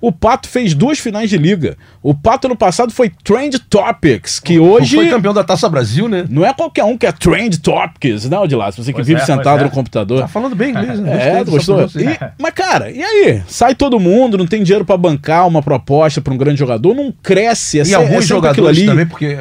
O 0.00 0.12
Pato 0.12 0.48
fez 0.48 0.74
duas 0.74 0.98
finais 0.98 1.30
de 1.30 1.38
Liga. 1.38 1.76
O 2.02 2.14
Pato 2.14 2.48
no 2.48 2.56
passado 2.56 2.92
foi 2.92 3.10
Trend 3.24 3.58
Topics, 3.70 4.38
que 4.38 4.58
hoje... 4.58 4.96
Foi 4.96 5.08
campeão 5.08 5.32
da 5.32 5.42
Taça 5.42 5.68
Brasil, 5.68 6.08
né? 6.08 6.24
Não 6.28 6.44
é 6.44 6.52
qualquer 6.52 6.84
um 6.84 6.96
que 6.98 7.06
é 7.06 7.12
Trend 7.12 7.58
Topics, 7.58 8.28
não, 8.28 8.46
de 8.46 8.54
lá. 8.54 8.70
Você 8.70 8.84
que 8.84 8.92
Pois 8.92 9.06
vive 9.06 9.20
é, 9.20 9.24
sentado 9.24 9.60
é. 9.60 9.64
no 9.64 9.70
computador. 9.70 10.20
Tá 10.20 10.28
falando 10.28 10.54
bem 10.54 10.70
inglês, 10.70 11.00
né? 11.00 11.12
É, 11.12 11.44
Gostei 11.44 11.44
gostou? 11.54 11.74
pronúncia. 11.76 12.00
E- 12.00 12.42
mas, 12.42 12.52
cara, 12.54 12.90
e 12.90 13.02
aí? 13.02 13.42
Sai 13.48 13.74
todo 13.74 13.98
mundo, 13.98 14.36
não 14.38 14.46
tem 14.46 14.62
dinheiro 14.62 14.84
pra 14.84 14.96
bancar 14.96 15.46
uma 15.48 15.62
proposta 15.62 16.20
pra 16.20 16.32
um 16.32 16.36
grande 16.36 16.58
jogador, 16.58 16.94
não 16.94 17.12
cresce. 17.22 17.78
É 17.78 17.82
E 17.82 17.86
se- 17.86 17.92
é 17.92 17.96
alguns 17.96 18.10
aquilo 18.10 18.22
jogadores 18.26 18.78
ali. 18.78 18.86
também, 18.86 19.06
porque 19.06 19.38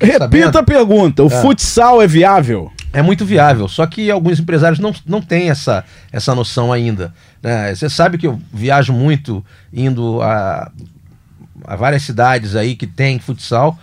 Repita 0.00 0.18
sabendo, 0.20 0.58
a 0.58 0.62
pergunta: 0.62 1.22
o 1.24 1.30
futsal 1.30 2.00
é 2.00 2.06
viável? 2.06 2.70
é 2.90 3.02
muito 3.02 3.24
viável, 3.24 3.68
só 3.68 3.86
que 3.86 4.10
alguns 4.10 4.40
empresários 4.40 4.78
não, 4.78 4.94
não 5.06 5.20
têm 5.20 5.50
essa, 5.50 5.84
essa 6.10 6.34
noção 6.34 6.72
ainda. 6.72 7.12
né? 7.42 7.74
Você 7.74 7.88
sabe 7.90 8.16
que 8.16 8.26
eu 8.26 8.40
viajo 8.52 8.92
muito 8.94 9.44
indo 9.72 10.20
a, 10.22 10.70
a 11.64 11.76
várias 11.76 12.02
cidades 12.02 12.54
aí 12.56 12.74
que 12.74 12.86
tem 12.86 13.18
futsal 13.18 13.78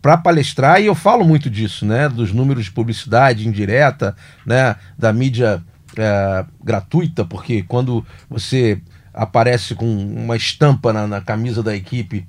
para 0.00 0.18
palestrar 0.18 0.82
e 0.82 0.86
eu 0.86 0.94
falo 0.94 1.24
muito 1.24 1.48
disso, 1.48 1.86
né? 1.86 2.08
Dos 2.08 2.32
números 2.32 2.66
de 2.66 2.70
publicidade 2.70 3.48
indireta, 3.48 4.14
né? 4.44 4.76
Da 4.98 5.12
mídia 5.12 5.62
é, 5.96 6.44
gratuita, 6.62 7.24
porque 7.24 7.62
quando 7.62 8.04
você 8.28 8.80
aparece 9.12 9.74
com 9.74 9.86
uma 9.86 10.36
estampa 10.36 10.92
na, 10.92 11.06
na 11.06 11.20
camisa 11.20 11.62
da 11.62 11.74
equipe 11.74 12.26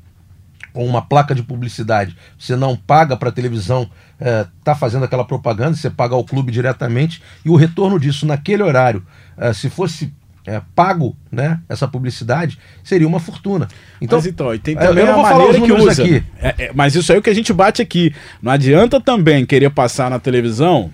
ou 0.74 0.86
uma 0.86 1.02
placa 1.02 1.34
de 1.34 1.42
publicidade, 1.42 2.16
você 2.38 2.56
não 2.56 2.76
paga 2.76 3.18
para 3.18 3.30
a 3.30 3.32
televisão 3.32 3.90
é, 4.20 4.46
tá 4.64 4.76
fazendo 4.76 5.04
aquela 5.04 5.26
propaganda, 5.26 5.76
você 5.76 5.90
paga 5.90 6.16
ao 6.16 6.24
clube 6.24 6.52
diretamente 6.52 7.22
e 7.44 7.50
o 7.50 7.56
retorno 7.56 8.00
disso 8.00 8.26
naquele 8.26 8.64
horário, 8.64 9.06
é, 9.38 9.52
se 9.54 9.70
fosse 9.70 10.14
é, 10.46 10.62
pago, 10.76 11.16
né, 11.32 11.60
essa 11.68 11.88
publicidade, 11.88 12.58
seria 12.84 13.08
uma 13.08 13.20
fortuna. 13.20 13.68
Então, 14.00 14.18
mas 14.20 14.28
então, 14.28 14.54
e 14.54 14.60
tem 14.60 14.76
eu 14.76 14.80
também 14.80 15.06
não 15.06 15.14
a 15.14 15.16
vou 15.16 15.24
falar 15.26 15.46
maneira 15.46 15.62
os 15.62 15.66
que 15.66 15.74
usa. 15.74 16.04
aqui. 16.04 16.24
É, 16.40 16.56
é, 16.66 16.72
mas 16.74 16.96
isso 16.96 17.12
aí 17.12 17.18
é 17.18 17.20
o 17.20 17.22
que 17.22 17.30
a 17.30 17.34
gente 17.34 17.52
bate 17.52 17.82
aqui. 17.82 18.14
Não 18.42 18.52
adianta 18.52 19.02
também 19.02 19.46
querer 19.46 19.70
passar 19.70 20.10
na 20.10 20.20
televisão 20.20 20.92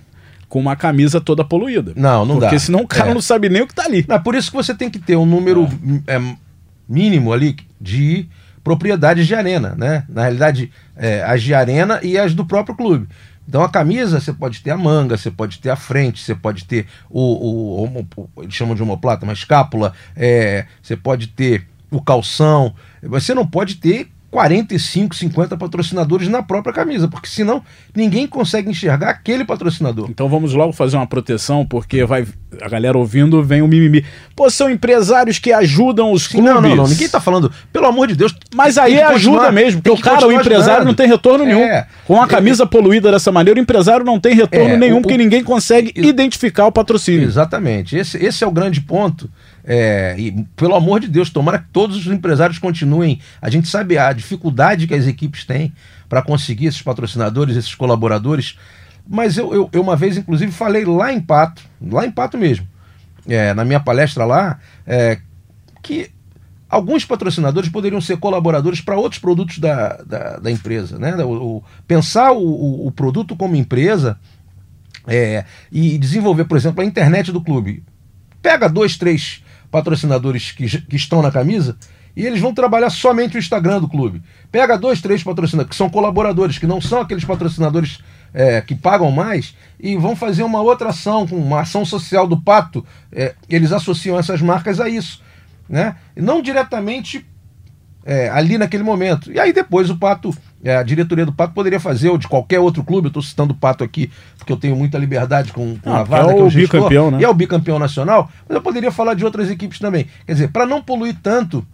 com 0.48 0.58
uma 0.58 0.76
camisa 0.76 1.20
toda 1.20 1.44
poluída. 1.44 1.92
Não, 1.96 2.24
não 2.26 2.38
dá. 2.38 2.46
Porque 2.48 2.58
senão 2.58 2.80
o 2.80 2.86
cara 2.86 3.10
É. 3.10 3.14
não 3.14 3.22
sabe 3.22 3.48
nem 3.48 3.62
o 3.62 3.66
que 3.66 3.74
tá 3.74 3.84
ali. 3.84 4.04
Não, 4.08 4.16
é 4.16 4.18
por 4.18 4.34
isso 4.34 4.50
que 4.50 4.56
você 4.56 4.74
tem 4.74 4.90
que 4.90 4.98
ter 4.98 5.16
um 5.16 5.26
número 5.26 5.68
é, 6.06 6.20
mínimo 6.88 7.32
ali 7.32 7.56
de 7.80 8.28
propriedades 8.62 9.26
de 9.26 9.34
arena, 9.34 9.74
né? 9.76 10.04
Na 10.08 10.22
realidade, 10.22 10.70
é, 10.96 11.22
as 11.24 11.42
de 11.42 11.52
arena 11.54 12.00
e 12.02 12.16
as 12.18 12.34
do 12.34 12.44
próprio 12.44 12.76
clube. 12.76 13.08
Então 13.48 13.62
a 13.62 13.68
camisa 13.68 14.20
você 14.20 14.32
pode 14.32 14.60
ter 14.60 14.70
a 14.70 14.76
manga, 14.76 15.16
você 15.16 15.30
pode 15.30 15.58
ter 15.58 15.70
a 15.70 15.76
frente, 15.76 16.20
você 16.22 16.34
pode 16.34 16.64
ter 16.64 16.86
o, 17.10 17.20
o, 17.84 17.98
o- 18.16 18.42
eles 18.42 18.54
chamam 18.54 18.74
de 18.74 18.82
homoplata, 18.82 19.24
uma 19.24 19.32
escápula, 19.32 19.92
é, 20.16 20.66
você 20.82 20.96
pode 20.96 21.26
ter 21.28 21.66
o 21.90 22.00
calção, 22.00 22.74
você 23.02 23.34
não 23.34 23.46
pode 23.46 23.74
ter 23.76 24.08
45, 24.32 25.14
50 25.14 25.56
patrocinadores 25.58 26.26
na 26.26 26.42
própria 26.42 26.72
camisa, 26.72 27.06
porque 27.06 27.28
senão 27.28 27.62
ninguém 27.94 28.26
consegue 28.26 28.70
enxergar 28.70 29.10
aquele 29.10 29.44
patrocinador. 29.44 30.08
Então 30.08 30.26
vamos 30.26 30.54
logo 30.54 30.72
fazer 30.72 30.96
uma 30.96 31.06
proteção, 31.06 31.66
porque 31.66 32.02
vai 32.06 32.26
a 32.60 32.68
galera 32.68 32.96
ouvindo, 32.96 33.42
vem 33.42 33.60
o 33.60 33.68
mimimi. 33.68 34.04
Pô, 34.34 34.48
são 34.50 34.70
empresários 34.70 35.38
que 35.38 35.52
ajudam 35.52 36.10
os 36.12 36.24
Sim, 36.24 36.38
clubes. 36.38 36.54
não, 36.54 36.60
não, 36.62 36.76
não, 36.76 36.86
ninguém 36.88 37.08
tá 37.08 37.20
falando, 37.20 37.52
pelo 37.70 37.86
amor 37.86 38.08
de 38.08 38.16
Deus. 38.16 38.34
Mas 38.54 38.78
aí 38.78 38.94
é 38.94 39.04
ajuda 39.04 39.52
mesmo, 39.52 39.82
porque 39.82 39.98
o 40.00 40.02
cara, 40.02 40.26
o 40.26 40.32
empresário 40.32 40.62
ajudando. 40.72 40.86
não 40.86 40.94
tem 40.94 41.06
retorno 41.06 41.44
nenhum. 41.44 41.60
É. 41.60 41.86
Com 42.06 42.20
a 42.20 42.24
É, 42.24 42.28
camisa 42.28 42.66
poluída 42.66 43.10
dessa 43.12 43.30
maneira, 43.30 43.60
o 43.60 43.62
empresário 43.62 44.04
não 44.04 44.18
tem 44.18 44.34
retorno 44.34 44.70
É, 44.74 44.76
nenhum, 44.78 44.98
o- 44.98 45.02
porque 45.02 45.18
ninguém 45.18 45.44
consegue 45.44 45.92
identificar 45.96 46.66
o 46.66 46.72
patrocínio. 46.72 47.24
Exatamente. 47.28 47.96
Esse, 47.96 48.16
esse 48.16 48.42
é 48.42 48.46
o 48.46 48.50
grande 48.50 48.80
ponto. 48.80 49.28
É, 49.64 50.16
e, 50.18 50.32
pelo 50.56 50.74
amor 50.74 51.00
de 51.00 51.08
Deus, 51.08 51.30
tomara 51.30 51.58
que 51.58 51.68
todos 51.72 51.96
os 51.96 52.06
empresários 52.06 52.58
continuem. 52.58 53.20
A 53.40 53.48
gente 53.48 53.68
sabe 53.68 53.96
a 53.96 54.12
dificuldade 54.12 54.86
que 54.86 54.94
as 54.94 55.06
equipes 55.06 55.44
têm 55.44 55.72
para 56.08 56.22
conseguir 56.22 56.66
esses 56.66 56.82
patrocinadores, 56.82 57.56
esses 57.56 57.74
colaboradores. 57.74 58.58
Mas 59.06 59.36
eu, 59.36 59.52
eu, 59.54 59.70
eu 59.72 59.82
uma 59.82 59.96
vez, 59.96 60.16
inclusive, 60.16 60.50
falei 60.52 60.84
lá 60.84 61.12
em 61.12 61.20
Pato, 61.20 61.62
lá 61.80 62.06
em 62.06 62.10
Pato 62.10 62.36
mesmo, 62.38 62.66
é, 63.28 63.52
na 63.54 63.64
minha 63.64 63.80
palestra 63.80 64.24
lá, 64.24 64.58
é, 64.86 65.18
que 65.82 66.10
alguns 66.68 67.04
patrocinadores 67.04 67.68
poderiam 67.68 68.00
ser 68.00 68.16
colaboradores 68.16 68.80
para 68.80 68.96
outros 68.96 69.20
produtos 69.20 69.58
da, 69.58 69.96
da, 70.06 70.36
da 70.38 70.50
empresa. 70.50 70.98
Né? 70.98 71.14
O, 71.24 71.56
o- 71.58 71.64
pensar 71.86 72.32
o, 72.32 72.86
o- 72.86 72.90
produto 72.92 73.36
como 73.36 73.56
empresa 73.56 74.18
é, 75.06 75.44
e 75.70 75.98
desenvolver, 75.98 76.44
por 76.44 76.56
exemplo, 76.56 76.80
a 76.82 76.86
internet 76.86 77.30
do 77.32 77.40
clube. 77.40 77.82
Pega 78.40 78.68
dois, 78.68 78.96
três 78.96 79.41
patrocinadores 79.72 80.52
que, 80.52 80.80
que 80.82 80.96
estão 80.96 81.20
na 81.20 81.32
camisa 81.32 81.76
e 82.14 82.26
eles 82.26 82.40
vão 82.40 82.52
trabalhar 82.52 82.90
somente 82.90 83.36
o 83.36 83.38
Instagram 83.38 83.80
do 83.80 83.88
clube. 83.88 84.22
Pega 84.50 84.78
dois, 84.78 85.00
três 85.00 85.22
patrocinadores 85.22 85.70
que 85.70 85.76
são 85.76 85.88
colaboradores, 85.88 86.58
que 86.58 86.66
não 86.66 86.80
são 86.80 87.00
aqueles 87.00 87.24
patrocinadores 87.24 88.00
é, 88.34 88.60
que 88.60 88.74
pagam 88.74 89.10
mais, 89.10 89.56
e 89.80 89.96
vão 89.96 90.14
fazer 90.14 90.42
uma 90.42 90.60
outra 90.60 90.90
ação, 90.90 91.24
uma 91.32 91.60
ação 91.60 91.84
social 91.84 92.26
do 92.26 92.40
Pato. 92.40 92.84
É, 93.10 93.34
eles 93.48 93.72
associam 93.72 94.18
essas 94.18 94.42
marcas 94.42 94.78
a 94.78 94.88
isso. 94.88 95.22
Né? 95.68 95.96
Não 96.14 96.42
diretamente 96.42 97.26
é, 98.04 98.28
ali 98.28 98.58
naquele 98.58 98.82
momento. 98.82 99.32
E 99.32 99.40
aí 99.40 99.52
depois 99.52 99.88
o 99.88 99.96
Pato, 99.96 100.36
a 100.70 100.82
diretoria 100.82 101.26
do 101.26 101.32
Pato 101.32 101.52
poderia 101.54 101.80
fazer, 101.80 102.08
ou 102.10 102.16
de 102.18 102.28
qualquer 102.28 102.60
outro 102.60 102.84
clube, 102.84 103.06
eu 103.06 103.08
estou 103.08 103.22
citando 103.22 103.52
o 103.52 103.56
Pato 103.56 103.82
aqui, 103.82 104.10
porque 104.38 104.52
eu 104.52 104.56
tenho 104.56 104.76
muita 104.76 104.96
liberdade 104.98 105.52
com, 105.52 105.76
com 105.78 105.90
Ah, 105.92 106.00
a 106.00 106.04
porque 106.04 106.14
é 106.14 106.24
que 106.34 106.40
é 106.40 106.42
o 106.42 106.46
o 106.46 106.50
gestor, 106.50 106.80
bicampeão, 106.80 107.10
né? 107.10 107.18
e 107.20 107.24
é 107.24 107.28
o 107.28 107.34
bicampeão 107.34 107.78
nacional, 107.78 108.30
mas 108.48 108.54
eu 108.56 108.62
poderia 108.62 108.92
falar 108.92 109.14
de 109.14 109.24
outras 109.24 109.50
equipes 109.50 109.78
também. 109.78 110.06
Quer 110.26 110.32
dizer, 110.34 110.48
para 110.48 110.64
não 110.66 110.80
poluir 110.82 111.16
tanto 111.22 111.66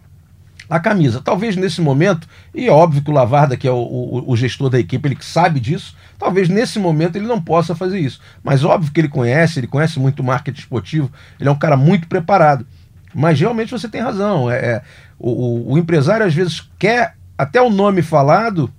a 0.69 0.79
camisa. 0.79 1.19
Talvez 1.23 1.55
nesse 1.55 1.81
momento, 1.81 2.27
e 2.53 2.67
é 2.67 2.71
óbvio 2.71 3.01
que 3.01 3.09
o 3.09 3.13
Lavarda, 3.13 3.57
que 3.57 3.67
é 3.67 3.71
o, 3.71 3.75
o- 3.75 4.23
o 4.31 4.35
gestor 4.37 4.69
da 4.69 4.79
equipe, 4.79 5.07
ele 5.07 5.15
que 5.15 5.25
sabe 5.25 5.59
disso, 5.59 5.95
talvez 6.17 6.47
nesse 6.47 6.77
momento 6.77 7.15
ele 7.15 7.25
não 7.25 7.41
possa 7.41 7.73
fazer 7.75 7.99
isso. 7.99 8.19
Mas 8.43 8.63
óbvio 8.63 8.91
que 8.91 8.99
ele 9.01 9.07
conhece, 9.09 9.59
ele 9.59 9.65
conhece 9.67 9.99
muito 9.99 10.23
marketing 10.23 10.59
esportivo, 10.59 11.11
ele 11.39 11.49
é 11.49 11.51
um 11.51 11.57
cara 11.57 11.75
muito 11.75 12.07
preparado. 12.07 12.67
Mas 13.15 13.39
realmente 13.39 13.71
você 13.71 13.87
tem 13.89 14.01
razão. 14.01 14.49
É, 14.51 14.57
é, 14.57 14.81
o, 15.17 15.31
o- 15.31 15.73
o 15.73 15.77
empresário 15.79 16.23
às 16.25 16.33
vezes 16.35 16.69
quer 16.77 17.15
até 17.35 17.59
o 17.59 17.69
nome 17.71 18.03
falado, 18.03 18.71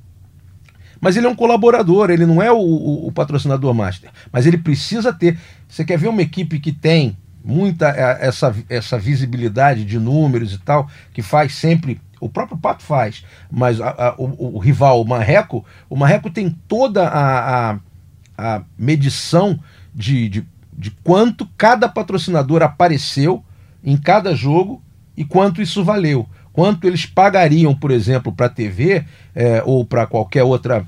mas 1.00 1.16
ele 1.16 1.26
é 1.26 1.30
um 1.30 1.34
colaborador, 1.34 2.10
ele 2.10 2.26
não 2.26 2.42
é 2.42 2.52
o, 2.52 2.58
o- 2.58 3.06
o 3.08 3.12
patrocinador 3.12 3.72
master. 3.74 4.10
Mas 4.32 4.46
ele 4.46 4.58
precisa 4.58 5.12
ter. 5.12 5.38
Você 5.68 5.84
quer 5.84 5.98
ver 5.98 6.08
uma 6.08 6.22
equipe 6.22 6.58
que 6.60 6.72
tem 6.72 7.16
muita 7.42 7.88
é, 7.88 8.18
essa, 8.26 8.54
essa 8.68 8.98
visibilidade 8.98 9.84
de 9.84 9.98
números 9.98 10.52
e 10.52 10.58
tal, 10.58 10.88
que 11.12 11.22
faz 11.22 11.54
sempre. 11.54 12.00
O 12.20 12.28
próprio 12.28 12.58
Pato 12.58 12.82
faz, 12.82 13.24
mas 13.50 13.80
a- 13.80 13.88
a- 13.90 14.14
o, 14.18 14.56
o 14.56 14.58
rival, 14.58 15.00
o 15.00 15.08
Marreco, 15.08 15.64
o 15.88 15.96
Marreco 15.96 16.28
tem 16.30 16.50
toda 16.68 17.08
a, 17.08 17.70
a, 17.70 17.78
a 18.36 18.62
medição 18.78 19.58
de, 19.94 20.28
de, 20.28 20.46
de 20.76 20.90
quanto 21.02 21.46
cada 21.56 21.88
patrocinador 21.88 22.62
apareceu 22.62 23.42
em 23.82 23.96
cada 23.96 24.34
jogo 24.34 24.82
e 25.16 25.24
quanto 25.24 25.62
isso 25.62 25.82
valeu. 25.82 26.28
Quanto 26.60 26.86
eles 26.86 27.06
pagariam, 27.06 27.74
por 27.74 27.90
exemplo, 27.90 28.30
para 28.30 28.44
a 28.44 28.50
TV 28.50 29.02
é, 29.34 29.62
ou 29.64 29.82
para 29.82 30.06
qualquer 30.06 30.42
outra 30.42 30.84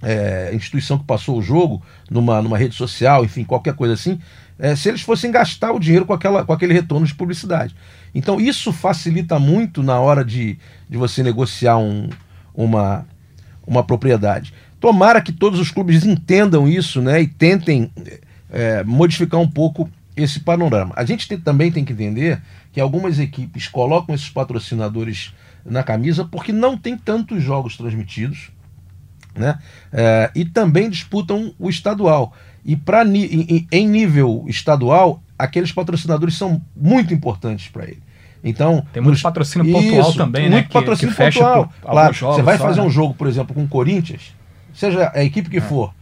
é, 0.00 0.52
instituição 0.54 0.96
que 0.96 1.04
passou 1.04 1.36
o 1.36 1.42
jogo 1.42 1.82
numa, 2.08 2.40
numa 2.40 2.56
rede 2.56 2.76
social, 2.76 3.24
enfim, 3.24 3.42
qualquer 3.42 3.74
coisa 3.74 3.94
assim, 3.94 4.20
é, 4.60 4.76
se 4.76 4.88
eles 4.88 5.00
fossem 5.00 5.32
gastar 5.32 5.72
o 5.72 5.80
dinheiro 5.80 6.06
com, 6.06 6.12
aquela, 6.12 6.44
com 6.44 6.52
aquele 6.52 6.72
retorno 6.72 7.04
de 7.04 7.16
publicidade. 7.16 7.74
Então 8.14 8.40
isso 8.40 8.72
facilita 8.72 9.40
muito 9.40 9.82
na 9.82 9.98
hora 9.98 10.24
de, 10.24 10.56
de 10.88 10.96
você 10.96 11.20
negociar 11.20 11.78
um, 11.78 12.08
uma, 12.54 13.04
uma 13.66 13.82
propriedade. 13.82 14.54
Tomara 14.78 15.20
que 15.20 15.32
todos 15.32 15.58
os 15.58 15.72
clubes 15.72 16.04
entendam 16.04 16.68
isso 16.68 17.02
né, 17.02 17.22
e 17.22 17.26
tentem 17.26 17.90
é, 18.48 18.84
modificar 18.84 19.40
um 19.40 19.48
pouco 19.50 19.90
esse 20.16 20.38
panorama. 20.38 20.92
A 20.96 21.04
gente 21.04 21.26
tem- 21.26 21.40
também 21.40 21.72
tem 21.72 21.84
que 21.84 21.92
entender 21.92 22.40
que 22.72 22.80
algumas 22.80 23.18
equipes 23.18 23.68
colocam 23.68 24.14
esses 24.14 24.30
patrocinadores 24.30 25.32
na 25.64 25.82
camisa 25.82 26.24
porque 26.24 26.52
não 26.52 26.76
tem 26.76 26.96
tantos 26.96 27.42
jogos 27.42 27.76
transmitidos 27.76 28.50
né? 29.34 29.58
É, 29.92 30.30
e 30.34 30.44
também 30.44 30.90
disputam 30.90 31.54
o 31.58 31.70
estadual. 31.70 32.34
E 32.64 32.76
pra, 32.76 33.02
em, 33.04 33.88
nível 33.88 34.44
estadual, 34.46 35.22
aqueles 35.38 35.72
patrocinadores 35.72 36.36
são 36.36 36.60
muito 36.76 37.14
importantes 37.14 37.68
para 37.68 37.84
ele. 37.84 38.02
Então, 38.44 38.86
tem 38.92 39.02
muito 39.02 39.14
nos- 39.14 39.22
patrocínio 39.22 39.72
pontual 39.72 40.12
também, 40.12 40.44
né? 40.50 40.56
Muito 40.56 40.66
que- 40.68 40.72
patrocínio 40.74 41.12
que 41.12 41.16
fecha 41.16 41.38
pontual. 41.40 41.72
Claro, 41.80 42.12
jogos 42.14 42.36
você 42.36 42.42
vai 42.42 42.58
só, 42.58 42.64
fazer 42.64 42.80
né? 42.80 42.86
um 42.86 42.90
jogo, 42.90 43.14
por 43.14 43.26
exemplo, 43.26 43.54
com 43.54 43.64
o 43.64 43.68
Corinthians, 43.68 44.34
seja 44.74 45.10
a 45.14 45.24
equipe 45.24 45.48
que 45.48 45.60
for, 45.60 45.94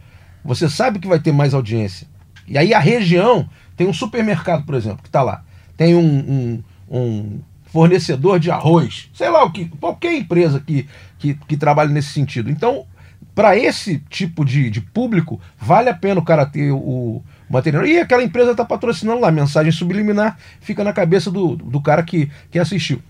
você 0.43 0.67
sabe 0.69 0.99
que 0.99 1.07
vai 1.07 1.19
ter 1.19 1.31
mais 1.31 1.53
audiência. 1.53 2.07
E 2.47 2.57
aí 2.57 2.73
a 2.73 2.79
região 2.79 3.47
tem 3.77 3.87
um 3.87 3.93
supermercado, 3.93 4.65
por 4.65 4.75
exemplo, 4.75 5.01
que 5.03 5.07
está 5.09 5.21
lá. 5.23 5.43
Tem 5.81 5.95
um, 5.95 6.03
um- 6.05 6.63
um 6.91 7.39
fornecedor 7.65 8.39
de 8.39 8.51
arroz, 8.51 9.09
sei 9.15 9.31
lá 9.31 9.43
o 9.43 9.51
que, 9.51 9.65
qualquer 9.79 10.13
empresa 10.15 10.59
que, 10.59 10.87
que, 11.17 11.33
que 11.33 11.57
trabalhe 11.57 11.91
nesse 11.91 12.09
sentido. 12.09 12.51
Então, 12.51 12.85
para 13.33 13.57
esse 13.57 13.97
tipo 14.07 14.45
de, 14.45 14.69
de 14.69 14.79
público, 14.79 15.41
vale 15.59 15.89
a 15.89 15.93
pena 15.95 16.19
o 16.19 16.23
cara 16.23 16.45
ter 16.45 16.71
o 16.71 17.23
material. 17.49 17.83
E 17.83 17.97
aquela 17.97 18.21
empresa 18.21 18.51
está 18.51 18.63
patrocinando 18.63 19.21
lá, 19.21 19.31
mensagem 19.31 19.71
subliminar 19.71 20.37
fica 20.59 20.83
na 20.83 20.93
cabeça 20.93 21.31
do, 21.31 21.55
do 21.55 21.81
cara 21.81 22.03
que, 22.03 22.29
que 22.51 22.59
assistiu. 22.59 23.01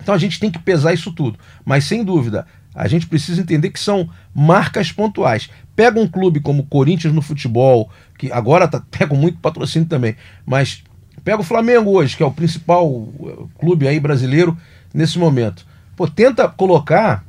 Então 0.00 0.14
a 0.14 0.18
gente 0.18 0.40
tem 0.40 0.50
que 0.50 0.58
pesar 0.58 0.94
isso 0.94 1.12
tudo. 1.12 1.38
Mas 1.66 1.84
sem 1.84 2.02
dúvida, 2.02 2.46
a 2.74 2.88
gente 2.88 3.06
precisa 3.06 3.42
entender 3.42 3.68
que 3.68 3.78
são 3.78 4.08
marcas 4.34 4.90
pontuais. 4.90 5.50
Pega 5.74 6.00
um 6.00 6.08
clube 6.08 6.40
como 6.40 6.62
o 6.62 6.66
Corinthians 6.66 7.12
no 7.12 7.20
futebol, 7.20 7.90
que 8.16 8.32
agora 8.32 8.66
tá, 8.66 8.80
pega 8.90 9.14
muito 9.14 9.38
patrocínio 9.38 9.86
também, 9.86 10.16
mas 10.46 10.82
pega 11.26 11.40
o 11.40 11.44
Flamengo 11.44 11.90
hoje, 11.90 12.16
que 12.16 12.22
é 12.22 12.26
o 12.26 12.30
principal 12.30 13.08
eh, 13.24 13.32
clube 13.58 13.88
aí 13.88 13.98
brasileiro 13.98 14.56
nesse 14.94 15.18
momento. 15.18 15.66
Pô, 15.96 16.06
tenta 16.06 16.46
colocar 16.48 17.24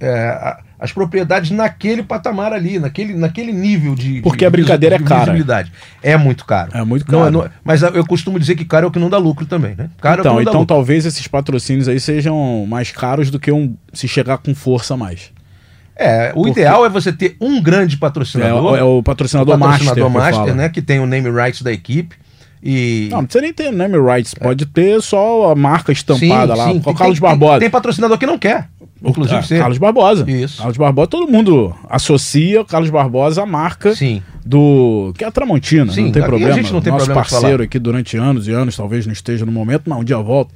é, 0.00 0.56
as 0.80 0.90
propriedades 0.92 1.50
naquele 1.52 2.02
patamar 2.02 2.52
ali, 2.52 2.78
naquele, 2.78 3.14
naquele 3.14 3.52
nível 3.52 3.94
de. 3.94 4.20
Porque 4.20 4.40
de 4.40 4.46
a 4.46 4.50
brincadeira 4.50 4.98
vis- 4.98 5.06
é 5.06 5.08
cara. 5.08 5.32
É 6.02 6.16
muito 6.16 6.44
caro. 6.44 6.70
É 6.74 6.82
muito 6.84 7.10
Não, 7.10 7.20
caro. 7.20 7.30
não- 7.30 7.48
mas 7.64 7.82
eu 7.82 8.04
costumo 8.04 8.38
dizer 8.38 8.56
que 8.56 8.64
caro 8.64 8.86
é 8.86 8.88
o 8.88 8.90
que 8.90 8.98
não 8.98 9.08
dá 9.08 9.16
lucro 9.16 9.46
também, 9.46 9.74
né? 9.76 9.88
Caro 10.00 10.18
é 10.18 10.20
então, 10.20 10.32
não 10.34 10.38
dá 10.38 10.50
então 10.50 10.60
lucro. 10.62 10.74
talvez 10.74 11.06
esses 11.06 11.26
patrocínios 11.28 11.88
aí 11.88 12.00
sejam 12.00 12.66
mais 12.68 12.90
caros 12.90 13.30
do 13.30 13.38
que 13.38 13.52
um 13.52 13.76
se 13.92 14.08
chegar 14.08 14.38
com 14.38 14.54
força 14.56 14.94
a 14.94 14.96
mais. 14.96 15.30
É, 15.94 16.30
o 16.34 16.42
Porque- 16.42 16.50
ideal 16.60 16.84
é 16.84 16.88
você 16.90 17.10
ter 17.12 17.36
um 17.40 17.62
grande 17.62 17.94
É, 17.94 17.98
patrocinador. 17.98 18.72
o- 18.72 18.76
é 18.76 18.82
o 18.82 19.02
patrocinador, 19.02 19.54
o 19.54 19.58
patrocinador 19.58 20.10
master, 20.10 20.36
master, 20.38 20.54
né? 20.54 20.68
Que 20.68 20.82
tem 20.82 20.98
o 21.00 21.06
name 21.06 21.30
rights 21.30 21.62
da 21.62 21.72
equipe. 21.72 22.16
E. 22.68 23.08
Não, 23.10 23.18
não 23.18 23.24
precisa 23.24 23.42
nem 23.42 23.52
ter 23.52 23.70
name 23.72 23.96
rights, 23.98 24.34
pode 24.34 24.66
ter 24.66 25.00
só 25.00 25.52
a 25.52 25.54
marca 25.54 25.92
estampada 25.92 26.54
lá, 26.54 26.64
com 26.66 26.70
o 26.78 26.80
Tem- 26.80 26.94
Carlos 26.94 27.20
tem- 27.20 27.28
Barbosa. 27.28 27.60
Tem, 27.60 27.70
patrocinador 27.70 28.18
que 28.18 28.26
não 28.26 28.38
quer. 28.38 28.68
Inclusive 29.04 29.36
Ah, 29.38 29.42
você. 29.42 29.58
Carlos 29.58 29.78
Barbosa. 29.78 30.28
Isso. 30.30 30.58
Carlos 30.58 30.76
Barbosa, 30.76 31.06
todo 31.08 31.30
mundo 31.30 31.72
associa 31.88 32.62
o 32.62 32.64
Carlos 32.64 32.90
Barbosa 32.90 33.42
à 33.42 33.46
marca 33.46 33.94
Sim. 33.94 34.20
do. 34.44 35.12
que 35.16 35.22
é 35.22 35.26
a 35.26 35.30
Tramontina, 35.30 35.92
Sim, 35.92 36.04
não 36.06 36.12
tem 36.12 36.22
aqui 36.22 36.26
a 36.26 36.28
problema. 36.38 36.54
gente 36.54 36.72
não 36.72 36.80
tem 36.80 36.92
Nosso 36.92 37.04
problema 37.06 37.28
parceiro 37.28 37.62
aqui 37.62 37.78
durante 37.78 38.16
anos 38.16 38.48
e 38.48 38.52
anos, 38.52 38.74
talvez 38.76 39.06
não 39.06 39.12
esteja 39.12 39.44
no 39.46 39.52
momento, 39.52 39.82
mas 39.86 39.98
um 39.98 40.02
dia 40.04 40.18
volta. 40.18 40.52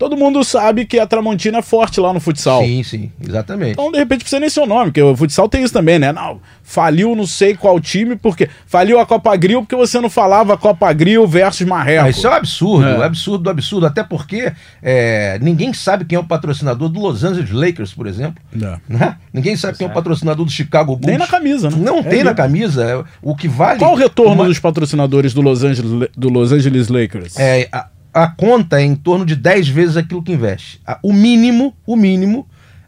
Todo 0.00 0.16
mundo 0.16 0.42
sabe 0.42 0.86
que 0.86 0.98
a 0.98 1.06
Tramontina 1.06 1.58
é 1.58 1.62
forte 1.62 2.00
lá 2.00 2.10
no 2.10 2.18
futsal. 2.20 2.62
Sim, 2.62 2.82
sim, 2.82 3.12
exatamente. 3.22 3.72
Então, 3.72 3.92
de 3.92 3.98
repente, 3.98 4.20
precisa 4.20 4.40
nem 4.40 4.48
seu 4.48 4.64
nome, 4.66 4.86
porque 4.86 5.02
o 5.02 5.14
futsal 5.14 5.46
tem 5.46 5.62
isso 5.62 5.74
também, 5.74 5.98
né? 5.98 6.10
Não, 6.10 6.40
faliu 6.62 7.14
não 7.14 7.26
sei 7.26 7.54
qual 7.54 7.78
time, 7.78 8.16
porque. 8.16 8.48
Faliu 8.66 8.98
a 8.98 9.04
Copa 9.04 9.36
Grill 9.36 9.60
porque 9.60 9.76
você 9.76 10.00
não 10.00 10.08
falava 10.08 10.56
Copa 10.56 10.90
Grill 10.94 11.26
versus 11.28 11.66
Marreco. 11.66 12.06
Ah, 12.06 12.08
isso 12.08 12.26
é 12.26 12.30
um 12.30 12.32
absurdo, 12.32 12.86
É. 12.88 13.04
absurdo, 13.04 13.44
do 13.44 13.50
absurdo. 13.50 13.84
Até 13.86 14.02
porque 14.02 14.50
é, 14.82 15.38
ninguém 15.42 15.72
sabe 15.74 16.06
quem 16.06 16.16
é 16.16 16.18
o 16.18 16.24
patrocinador 16.24 16.88
do 16.88 16.98
Los 16.98 17.22
Angeles 17.22 17.50
Lakers, 17.50 17.92
por 17.92 18.06
exemplo. 18.06 18.42
É. 18.58 18.78
né? 18.88 19.16
Ninguém 19.34 19.54
sabe 19.54 19.76
quem 19.76 19.86
é 19.86 19.90
o 19.90 19.92
patrocinador 19.92 20.46
do 20.46 20.50
Chicago 20.50 20.96
Bulls. 20.96 21.06
Nem 21.08 21.18
na 21.18 21.26
camisa, 21.26 21.68
né? 21.68 21.76
Não 21.78 21.98
É 21.98 22.02
tem 22.04 22.18
na 22.24 22.30
mesmo. 22.30 22.36
camisa. 22.36 22.84
é, 22.84 23.04
O 23.20 23.36
que 23.36 23.48
vale. 23.48 23.78
Qual 23.78 23.92
o 23.92 23.96
retorno 23.96 24.32
uma- 24.32 24.46
dos 24.46 24.58
patrocinadores 24.58 25.34
do 25.34 25.42
Los 25.42 25.62
Angeles, 25.62 26.08
do 26.16 26.28
Los 26.30 26.52
Angeles 26.52 26.88
Lakers? 26.88 27.38
É, 27.38 27.68
a, 27.70 27.86
a 28.12 28.26
conta 28.26 28.80
é 28.80 28.84
em 28.84 28.94
torno 28.94 29.24
de 29.24 29.36
10 29.36 29.68
vezes 29.68 29.96
aquilo 29.96 30.22
que 30.22 30.32
investe. 30.32 30.80
O 31.02 31.12
mínimo, 31.12 31.74
o 31.86 31.96
mínimo, 31.96 32.46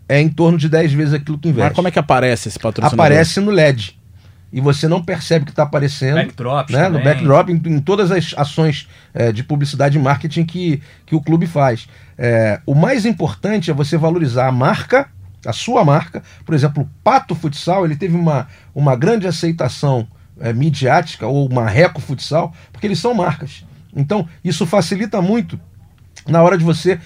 é 0.09 0.21
em 0.21 0.29
torno 0.29 0.59
de 0.59 0.69
10 0.69 0.93
vezes 0.93 1.15
aquilo 1.15 1.39
que 1.39 1.49
investe. 1.49 1.69
Mas 1.69 1.77
como 1.77 1.89
é 1.89 1.91
que 1.91 1.99
aparece 1.99 2.49
esse 2.49 2.59
patrocinador? 2.59 2.95
Aparece 2.95 3.41
no 3.41 3.51
LED. 3.51 3.99
E 4.53 4.61
você 4.61 4.87
não 4.87 5.03
percebe 5.03 5.47
que 5.47 5.51
está 5.51 5.63
aparecendo. 5.63 6.17
Backdrops 6.17 6.75
né? 6.75 6.89
No 6.89 7.03
backdrop, 7.03 7.49
em, 7.49 7.55
em 7.55 7.81
todas 7.81 8.11
as 8.11 8.35
ações 8.37 8.87
é, 9.15 9.33
de 9.33 9.43
publicidade 9.43 9.97
e 9.97 10.01
marketing 10.01 10.45
que, 10.45 10.83
que 11.07 11.15
o 11.15 11.21
clube 11.23 11.47
faz. 11.47 11.89
É, 12.19 12.61
o 12.67 12.75
mais 12.75 13.07
importante 13.07 13.71
é 13.71 13.75
você 13.75 13.97
valorizar 13.97 14.49
a 14.49 14.53
marca, 14.53 15.09
a 15.47 15.53
sua 15.55 15.85
marca. 15.85 16.23
Por 16.45 16.55
exemplo, 16.55 16.83
o 16.83 16.89
Pato 17.03 17.35
Futsal, 17.35 17.87
ele 17.87 17.97
teve 17.97 18.15
uma, 18.15 18.47
uma 18.75 18.95
grande 18.95 19.27
aceitação 19.27 20.07
é, 20.39 20.53
midiática, 20.53 21.27
ou 21.27 21.49
Marreco 21.49 22.03
Futsal, 22.03 22.53
porque 22.71 22.87
eles 22.87 22.99
são 22.99 23.15
marcas. 23.15 23.65
Então, 23.95 24.27
isso 24.45 24.67
facilita 24.67 25.21
muito 25.21 25.59
na 26.27 26.43
hora 26.43 26.57
de 26.57 26.65
você 26.65 26.99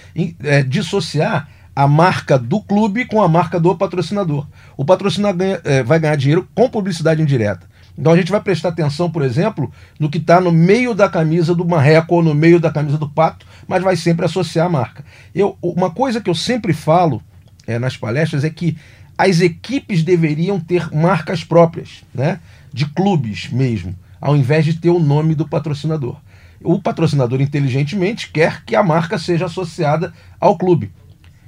é, 0.43 0.63
dissociar 0.63 1.49
a 1.75 1.87
marca 1.87 2.39
do 2.39 2.59
clube 2.61 3.05
com 3.05 3.21
a 3.21 3.27
marca 3.27 3.59
do 3.59 3.75
patrocinador. 3.75 4.47
O 4.75 4.83
patrocinador 4.83 5.37
ganha- 5.37 5.61
é, 5.63 5.83
vai 5.83 5.99
ganhar 5.99 6.15
dinheiro 6.15 6.47
com 6.55 6.69
publicidade 6.69 7.21
indireta. 7.21 7.67
Então 7.97 8.13
a 8.13 8.17
gente 8.17 8.31
vai 8.31 8.39
prestar 8.39 8.69
atenção, 8.69 9.09
por 9.09 9.23
exemplo, 9.23 9.71
no 9.99 10.09
que 10.09 10.19
está 10.19 10.39
no 10.39 10.51
meio 10.51 10.93
da 10.93 11.09
camisa 11.09 11.55
do 11.55 11.65
Marreco 11.65 12.15
ou 12.15 12.23
no 12.23 12.33
meio 12.33 12.59
da 12.59 12.71
camisa 12.71 12.97
do 12.97 13.09
Pato, 13.09 13.45
mas 13.67 13.83
vai 13.83 13.95
sempre 13.95 14.25
associar 14.25 14.67
a 14.67 14.69
marca. 14.69 15.03
Eu, 15.33 15.57
uma 15.61 15.89
coisa 15.89 16.21
que 16.21 16.29
eu 16.29 16.35
sempre 16.35 16.73
falo 16.73 17.21
é, 17.65 17.79
nas 17.79 17.97
palestras 17.97 18.43
é 18.43 18.49
que 18.49 18.77
as 19.17 19.39
equipes 19.41 20.03
deveriam 20.03 20.59
ter 20.59 20.93
marcas 20.93 21.43
próprias, 21.43 22.03
né? 22.13 22.39
de 22.71 22.85
clubes 22.85 23.49
mesmo, 23.51 23.95
ao 24.21 24.37
invés 24.37 24.63
de 24.63 24.75
ter 24.75 24.89
o 24.91 24.99
nome 24.99 25.33
do 25.33 25.47
patrocinador. 25.47 26.17
O 26.63 26.81
patrocinador, 26.81 27.41
inteligentemente, 27.41 28.31
quer 28.31 28.63
que 28.65 28.75
a 28.75 28.83
marca 28.83 29.17
seja 29.17 29.45
associada 29.45 30.13
ao 30.39 30.57
clube. 30.57 30.91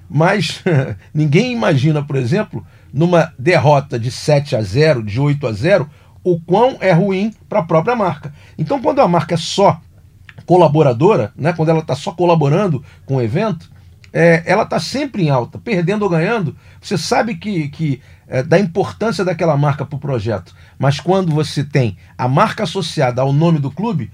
Mas 0.09 0.63
ninguém 1.13 1.51
imagina, 1.51 2.03
por 2.03 2.15
exemplo, 2.15 2.65
numa 2.91 3.33
derrota 3.37 3.99
de 3.99 4.11
7 4.11 4.55
a 4.55 4.61
0, 4.61 5.03
de 5.03 5.19
8 5.19 5.47
a 5.47 5.51
0, 5.51 5.89
o 6.23 6.39
quão 6.39 6.77
é 6.79 6.91
ruim 6.91 7.33
para 7.47 7.59
a 7.59 7.63
própria 7.63 7.95
marca. 7.95 8.33
Então, 8.57 8.81
quando 8.81 9.01
a 9.01 9.07
marca 9.07 9.35
é 9.35 9.37
só 9.37 9.79
colaboradora, 10.45 11.31
né, 11.35 11.53
quando 11.53 11.69
ela 11.69 11.79
está 11.79 11.95
só 11.95 12.11
colaborando 12.11 12.83
com 13.05 13.17
o 13.17 13.21
evento, 13.21 13.69
é, 14.11 14.41
ela 14.45 14.63
está 14.63 14.79
sempre 14.79 15.23
em 15.23 15.29
alta, 15.29 15.59
perdendo 15.59 16.03
ou 16.03 16.09
ganhando. 16.09 16.55
Você 16.81 16.97
sabe 16.97 17.35
que, 17.35 17.69
que 17.69 18.01
é, 18.27 18.41
da 18.41 18.59
importância 18.59 19.23
daquela 19.23 19.55
marca 19.55 19.85
para 19.85 19.95
o 19.95 19.99
projeto. 19.99 20.55
Mas 20.77 20.99
quando 20.99 21.31
você 21.31 21.63
tem 21.63 21.97
a 22.17 22.27
marca 22.27 22.63
associada 22.63 23.21
ao 23.21 23.31
nome 23.31 23.59
do 23.59 23.69
clube, 23.69 24.11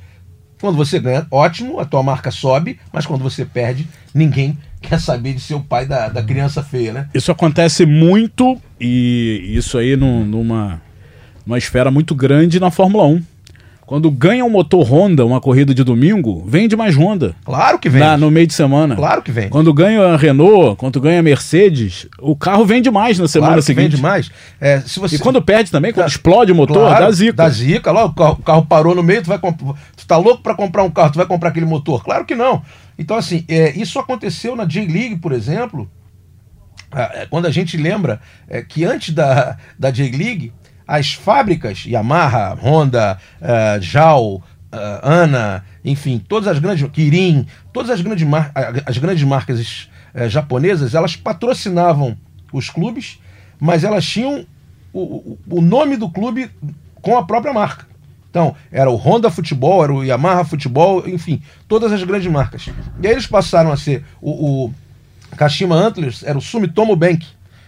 quando 0.60 0.76
você 0.76 1.00
ganha, 1.00 1.26
ótimo, 1.30 1.80
a 1.80 1.86
tua 1.86 2.02
marca 2.04 2.32
sobe, 2.32 2.80
mas 2.92 3.06
quando 3.06 3.22
você 3.22 3.46
perde, 3.46 3.88
ninguém 4.14 4.58
quer 4.82 5.00
saber 5.00 5.34
de 5.34 5.40
ser 5.40 5.56
o 5.56 5.62
pai 5.62 5.86
da, 5.86 6.08
da 6.10 6.22
criança 6.24 6.62
feia, 6.64 6.94
né? 6.94 7.10
Isso 7.14 7.32
acontece 7.32 7.86
muito, 7.86 8.60
e 8.80 9.52
isso 9.56 9.78
aí 9.78 9.96
num- 9.96 10.26
numa, 10.26 10.82
numa 11.46 11.58
esfera 11.58 11.90
muito 11.92 12.14
grande 12.16 12.60
na 12.60 12.70
Fórmula 12.72 13.06
1. 13.08 13.22
Quando 13.86 14.10
ganha 14.10 14.44
um 14.44 14.50
motor 14.50 14.84
Honda, 14.84 15.24
uma 15.26 15.40
corrida 15.40 15.72
de 15.74 15.84
domingo, 15.84 16.44
vende 16.48 16.76
mais 16.76 16.96
Honda. 16.96 17.36
Claro 17.46 17.78
que 17.78 17.88
vende. 17.88 18.04
Na- 18.04 18.18
no 18.18 18.32
meio 18.32 18.48
de 18.48 18.54
semana. 18.54 18.96
Claro 18.96 19.22
que 19.22 19.32
vende. 19.32 19.50
Quando 19.50 19.72
ganha 19.72 20.02
a 20.02 20.18
Renault, 20.18 20.76
quando 20.78 21.00
ganha 21.00 21.20
a 21.20 21.24
Mercedes, 21.24 22.08
o 22.20 22.36
carro 22.36 22.66
vende 22.66 22.90
mais 22.90 23.20
na 23.20 23.28
semana 23.28 23.52
claro 23.54 23.62
que 23.62 23.66
seguinte. 23.68 23.92
vende 23.92 24.02
mais. 24.02 24.32
É, 24.60 24.80
se 24.82 25.00
você... 25.00 25.18
E 25.18 25.20
quando 25.20 25.40
perde 25.42 25.70
também, 25.70 25.94
quando 25.94 26.08
explode 26.08 26.52
o 26.52 26.56
motor, 26.56 26.88
Claro, 26.88 27.06
dá 27.06 27.12
zica. 27.12 27.34
Dá 27.34 27.50
zica, 27.50 27.92
lá, 27.92 28.06
o 28.06 28.14
carro, 28.14 28.38
o 28.40 28.44
carro 28.44 28.66
parou 28.66 28.96
no 28.96 29.04
meio, 29.04 29.22
tu 29.22 29.28
vai 29.28 29.38
comp... 29.38 29.60
tu 29.96 30.08
tá 30.08 30.18
louco 30.18 30.42
para 30.42 30.56
comprar 30.56 30.84
um 30.84 30.90
carro, 30.90 31.12
tu 31.12 31.18
vai 31.18 31.26
comprar 31.28 31.50
aquele 31.50 31.68
motor? 31.68 32.04
Claro 32.04 32.26
que 32.26 32.34
não. 32.34 32.64
Então, 32.98 33.16
assim, 33.16 33.46
é, 33.48 33.72
isso 33.78 34.00
aconteceu 34.00 34.56
na 34.56 34.66
J-League, 34.66 35.18
por 35.18 35.32
exemplo, 35.32 35.88
ah, 36.92 37.12
é, 37.14 37.26
quando 37.26 37.46
a 37.46 37.52
gente 37.52 37.78
lembra 37.78 38.20
é, 38.48 38.62
que 38.62 38.84
antes 38.84 39.14
da, 39.14 39.58
da 39.78 39.92
J-League, 39.92 40.52
as 40.88 41.14
fábricas, 41.14 41.86
Yamaha, 41.86 42.56
Honda, 42.62 43.18
uh, 43.42 43.82
JAL, 43.82 44.44
ah, 44.76 45.00
Ana, 45.04 45.66
enfim, 45.86 46.22
todas 46.28 46.50
as 46.50 46.60
grandes, 46.60 46.90
Kirin, 46.90 47.48
todas 47.72 47.90
as 47.90 48.02
grandes, 48.02 48.28
mar, 48.28 48.52
as 48.86 48.98
grandes 48.98 49.24
marcas 49.24 49.90
eh, 50.14 50.28
japonesas, 50.28 50.94
elas 50.94 51.16
patrocinavam 51.16 52.18
os 52.52 52.70
clubes, 52.70 53.20
mas 53.58 53.86
elas 53.86 54.06
tinham 54.06 54.46
o, 54.92 55.02
o, 55.02 55.40
o 55.50 55.62
nome 55.62 55.96
do 55.96 56.10
clube 56.10 56.50
com 57.02 57.18
a 57.18 57.24
própria 57.24 57.54
marca. 57.54 57.88
Então, 58.30 58.54
era 58.70 58.90
o 58.92 58.96
Honda 58.96 59.30
Futebol, 59.30 59.82
era 59.82 59.94
o 59.94 60.04
Yamaha 60.04 60.44
Futebol, 60.44 61.08
enfim, 61.08 61.42
todas 61.70 61.94
as 61.94 62.04
grandes 62.04 62.30
marcas. 62.30 62.68
E 63.02 63.08
aí 63.08 63.14
eles 63.14 63.28
passaram 63.28 63.72
a 63.72 63.78
ser 63.78 64.04
o, 64.20 64.66
o 64.66 64.74
Kashima 65.38 65.76
Antlers, 65.76 66.22
era 66.22 66.38
o 66.38 66.42
Sumitomo 66.42 66.98
Bank, 66.98 67.26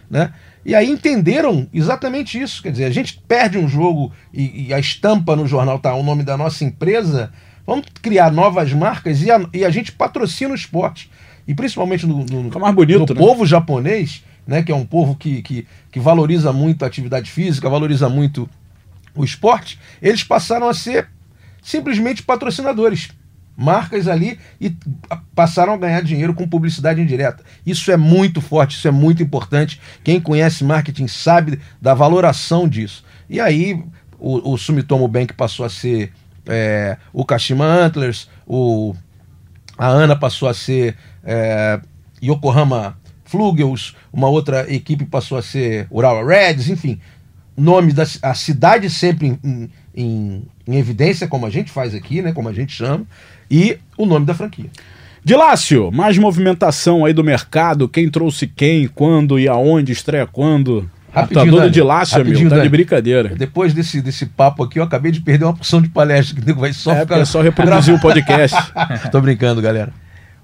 né? 0.10 0.34
E 0.68 0.76
aí 0.76 0.90
entenderam 0.90 1.66
exatamente 1.74 2.38
isso. 2.38 2.62
Quer 2.62 2.74
dizer, 2.74 2.84
a 2.84 2.90
gente 2.90 3.24
perde 3.26 3.58
um 3.58 3.70
jogo 3.70 4.12
e, 4.34 4.68
e 4.68 4.74
a 4.74 4.80
estampa 4.80 5.34
no 5.34 5.48
jornal 5.48 5.80
tá 5.80 5.96
o 5.96 6.04
nome 6.04 6.24
da 6.24 6.36
nossa 6.36 6.66
empresa. 6.66 7.32
Vamos 7.66 7.86
criar 8.02 8.30
novas 8.34 8.74
marcas 8.74 9.24
e 9.24 9.32
a, 9.32 9.40
e 9.54 9.64
a 9.64 9.70
gente 9.70 9.94
patrocina 9.94 10.52
o 10.52 10.56
esporte. 10.56 11.10
E 11.48 11.56
principalmente 11.56 12.06
no, 12.06 12.26
no, 12.26 12.74
bonito, 12.74 13.14
no 13.14 13.20
né? 13.22 13.26
povo 13.26 13.46
japonês, 13.46 14.26
né, 14.46 14.62
que 14.62 14.70
é 14.70 14.76
um 14.76 14.86
povo 14.86 15.16
que, 15.16 15.42
que, 15.42 15.66
que 15.90 16.02
valoriza 16.02 16.52
muito 16.52 16.84
a 16.84 16.88
atividade 16.90 17.32
física, 17.32 17.70
valoriza 17.70 18.10
muito 18.10 18.50
o 19.16 19.24
esporte, 19.24 19.80
eles 20.02 20.22
passaram 20.22 20.68
a 20.68 20.74
ser 20.74 21.08
simplesmente 21.62 22.24
patrocinadores. 22.24 23.08
Marcas 23.58 24.08
ali 24.08 24.38
e 24.62 24.76
passaram 25.34 25.74
a 25.74 25.78
ganhar 25.78 26.02
dinheiro 26.02 26.36
com 26.36 26.48
publicidade 26.48 27.02
indireta. 27.02 27.44
Isso 27.66 27.92
é 27.92 27.98
muito 27.98 28.40
forte, 28.40 28.78
isso 28.78 28.88
é 28.88 28.92
muito 28.92 29.24
importante. 29.24 29.82
Quem 30.04 30.22
conhece 30.22 30.64
marketing 30.64 31.08
sabe 31.08 31.60
da 31.82 31.96
valoração 31.96 32.68
disso. 32.68 33.04
E 33.28 33.40
aí 33.40 33.84
o, 34.20 34.54
o 34.54 34.58
Sumitomo 34.58 35.08
Bank 35.08 35.34
passou 35.34 35.66
a 35.66 35.70
ser 35.70 36.14
é, 36.46 36.98
o 37.12 37.26
Kashima 37.26 37.66
Antlers, 37.66 38.30
o, 38.46 38.94
a 39.78 39.88
Ana 39.88 40.16
passou 40.16 40.48
a 40.48 40.54
ser 40.54 40.96
é, 41.24 41.80
Yokohama 42.24 42.98
Flugels, 43.26 43.96
uma 44.14 44.30
outra 44.30 44.72
equipe 44.74 45.04
passou 45.06 45.38
a 45.38 45.42
ser 45.42 45.88
Urawa 45.92 46.24
Reds, 46.26 46.70
enfim. 46.70 47.00
Nome 47.58 47.92
da 47.92 48.04
a 48.22 48.34
cidade 48.36 48.88
sempre 48.90 49.38
em, 49.44 49.70
em, 49.96 50.44
em 50.68 50.76
evidência, 50.78 51.28
como 51.28 51.46
a 51.46 51.50
gente 51.50 51.72
faz 51.72 51.96
aqui, 51.96 52.22
né? 52.22 52.32
Como 52.32 52.48
a 52.48 52.54
gente 52.54 52.72
chama 52.72 53.04
e 53.50 53.78
o 53.98 54.06
nome 54.06 54.26
da 54.28 54.34
franquia. 54.36 54.70
Dilácio, 55.24 55.92
mais 55.92 56.18
movimentação 56.18 57.04
aí 57.04 57.12
do 57.14 57.24
mercado, 57.24 57.90
quem 57.90 58.10
trouxe 58.10 58.48
quem, 58.48 58.88
quando 58.88 59.40
e 59.40 59.48
aonde, 59.48 59.92
estreia 59.92 60.26
quando? 60.28 60.90
Rapidinho, 61.12 61.46
Lutador 61.46 61.60
Dani. 61.62 61.74
Dilácio, 61.74 62.18
Rapidinho, 62.18 62.50
meu, 62.50 62.58
tá 62.58 62.64
de 62.64 62.70
brincadeira. 62.70 63.30
Depois 63.36 63.74
desse, 63.74 64.02
desse 64.02 64.26
papo 64.28 64.64
aqui, 64.64 64.78
eu 64.80 64.84
acabei 64.84 65.12
de 65.12 65.20
perder 65.20 65.46
uma 65.46 65.54
porção 65.56 65.82
de 65.82 65.90
palestra 65.90 66.40
que 66.40 66.54
vai 66.54 66.72
só 66.72 66.92
É, 66.94 67.02
ficar. 67.02 67.18
é 67.18 67.26
só 67.26 67.42
reproduzir 67.42 67.94
o 67.96 68.00
podcast. 68.02 68.56
Tô 69.12 69.20
brincando, 69.20 69.62
galera. 69.62 69.92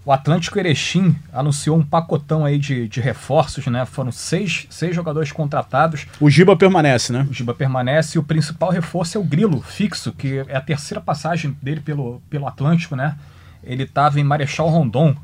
O 0.05 0.11
Atlântico 0.11 0.59
Erechim 0.59 1.15
anunciou 1.31 1.77
um 1.77 1.83
pacotão 1.83 2.43
aí 2.43 2.59
de, 2.59 2.89
de 2.89 2.99
reforços, 2.99 3.65
né? 3.67 3.85
Foram 3.85 4.11
seis, 4.11 4.67
seis 4.69 4.93
jogadores 4.93 5.31
contratados. 5.31 6.05
O 6.19 6.29
Giba 6.29 6.57
permanece, 6.57 7.13
né? 7.13 7.25
O 7.29 7.33
Giba 7.33 7.53
permanece 7.53 8.17
e 8.17 8.19
o 8.19 8.23
principal 8.23 8.69
reforço 8.69 9.17
é 9.17 9.21
o 9.21 9.23
Grilo, 9.23 9.61
fixo, 9.61 10.11
que 10.11 10.43
é 10.49 10.57
a 10.57 10.61
terceira 10.61 10.99
passagem 10.99 11.55
dele 11.61 11.79
pelo, 11.79 12.21
pelo 12.29 12.45
Atlântico, 12.45 12.97
né? 12.97 13.15
Ele 13.63 13.83
estava 13.83 14.19
em 14.19 14.25
Marechal 14.25 14.67
Rondon, 14.67 15.15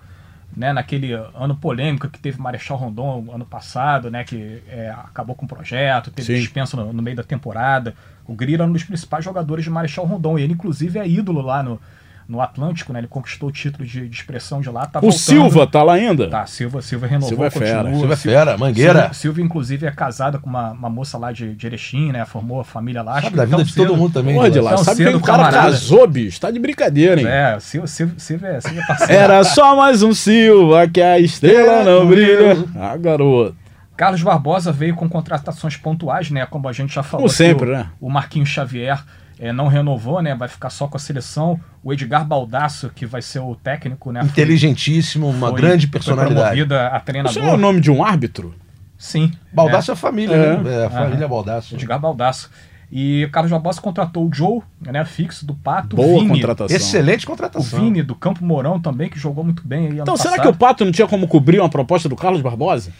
né? 0.55 0.71
Naquele 0.71 1.11
ano 1.11 1.57
polêmico 1.57 2.07
que 2.07 2.17
teve 2.17 2.39
Marechal 2.39 2.77
Rondon 2.77 3.25
ano 3.33 3.45
passado, 3.45 4.09
né? 4.09 4.23
Que 4.23 4.63
é, 4.69 4.91
acabou 4.91 5.35
com 5.35 5.43
o 5.43 5.49
projeto, 5.49 6.09
teve 6.09 6.35
Sim. 6.35 6.39
dispensa 6.39 6.77
no, 6.77 6.93
no 6.93 7.01
meio 7.01 7.17
da 7.17 7.23
temporada. 7.23 7.93
O 8.25 8.33
Grilo 8.33 8.63
é 8.63 8.65
um 8.65 8.71
dos 8.71 8.85
principais 8.85 9.25
jogadores 9.25 9.65
de 9.65 9.69
Marechal 9.69 10.05
Rondon 10.05 10.39
e 10.39 10.43
ele, 10.43 10.53
inclusive, 10.53 10.99
é 10.99 11.05
ídolo 11.05 11.41
lá 11.41 11.61
no, 11.61 11.81
no 12.29 12.39
Atlântico, 12.41 12.93
né? 12.93 12.99
Ele 12.99 13.07
conquistou 13.07 13.49
o 13.49 13.51
título 13.51 13.83
de, 13.83 14.07
de 14.07 14.15
expressão 14.15 14.61
de 14.61 14.69
lá. 14.69 14.85
Tá 14.85 14.99
O 14.99 15.01
voltando. 15.01 15.19
Silva 15.19 15.65
tá 15.65 15.81
lá 15.81 15.93
ainda? 15.93 16.29
Tá, 16.29 16.45
Silva, 16.45 16.79
Silva 16.79 17.07
renovou, 17.07 17.29
Silva 17.29 17.47
é 17.47 17.49
fera. 17.49 17.77
continua. 17.79 17.97
Silva 17.99 18.13
é 18.13 18.17
fera, 18.17 18.57
Mangueira. 18.57 18.99
Silva, 19.01 19.13
Silva, 19.15 19.41
inclusive, 19.41 19.85
é 19.87 19.91
casada 19.91 20.37
com 20.37 20.47
uma, 20.47 20.71
uma 20.71 20.89
moça 20.89 21.17
lá 21.17 21.31
de, 21.31 21.55
de 21.55 21.65
Erechim, 21.65 22.11
né? 22.11 22.23
Formou 22.25 22.59
a 22.59 22.63
família 22.63 23.01
lá. 23.01 23.15
Sabe 23.15 23.31
que 23.31 23.35
da 23.37 23.45
vida 23.45 23.63
de 23.63 23.73
todo 23.73 23.97
mundo 23.97 24.13
também. 24.13 24.35
Porra, 24.35 24.51
de 24.51 24.59
lá. 24.59 24.77
Sabe 24.77 25.03
quem 25.03 25.15
o 25.15 25.19
cara 25.19 25.37
camarada. 25.39 25.71
casou, 25.71 26.07
bicho? 26.07 26.39
Tá 26.39 26.51
de 26.51 26.59
brincadeira, 26.59 27.19
hein? 27.19 27.27
É, 27.27 27.59
Silva, 27.59 27.87
Silva, 27.87 28.13
Silva, 28.17 28.47
é, 28.47 28.61
Silva 28.61 28.79
é 28.81 28.85
parceiro. 28.85 29.13
Era 29.13 29.43
só 29.43 29.75
mais 29.75 30.03
um 30.03 30.13
Silva 30.13 30.87
que 30.87 31.01
a 31.01 31.19
estrela 31.19 31.83
não 31.83 32.05
brilha. 32.07 32.63
Ah, 32.75 32.95
garoto. 32.95 33.55
Carlos 33.97 34.21
Barbosa 34.21 34.71
veio 34.71 34.95
com 34.95 35.09
contratações 35.09 35.75
pontuais, 35.75 36.29
né? 36.31 36.45
Como 36.45 36.69
a 36.69 36.71
gente 36.71 36.93
já 36.93 37.01
falou. 37.03 37.25
Como 37.25 37.35
sempre, 37.35 37.65
que 37.65 37.71
o, 37.71 37.75
né? 37.75 37.87
O 37.99 38.09
Marquinhos 38.09 38.47
Xavier 38.49 38.97
eh, 39.39 39.53
não 39.53 39.67
renovou, 39.67 40.21
né? 40.21 40.35
Vai 40.35 40.47
ficar 40.49 40.69
só 40.69 40.87
com 40.87 40.97
a 40.97 40.99
seleção. 40.99 41.59
O 41.83 41.93
Edgar 41.93 42.25
Baldasso, 42.25 42.89
que 42.93 43.05
vai 43.05 43.21
ser 43.21 43.39
o 43.39 43.55
técnico, 43.55 44.11
né? 44.11 44.19
foi- 44.21 44.29
Inteligentíssimo, 44.29 45.29
uma 45.29 45.49
foi- 45.49 45.61
grande 45.61 45.87
foi 45.87 45.91
personalidade. 45.93 46.35
promovido 46.41 46.75
a 46.75 46.95
Isso 46.97 47.05
treinador. 47.05 47.43
é 47.45 47.53
o 47.53 47.57
nome 47.57 47.79
de 47.81 47.89
um 47.89 48.03
árbitro? 48.03 48.53
Sim. 48.97 49.31
Baldaço 49.53 49.91
é, 49.91 49.95
família, 49.95 50.35
É. 50.35 50.57
né? 50.57 50.73
É, 50.81 50.85
a 50.85 50.89
família 50.89 51.27
Baldaço. 51.27 51.73
Edgar 51.75 51.99
Baldasso. 51.99 52.49
E 52.91 53.23
o 53.25 53.29
Carlos 53.29 53.51
Barbosa 53.51 53.79
contratou 53.79 54.27
o 54.27 54.33
Joe, 54.33 54.61
né, 54.81 55.05
fixo 55.05 55.45
do 55.45 55.53
Pato. 55.53 55.95
o 55.95 55.97
Boa 55.97 56.19
Vini, 56.21 56.29
contratação. 56.33 56.75
Excelente 56.75 57.23
O 57.23 57.27
contratação. 57.29 57.79
Vini 57.79 58.01
do 58.01 58.15
Campo 58.15 58.43
Mourão 58.43 58.79
também, 58.81 59.07
que 59.09 59.19
jogou 59.19 59.43
muito 59.43 59.61
bem 59.65 59.81
aí 59.85 59.91
ano 59.91 60.01
Então, 60.01 60.17
será 60.17 60.31
passado. 60.31 60.41
que 60.41 60.55
o 60.55 60.57
Pato 60.57 60.83
não 60.83 60.91
tinha 60.91 61.07
como 61.07 61.27
cobrir 61.27 61.59
uma 61.59 61.69
proposta 61.69 62.09
do 62.09 62.15
Carlos 62.15 62.41
Barbosa? 62.41 62.91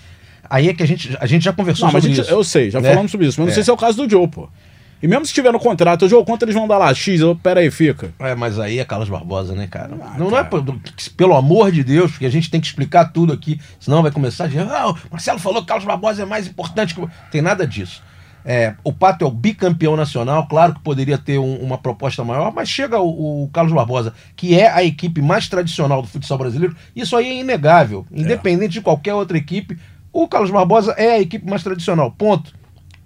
Aí 0.48 0.70
é 0.70 0.74
que 0.76 0.84
a 0.84 0.86
gente, 0.88 1.18
a 1.20 1.26
gente 1.26 1.44
já 1.44 1.52
conversou 1.52 1.88
Não, 1.88 1.94
mas 1.94 2.04
a 2.04 2.08
sobre 2.08 2.16
gente- 2.16 2.26
isso. 2.26 2.34
eu 2.34 2.44
sei, 2.44 2.70
já 2.70 2.80
né? 2.80 2.90
falamos 2.92 3.12
sobre 3.12 3.26
isso, 3.28 3.40
mas 3.42 3.48
não 3.48 3.52
É. 3.52 3.56
sei 3.56 3.64
se 3.64 3.70
é 3.70 3.74
o 3.74 3.78
caso 3.78 3.98
do 3.98 4.10
Joe, 4.10 4.28
pô. 4.28 4.48
E 5.02 5.08
mesmo 5.08 5.26
se 5.26 5.34
tiver 5.34 5.52
no 5.54 5.60
contrato, 5.60 6.06
o 6.06 6.10
Joe, 6.10 6.26
quanto 6.26 6.44
eles 6.44 6.54
vão 6.56 6.68
dar 6.68 6.78
lá? 6.78 6.94
X, 6.94 7.22
eu, 7.22 7.36
pera 7.36 7.62
aí, 7.62 7.72
fica. 7.72 8.14
É, 8.20 8.36
mas 8.36 8.60
aí 8.60 8.80
é 8.80 8.86
Carlos 8.86 9.08
Barbosa, 9.10 9.56
né, 9.56 9.66
cara? 9.68 9.92
Ah, 10.02 10.16
não, 10.18 10.30
não 10.30 10.38
é 10.38 10.44
pelo 11.16 11.36
amor 11.36 11.72
de 11.72 11.84
Deus, 11.84 12.12
porque 12.12 12.26
a 12.26 12.30
gente 12.32 12.52
tem 12.52 12.60
que 12.60 12.68
explicar 12.68 13.06
tudo 13.14 13.32
aqui, 13.32 13.60
senão 13.80 14.02
vai 14.02 14.12
começar 14.12 14.44
a 14.44 14.48
dizer, 14.48 14.62
ah, 14.70 14.94
Marcelo 15.10 15.40
falou 15.40 15.62
que 15.62 15.68
Carlos 15.68 15.86
Barbosa 15.86 16.24
é 16.24 16.26
mais 16.26 16.48
importante 16.48 16.94
que. 16.94 17.02
o-". 17.02 17.10
Tem 17.32 17.42
nada 17.42 17.66
disso. 17.66 18.04
É, 18.46 18.74
o 18.86 18.92
Pato 18.94 19.24
é 19.24 19.28
o 19.28 19.32
bicampeão 19.32 19.96
nacional, 19.98 20.48
claro 20.48 20.74
que 20.74 20.80
poderia 20.80 21.18
ter 21.18 21.38
um- 21.38 21.58
uma 21.58 21.78
proposta 21.78 22.24
maior, 22.24 22.54
mas 22.54 22.70
chega 22.70 22.98
o, 23.00 23.44
o 23.44 23.50
Carlos 23.50 23.74
Barbosa, 23.74 24.14
que 24.36 24.58
é 24.58 24.70
a 24.72 24.82
equipe 24.84 25.22
mais 25.22 25.48
tradicional 25.50 26.02
do 26.02 26.08
futsal 26.08 26.38
brasileiro, 26.38 26.76
isso 26.96 27.16
aí 27.18 27.28
é 27.28 27.40
inegável. 27.40 28.06
Independente 28.12 28.72
de 28.74 28.82
qualquer 28.82 29.14
outra 29.14 29.38
equipe, 29.38 29.78
o 30.12 30.28
Carlos 30.28 30.52
Barbosa 30.52 30.94
é 30.98 31.12
a 31.12 31.20
equipe 31.20 31.48
mais 31.50 31.64
tradicional. 31.64 32.12
Ponto. 32.12 32.54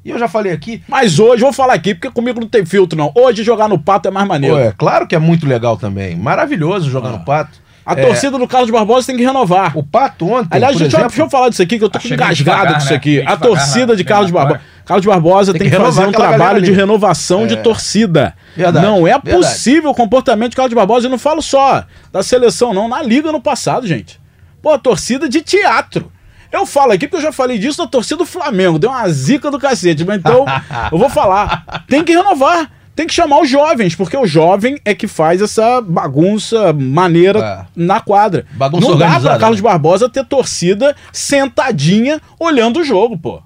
E 0.05 0.09
eu 0.09 0.19
já 0.19 0.27
falei 0.27 0.51
aqui, 0.51 0.81
Mas 0.87 1.17
hoje, 1.17 1.41
vou 1.41 1.53
falar 1.53 1.73
aqui, 1.75 1.95
porque 1.95 2.09
comigo 2.09 2.39
não 2.39 2.47
tem 2.47 2.65
filtro, 2.65 2.97
não. 2.97 3.11
Hoje 3.15 3.41
jogar 3.43 3.67
no 3.69 3.79
Pato 3.79 4.07
é 4.07 4.11
mais 4.11 4.27
maneiro. 4.27 4.55
pô, 4.57 4.61
é 4.61 4.73
claro 4.77 5.07
que 5.07 5.15
é 5.15 5.19
muito 5.19 5.45
legal 5.47 5.77
também. 5.77 6.15
Maravilhoso 6.15 6.89
jogar 6.89 7.09
no 7.09 7.19
Pato. 7.23 7.61
A 7.85 7.93
É, 7.93 7.95
torcida 8.05 8.37
do 8.37 8.47
Carlos 8.47 8.69
Barbosa 8.71 9.07
tem 9.07 9.17
que 9.17 9.23
renovar. 9.23 9.77
O 9.77 9.83
Pato 9.83 10.25
ontem. 10.29 10.47
Aliás, 10.51 10.73
por 10.73 10.79
deixa, 10.79 10.95
eu- 10.95 10.99
exemplo, 10.99 11.09
deixa 11.09 11.21
eu 11.23 11.29
falar 11.29 11.49
disso 11.49 11.61
aqui, 11.61 11.77
que 11.77 11.83
eu 11.83 11.89
tô 11.89 11.99
engasgado 11.99 12.33
devagar, 12.35 12.73
com 12.73 12.79
isso 12.79 12.89
né? 12.91 12.95
aqui. 12.95 13.09
Meio 13.09 13.21
A 13.23 13.35
devagar 13.35 13.47
torcida 13.49 13.87
na- 13.87 13.95
de 13.95 14.03
Carlos 14.05 14.31
Barbosa. 14.31 14.61
Carlos 14.85 15.05
Barbosa 15.05 15.51
Tem 15.53 15.59
tem, 15.61 15.69
que 15.69 15.75
que 15.77 15.81
fazer 15.83 16.05
um 16.05 16.11
trabalho 16.11 16.61
de 16.61 16.71
renovação 16.71 17.45
de 17.47 17.53
É. 17.55 17.57
torcida. 17.57 18.33
Verdade, 18.55 18.85
não 18.85 19.05
é 19.07 19.11
verdade. 19.11 19.31
possível 19.35 19.89
o 19.91 19.93
comportamento 19.95 20.51
de 20.51 20.55
Carlos 20.55 20.73
Barbosa. 20.73 21.07
Eu 21.07 21.11
não 21.11 21.17
falo 21.19 21.41
só 21.41 21.83
da 22.11 22.23
seleção, 22.23 22.73
não. 22.73 22.87
Na 22.87 23.01
liga 23.01 23.31
no 23.33 23.41
passado, 23.41 23.85
gente. 23.85 24.17
Pô, 24.61 24.71
a 24.71 24.77
torcida 24.77 25.27
de 25.27 25.41
teatro. 25.41 26.09
Eu 26.53 26.67
falo 26.67 26.91
aqui 26.91 27.07
porque 27.07 27.17
eu 27.17 27.27
já 27.27 27.31
falei 27.31 27.57
disso 27.57 27.79
da 27.79 27.87
torcida 27.87 28.17
do 28.17 28.25
Flamengo. 28.25 28.77
Deu 28.77 28.91
uma 28.91 29.09
zica 29.09 29.49
do 29.49 29.57
cacete. 29.59 30.05
Mas 30.05 30.19
então, 30.19 30.45
eu 30.91 30.97
vou 30.99 31.09
falar. 31.09 31.83
Tem 31.87 32.03
que 32.03 32.13
renovar. 32.13 32.69
Tem 32.95 33.07
que 33.07 33.13
chamar 33.13 33.41
os 33.41 33.49
jovens, 33.49 33.95
porque 33.95 34.15
o 34.15 34.27
jovem 34.27 34.79
é 34.85 34.93
que 34.93 35.07
faz 35.07 35.41
essa 35.41 35.81
bagunça 35.81 36.71
maneira 36.71 37.39
É. 37.39 37.65
na 37.75 37.99
quadra. 37.99 38.45
Bagunça 38.51 38.87
não 38.87 38.97
dá 38.99 39.19
pra 39.19 39.39
Carlos 39.39 39.59
né? 39.59 39.63
Barbosa 39.67 40.07
ter 40.07 40.23
torcida 40.23 40.95
sentadinha 41.11 42.21
olhando 42.39 42.81
o 42.81 42.83
jogo, 42.83 43.17
pô. 43.17 43.41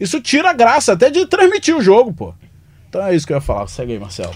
Isso 0.00 0.20
tira 0.20 0.50
a 0.50 0.52
graça 0.52 0.94
até 0.94 1.10
de 1.10 1.26
transmitir 1.26 1.76
o 1.76 1.80
jogo, 1.80 2.12
pô. 2.12 2.34
Então 2.88 3.06
é 3.06 3.14
isso 3.14 3.24
que 3.24 3.32
eu 3.32 3.36
ia 3.36 3.40
falar. 3.40 3.68
Segue 3.68 3.92
aí, 3.92 3.98
Marcelo. 4.00 4.34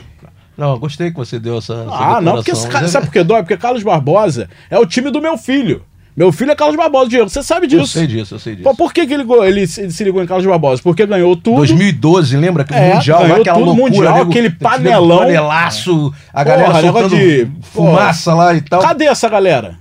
Não, 0.56 0.70
eu 0.72 0.78
gostei 0.78 1.10
que 1.10 1.16
você 1.16 1.40
deu 1.40 1.58
essa. 1.58 1.74
essa 1.74 1.90
Ah, 1.92 2.20
não, 2.20 2.34
porque 2.34 2.54
sabe 2.54 3.06
por 3.06 3.12
que 3.12 3.24
dói? 3.24 3.42
Porque 3.42 3.56
Carlos 3.56 3.82
Barbosa 3.82 4.48
é 4.70 4.78
o 4.78 4.86
time 4.86 5.10
do 5.10 5.20
meu 5.20 5.36
filho. 5.36 5.84
Meu 6.14 6.30
filho 6.30 6.50
é 6.50 6.54
Carlos 6.54 6.76
Barbosa, 6.76 7.08
Diego. 7.08 7.28
Você 7.30 7.42
sabe 7.42 7.64
Eu 7.66 7.70
disso. 7.80 7.86
sei 7.86 8.06
disso, 8.06 8.34
eu 8.34 8.38
sei 8.38 8.54
disso. 8.56 8.68
Pô, 8.68 8.74
por 8.74 8.92
que, 8.92 9.06
que 9.06 9.14
ele, 9.14 9.24
ele, 9.46 9.66
se- 9.66 10.04
ligou 10.04 10.22
em 10.22 10.26
Carlos 10.26 10.46
Barbosa? 10.46 10.82
Porque 10.82 11.06
ganhou 11.06 11.34
tudo. 11.34 11.56
2012, 11.56 12.36
lembra 12.36 12.64
aquele 12.64 12.80
É, 12.80 12.94
Mundial 12.94 13.20
lá, 13.20 13.26
ganhou 13.28 13.40
aquela 13.40 13.58
tudo, 13.58 13.66
loucura, 13.66 13.90
Mundial, 13.90 14.14
nego- 14.18 14.30
aquele 14.30 14.50
panelão. 14.50 15.18
Panelaço, 15.20 16.14
a 16.32 16.44
galera 16.44 16.68
Porra, 16.68 16.80
soltando 16.82 17.16
de- 17.16 17.48
fumaça 17.62 18.34
lá 18.34 18.54
e 18.54 18.60
tal. 18.60 18.82
Cadê 18.82 19.06
essa 19.06 19.28
galera? 19.28 19.78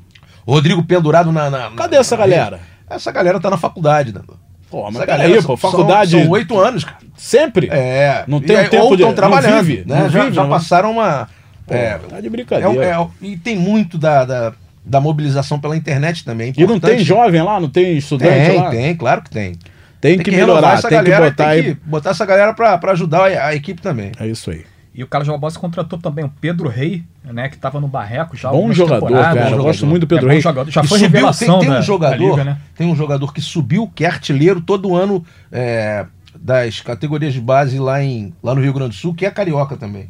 Rodrigo 0.48 0.82
pendurado 0.84 1.32
na. 1.32 1.50
na- 1.50 1.70
na- 1.70 1.76
Cadê 1.76 1.98
essa 1.98 2.16
na- 2.16 2.22
galera? 2.22 2.60
Essa 2.90 3.12
galera 3.12 3.40
tá 3.40 3.50
na 3.50 3.58
faculdade, 3.58 4.14
Nando. 4.14 4.40
Pô, 4.70 4.84
mas 4.86 4.96
Essa 4.96 5.06
peraí, 5.06 5.22
galera 5.24 5.44
pô, 5.44 5.58
faculdade. 5.58 6.12
São 6.12 6.30
oito 6.30 6.58
anos, 6.58 6.86
cara. 6.86 6.98
Sempre? 7.18 7.68
É. 7.70 8.24
Não 8.26 8.38
E 8.38 8.42
tem 8.42 8.56
aí, 8.56 8.70
tempo 8.70 8.86
ou 8.86 8.96
de- 8.96 9.02
tão 9.04 9.10
não 9.10 9.16
trabalhando, 9.16 9.64
vive, 9.64 9.84
né? 9.86 10.00
não 10.04 10.10
já, 10.10 10.22
vive, 10.24 10.34
já 10.36 10.44
não. 10.44 10.50
passaram 10.50 10.92
uma. 10.92 11.28
Pô, 11.68 11.74
é, 11.74 11.98
tá 11.98 12.22
de 12.22 12.28
é, 12.28 12.30
brincadeira. 12.30 12.86
é, 12.86 13.08
e 13.22 13.36
tem 13.38 13.58
muito 13.58 13.98
da, 13.98 14.24
da, 14.26 14.54
da 14.84 15.00
mobilização 15.00 15.60
pela 15.60 15.76
internet 15.78 16.24
também. 16.26 16.54
E 16.58 16.66
não 16.66 16.80
tem 16.80 17.00
jovem 17.00 17.42
lá? 17.42 17.60
Não 17.60 17.70
tem 17.70 17.98
estudante 17.98 18.48
Tem, 18.50 18.58
lá? 18.60 18.70
tem, 18.70 18.96
claro 18.96 19.22
que 19.22 19.30
tem. 19.30 19.54
Tem, 20.00 20.18
que, 20.18 20.32
renovar 20.32 20.56
melhorar, 20.56 20.74
essa 20.80 20.90
tem 20.90 20.98
que 21.04 21.10
galera, 21.12 21.30
botar 21.32 21.50
tem 21.52 21.64
que 21.64 21.74
botar 21.86 22.10
essa 22.10 22.26
galera 22.26 22.54
pra, 22.54 22.78
pra 22.80 22.92
ajudar 22.94 23.32
a, 23.32 23.48
a 23.48 23.56
equipe 23.56 23.80
também. 23.82 24.12
É 24.20 24.26
isso 24.28 24.50
aí. 24.50 24.66
E 24.94 25.04
o 25.04 25.08
Carlos 25.08 25.30
Barbosa 25.30 25.58
contratou 25.60 25.98
também 26.00 26.26
o 26.26 26.34
Pedro 26.42 26.68
Rei, 26.68 27.04
né? 27.24 27.48
Que 27.48 27.56
estava 27.56 27.80
no 27.80 27.88
Barreco 27.88 28.36
já. 28.36 28.50
há 28.50 28.52
Bom 28.52 28.74
jogador, 28.74 29.06
temporadas. 29.08 29.34
cara. 29.44 29.52
Eu 29.52 29.58
bom 29.58 29.64
gosto 29.64 29.80
jogador. 29.80 29.90
muito 29.92 30.02
do 30.02 30.08
Pedro 30.08 30.32
é 30.32 30.40
jogador. 30.42 30.72
Já 30.72 30.82
E 30.82 30.88
foi 30.88 30.98
subiu- 31.00 31.14
revelação 31.14 31.60
tem, 31.60 31.70
tem 31.70 31.78
um 31.78 31.82
jogador, 31.84 32.18
da 32.18 32.30
Liga, 32.32 32.44
né? 32.44 32.58
tem 32.76 32.88
um 32.88 32.96
jogador 32.96 33.32
que 33.34 33.40
subiu, 33.40 33.90
que 33.94 34.04
é 34.04 34.08
artilheiro 34.08 34.60
todo 34.60 34.94
ano 34.96 35.24
é, 35.52 36.06
das 36.38 36.82
categorias 36.82 37.32
de 37.34 37.40
base 37.40 37.78
lá, 37.80 38.04
em, 38.04 38.34
lá 38.44 38.54
no 38.56 38.60
Rio 38.62 38.74
Grande 38.74 38.90
do 38.90 38.96
Sul, 38.96 39.14
que 39.14 39.26
é 39.26 39.32
carioca 39.32 39.78
também. 39.78 40.10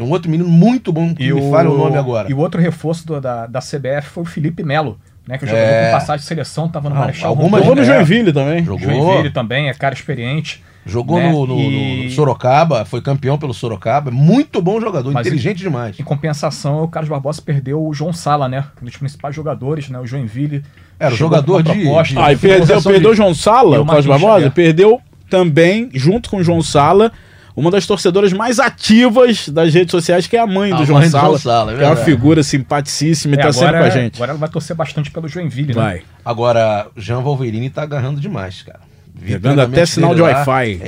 É 0.00 0.06
um 0.06 0.10
outro 0.10 0.30
menino 0.30 0.48
muito 0.48 0.92
bom, 0.92 1.14
que 1.14 1.32
me 1.32 1.50
falha 1.50 1.70
o 1.70 1.76
nome 1.76 1.96
agora. 1.96 2.30
E 2.30 2.34
o 2.34 2.38
outro 2.38 2.60
reforço 2.60 3.06
do- 3.06 3.20
da, 3.20 3.46
da 3.46 3.60
CBF 3.60 4.08
foi 4.08 4.22
o 4.22 4.26
Felipe 4.26 4.62
Melo, 4.62 4.98
né? 5.26 5.36
Que 5.38 5.44
é 5.44 5.48
jogador 5.48 5.66
É. 5.68 5.86
com 5.86 5.92
passagem 5.98 6.20
de 6.22 6.26
seleção, 6.26 6.66
estava 6.66 6.88
no 6.88 6.94
Não, 6.94 7.00
Marechal 7.02 7.30
algumas- 7.30 7.60
Jogou 7.60 7.74
no 7.76 7.82
É. 7.82 7.84
Joinville 7.84 8.32
também. 8.32 8.64
Jogou. 8.64 8.80
Joinville 8.80 9.30
também, 9.30 9.68
é 9.68 9.74
cara 9.74 9.94
experiente. 9.94 10.62
Jogou 10.86 11.18
né? 11.18 11.30
no, 11.30 11.46
no- 11.46 11.58
E- 11.60 12.04
no 12.04 12.10
Sorocaba, 12.10 12.86
foi 12.86 13.02
campeão 13.02 13.36
pelo 13.36 13.52
Sorocaba. 13.52 14.10
Muito 14.10 14.62
bom 14.62 14.80
jogador, 14.80 15.12
Mas 15.12 15.26
inteligente 15.26 15.58
demais. 15.58 16.00
Em 16.00 16.02
compensação, 16.02 16.82
o 16.82 16.88
Carlos 16.88 17.10
Barbosa 17.10 17.42
perdeu 17.42 17.86
o 17.86 17.92
João 17.92 18.14
Sala, 18.14 18.48
né? 18.48 18.64
Um 18.80 18.86
dos 18.86 18.96
principais 18.96 19.34
jogadores, 19.36 19.90
né? 19.90 19.98
O 19.98 20.06
Joinville. 20.06 20.62
Era 20.98 21.12
o 21.12 21.16
jogador 21.16 21.62
de- 21.62 21.70
proposta, 21.72 22.14
de- 22.14 22.20
Ah, 22.20 22.32
e 22.32 22.36
perdeu, 22.36 22.82
perdeu 22.82 23.10
o 23.10 23.14
João 23.14 23.32
E 23.32 23.34
Sala, 23.34 23.78
o 23.78 23.82
o 23.82 23.86
Carlos 23.86 24.06
Barbosa, 24.06 24.32
Xavier. 24.32 24.52
perdeu 24.52 25.00
também, 25.28 25.90
junto 25.92 26.30
com 26.30 26.38
o 26.38 26.42
João 26.42 26.62
Sala, 26.62 27.12
uma 27.56 27.70
das 27.70 27.86
torcedoras 27.86 28.32
mais 28.32 28.58
ativas 28.58 29.48
das 29.48 29.72
redes 29.74 29.90
sociais, 29.90 30.26
que 30.26 30.36
é 30.36 30.40
a 30.40 30.46
mãe 30.46 30.70
do 30.70 30.82
A 30.82 30.84
João 30.84 31.00
mãe 31.00 31.08
do 31.08 31.12
Sala. 31.12 31.26
João 31.28 31.38
Sala, 31.38 31.72
é 31.72 31.76
que 31.76 31.82
é 31.84 31.86
uma 31.86 31.96
figura 31.96 32.42
simpaticíssima 32.42 33.34
e 33.36 33.38
É, 33.38 33.42
tá 33.42 33.52
sempre 33.52 33.78
com 33.78 33.84
a 33.84 33.90
gente. 33.90 34.14
Agora 34.16 34.30
ela 34.32 34.38
vai 34.40 34.48
torcer 34.48 34.76
bastante 34.76 35.10
pelo 35.10 35.28
Joinville, 35.28 35.74
né? 35.74 35.80
Vai. 35.80 36.02
Agora, 36.24 36.86
Jean 36.96 37.20
Wolverine 37.20 37.68
tá 37.70 37.82
agarrando 37.82 38.20
demais, 38.20 38.62
cara. 38.62 38.80
Pegando 39.22 39.60
até 39.60 39.84
sinal 39.84 40.14
de 40.14 40.22
Wi-Fi. 40.22 40.80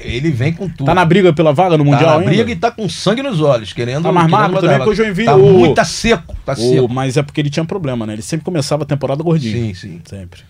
Ele, 0.00 0.30
vem 0.30 0.52
com 0.52 0.68
tudo. 0.68 0.84
Tá 0.84 0.94
na 0.94 1.04
briga 1.06 1.32
pela 1.32 1.54
vaga 1.54 1.78
no 1.78 1.84
Tá 1.84 1.90
Mundial 1.90 2.10
na 2.10 2.16
ainda? 2.18 2.30
briga 2.30 2.50
e 2.52 2.56
tá 2.56 2.70
com 2.70 2.86
sangue 2.86 3.22
nos 3.22 3.40
olhos, 3.40 3.72
querendo. 3.72 4.02
Tá 4.02 4.12
mais 4.12 4.28
magro 4.28 4.60
também 4.60 4.78
que 4.80 4.88
o 4.90 4.94
Joinville, 4.94 5.24
Tá 5.26 5.36
o- 5.36 5.52
muito, 5.58 5.74
tá 5.74 5.84
seco, 5.86 6.36
tá 6.44 6.52
O- 6.52 6.56
seco. 6.56 6.88
mas 6.88 7.16
é 7.16 7.22
porque 7.22 7.40
ele 7.40 7.48
tinha 7.48 7.64
problema, 7.64 8.04
né? 8.04 8.12
Ele 8.12 8.20
sempre 8.22 8.44
começava 8.44 8.82
a 8.82 8.86
temporada 8.86 9.22
gordinho. 9.22 9.68
Sim, 9.68 9.74
sim. 9.74 10.00
Sempre. 10.04 10.40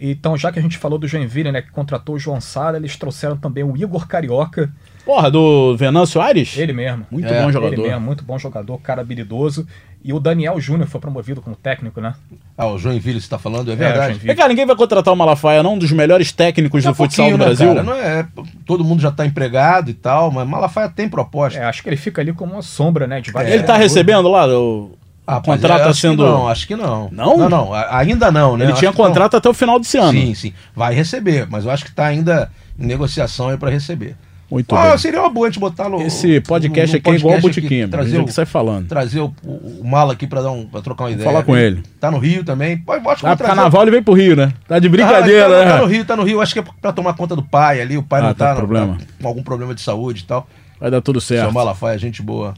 Então, 0.00 0.36
já 0.36 0.52
que 0.52 0.58
a 0.58 0.62
gente 0.62 0.78
falou 0.78 0.98
do 0.98 1.08
Joinville, 1.08 1.50
né, 1.50 1.60
que 1.60 1.70
contratou 1.70 2.14
o 2.14 2.18
João 2.18 2.40
Sala, 2.40 2.76
eles 2.76 2.96
trouxeram 2.96 3.36
também 3.36 3.64
o 3.64 3.76
Igor 3.76 4.06
Carioca, 4.06 4.70
Porra, 5.04 5.30
do 5.30 5.74
Venâncio 5.76 6.20
Aires? 6.20 6.56
ele 6.56 6.72
mesmo. 6.72 7.06
Muito 7.10 7.26
É, 7.26 7.38
bom 7.38 7.44
Ele 7.44 7.52
jogador. 7.52 7.82
mesmo, 7.82 8.00
muito 8.00 8.22
bom 8.24 8.38
jogador, 8.38 8.78
cara 8.78 9.00
habilidoso. 9.00 9.66
E 10.04 10.12
o 10.12 10.20
Daniel 10.20 10.60
Júnior 10.60 10.86
foi 10.86 11.00
promovido 11.00 11.40
como 11.42 11.56
técnico, 11.56 12.00
né? 12.00 12.14
Ah, 12.56 12.66
o 12.68 12.78
Joinville 12.78 13.20
você 13.20 13.28
tá 13.28 13.38
falando, 13.38 13.72
é 13.72 13.74
verdade. 13.74 14.06
Joinville. 14.10 14.26
Vem 14.28 14.36
cá, 14.36 14.46
ninguém 14.46 14.64
vai 14.66 14.76
contratar 14.76 15.12
o 15.12 15.16
Malafaia, 15.16 15.62
não? 15.62 15.74
Um 15.74 15.78
dos 15.78 15.90
melhores 15.90 16.30
técnicos 16.30 16.86
a 16.86 16.90
do 16.90 16.94
futsal 16.94 17.30
do 17.30 17.38
né, 17.38 17.44
Brasil? 17.46 17.68
cara? 17.68 17.82
Não 17.82 17.94
é, 17.94 18.24
todo 18.64 18.84
mundo 18.84 19.00
já 19.00 19.10
tá 19.10 19.26
empregado 19.26 19.90
e 19.90 19.94
tal, 19.94 20.30
mas 20.30 20.46
Malafaia 20.46 20.88
tem 20.88 21.08
proposta. 21.08 21.58
É, 21.58 21.64
acho 21.64 21.82
que 21.82 21.88
ele 21.88 21.96
fica 21.96 22.20
ali 22.20 22.32
como 22.32 22.52
uma 22.52 22.62
sombra, 22.62 23.06
né? 23.08 23.20
De 23.20 23.32
vários 23.32 23.50
Ele 23.52 23.62
tá 23.62 23.72
jogadores. 23.72 23.92
recebendo 23.92 24.28
lá? 24.28 24.46
O, 24.46 24.92
Ah, 25.30 25.36
o 25.38 25.42
contrato 25.42 25.72
mas 25.72 25.82
tá 25.82 25.88
acho 25.90 26.00
sendo. 26.00 26.24
Não, 26.24 26.48
acho 26.48 26.66
que 26.66 26.74
não. 26.74 27.08
Não? 27.12 27.36
Não, 27.36 27.48
não, 27.50 27.74
ainda 27.74 28.30
não, 28.32 28.56
né? 28.56 28.64
Ele 28.64 28.72
tinha 28.72 28.92
contrato 28.92 29.36
até 29.36 29.48
o 29.48 29.52
final 29.52 29.78
desse 29.78 29.98
ano. 29.98 30.12
Sim, 30.12 30.34
sim. 30.34 30.52
Vai 30.74 30.94
receber, 30.94 31.46
mas 31.50 31.66
eu 31.66 31.70
acho 31.70 31.84
que 31.84 31.92
tá 31.92 32.06
ainda 32.06 32.50
em 32.78 32.86
negociação 32.86 33.48
aí 33.50 33.58
pra 33.58 33.68
receber. 33.68 34.16
Muito 34.50 34.74
Ah, 34.74 34.88
bem. 34.88 34.98
seria 34.98 35.20
uma 35.20 35.28
boa 35.28 35.46
a 35.46 35.50
gente 35.50 35.60
botar 35.60 35.90
no. 35.90 36.00
Esse 36.00 36.40
podcast 36.40 36.86
no- 36.86 36.92
no 36.94 36.98
aqui 37.00 37.10
é 37.10 37.14
igual 37.18 37.36
o 37.36 37.40
Botiquim, 37.42 37.66
aqui, 37.66 37.74
a 37.74 37.80
gente 37.82 37.90
trazer, 37.90 38.24
que 38.24 38.32
sai 38.32 38.44
o, 38.44 38.46
falando. 38.46 38.88
trazer 38.88 39.20
o, 39.20 39.34
o, 39.44 39.80
o 39.82 39.86
Mala 39.86 40.14
aqui 40.14 40.26
pra, 40.26 40.40
dar 40.40 40.50
um, 40.50 40.64
pra 40.64 40.80
trocar 40.80 41.04
uma 41.04 41.10
ideia. 41.10 41.28
falar 41.28 41.42
com 41.42 41.54
ele. 41.54 41.82
Tá 42.00 42.10
no 42.10 42.16
Rio 42.16 42.42
também. 42.42 42.78
Pô, 42.78 42.94
eu 42.94 43.10
acho 43.10 43.20
que 43.20 43.26
Ah, 43.26 43.36
trazer- 43.36 43.54
carnaval 43.54 43.82
ele 43.82 43.90
vem 43.90 44.02
pro 44.02 44.14
Rio, 44.14 44.34
né? 44.34 44.50
Tá 44.66 44.78
de 44.78 44.88
brincadeira, 44.88 45.44
Ah, 45.44 45.50
tá, 45.50 45.64
né? 45.66 45.70
tá 45.72 45.78
no 45.82 45.86
Rio, 45.86 46.04
tá 46.06 46.16
no 46.16 46.22
Rio. 46.24 46.40
Acho 46.40 46.54
que 46.54 46.60
é 46.60 46.64
pra 46.80 46.92
tomar 46.94 47.12
conta 47.12 47.36
do 47.36 47.42
pai 47.42 47.82
ali. 47.82 47.98
O 47.98 48.02
pai 48.02 48.20
Ah, 48.20 48.28
não 48.28 48.32
tá 48.34 48.46
tá, 48.46 48.50
com 48.52 48.56
problema. 48.60 48.96
tá 48.96 49.04
com 49.20 49.28
algum 49.28 49.42
problema 49.42 49.74
de 49.74 49.82
saúde 49.82 50.22
e 50.22 50.26
tal. 50.26 50.48
Vai 50.80 50.90
dar 50.90 51.02
tudo 51.02 51.20
Seu 51.20 51.36
certo. 51.36 51.52
Malafaia, 51.52 51.98
gente 51.98 52.22
boa. 52.22 52.54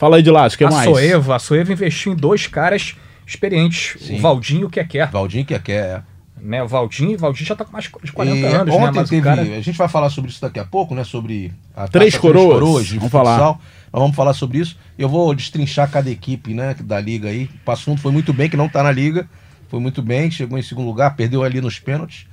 Fala 0.00 0.16
aí 0.16 0.22
de 0.22 0.30
lá, 0.30 0.46
o 0.46 0.50
que 0.50 0.64
a 0.64 0.70
mais? 0.70 0.88
Soeva, 0.90 1.36
a 1.36 1.38
Soeva 1.38 1.72
investiu 1.74 2.12
em 2.12 2.16
dois 2.16 2.46
caras 2.46 2.96
experientes, 3.26 4.00
Sim. 4.02 4.16
o 4.16 4.20
Valdinho 4.22 4.62
e 4.62 4.64
o 4.64 4.70
Keké. 4.70 5.04
Valdinho 5.06 5.44
que 5.44 5.58
quer. 5.58 6.02
Né? 6.40 6.62
O 6.62 6.66
Valdinho, 6.66 7.18
já 7.34 7.54
tá 7.54 7.66
com 7.66 7.72
mais 7.72 7.84
de 8.02 8.10
40 8.12 8.34
E 8.38 8.44
anos, 8.46 8.74
né? 8.74 8.80
ontem 8.82 8.98
Mas 9.00 9.10
teve, 9.10 9.20
cara... 9.22 9.42
a 9.42 9.60
gente 9.60 9.76
vai 9.76 9.88
falar 9.88 10.08
sobre 10.08 10.30
isso 10.30 10.40
daqui 10.40 10.58
a 10.58 10.64
pouco, 10.64 10.94
né? 10.94 11.04
Sobre 11.04 11.52
a 11.76 11.86
Três 11.86 12.14
taça 12.14 12.22
coroas. 12.22 12.86
de 12.86 12.96
Vamos 12.96 13.10
futsal. 13.12 13.24
falar. 13.36 13.46
Nós 13.92 14.02
vamos 14.02 14.16
falar 14.16 14.32
sobre 14.32 14.56
isso. 14.56 14.78
Eu 14.98 15.06
vou 15.06 15.34
destrinchar 15.34 15.90
cada 15.90 16.08
equipe, 16.10 16.54
né? 16.54 16.74
Da 16.80 16.98
liga 16.98 17.28
aí. 17.28 17.44
O 17.44 17.58
Passunto 17.66 18.00
foi 18.00 18.10
muito 18.10 18.32
bem, 18.32 18.48
que 18.48 18.56
não 18.56 18.70
tá 18.70 18.82
na 18.82 18.90
liga. 18.90 19.28
Foi 19.68 19.78
muito 19.80 20.00
bem, 20.00 20.30
chegou 20.30 20.58
em 20.58 20.62
segundo 20.62 20.86
lugar, 20.86 21.14
perdeu 21.14 21.42
ali 21.44 21.60
nos 21.60 21.78
pênaltis. 21.78 22.26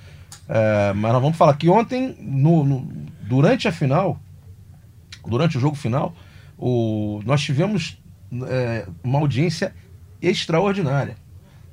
É, 0.47 0.93
mas 0.93 1.12
nós 1.12 1.21
vamos 1.21 1.38
falar 1.38 1.53
que 1.56 1.67
ontem, 1.67 2.15
no- 2.21 2.63
no- 2.63 2.89
durante 3.23 3.67
a 3.67 3.73
final, 3.73 4.17
durante 5.27 5.58
o 5.58 5.60
jogo 5.60 5.75
final, 5.75 6.15
o, 6.58 7.22
nós 7.26 7.41
tivemos 7.41 8.02
é, 8.48 8.88
uma 9.04 9.20
audiência 9.20 9.74
extraordinária. 10.22 11.15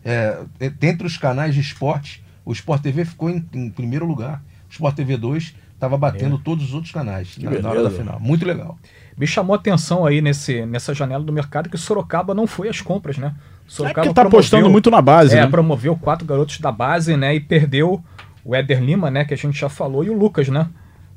É, 0.04 0.38
é, 0.60 0.68
dentre 0.70 1.06
os 1.06 1.16
canais 1.16 1.54
de 1.54 1.60
esporte, 1.60 2.22
o 2.44 2.52
Sport 2.52 2.82
TV 2.82 3.04
ficou 3.04 3.30
em, 3.30 3.44
em 3.52 3.70
primeiro 3.70 4.06
lugar. 4.06 4.42
O 4.68 4.72
Sport 4.72 4.94
TV 4.94 5.16
2 5.16 5.54
estava 5.74 5.96
batendo 5.96 6.38
todos 6.38 6.66
os 6.66 6.74
outros 6.74 6.92
canais 6.92 7.36
na, 7.38 7.50
na 7.50 7.70
hora 7.70 7.82
da 7.82 7.90
final. 7.90 8.20
Muito 8.20 8.44
legal. 8.46 8.78
Me 9.16 9.26
chamou 9.26 9.54
a 9.54 9.58
atenção 9.58 10.04
aí 10.04 10.20
nesse, 10.20 10.66
nessa 10.66 10.92
janela 10.92 11.22
do 11.24 11.32
mercado 11.32 11.68
que 11.68 11.76
o 11.76 11.78
Sorocaba 11.78 12.34
não 12.34 12.46
foi 12.46 12.68
às 12.68 12.80
compras, 12.80 13.16
né? 13.16 13.34
É 13.36 13.40
Sorocaba 13.66 13.94
porque 14.02 14.08
tá 14.14 14.22
promoveu- 14.22 14.38
apostando 14.40 14.70
muito 14.70 14.90
na 14.90 15.00
base, 15.00 15.36
É, 15.36 15.42
né? 15.42 15.46
promoveu 15.46 15.96
quatro 15.96 16.26
garotos 16.26 16.58
da 16.58 16.70
base, 16.72 17.16
né? 17.16 17.34
E 17.34 17.40
perdeu 17.40 18.02
o 18.44 18.54
Éder 18.54 18.82
Lima, 18.82 19.10
né? 19.10 19.24
Que 19.24 19.32
a 19.32 19.36
gente 19.36 19.58
já 19.58 19.68
falou, 19.68 20.04
e 20.04 20.10
o 20.10 20.18
Lucas, 20.18 20.48
né? 20.48 20.68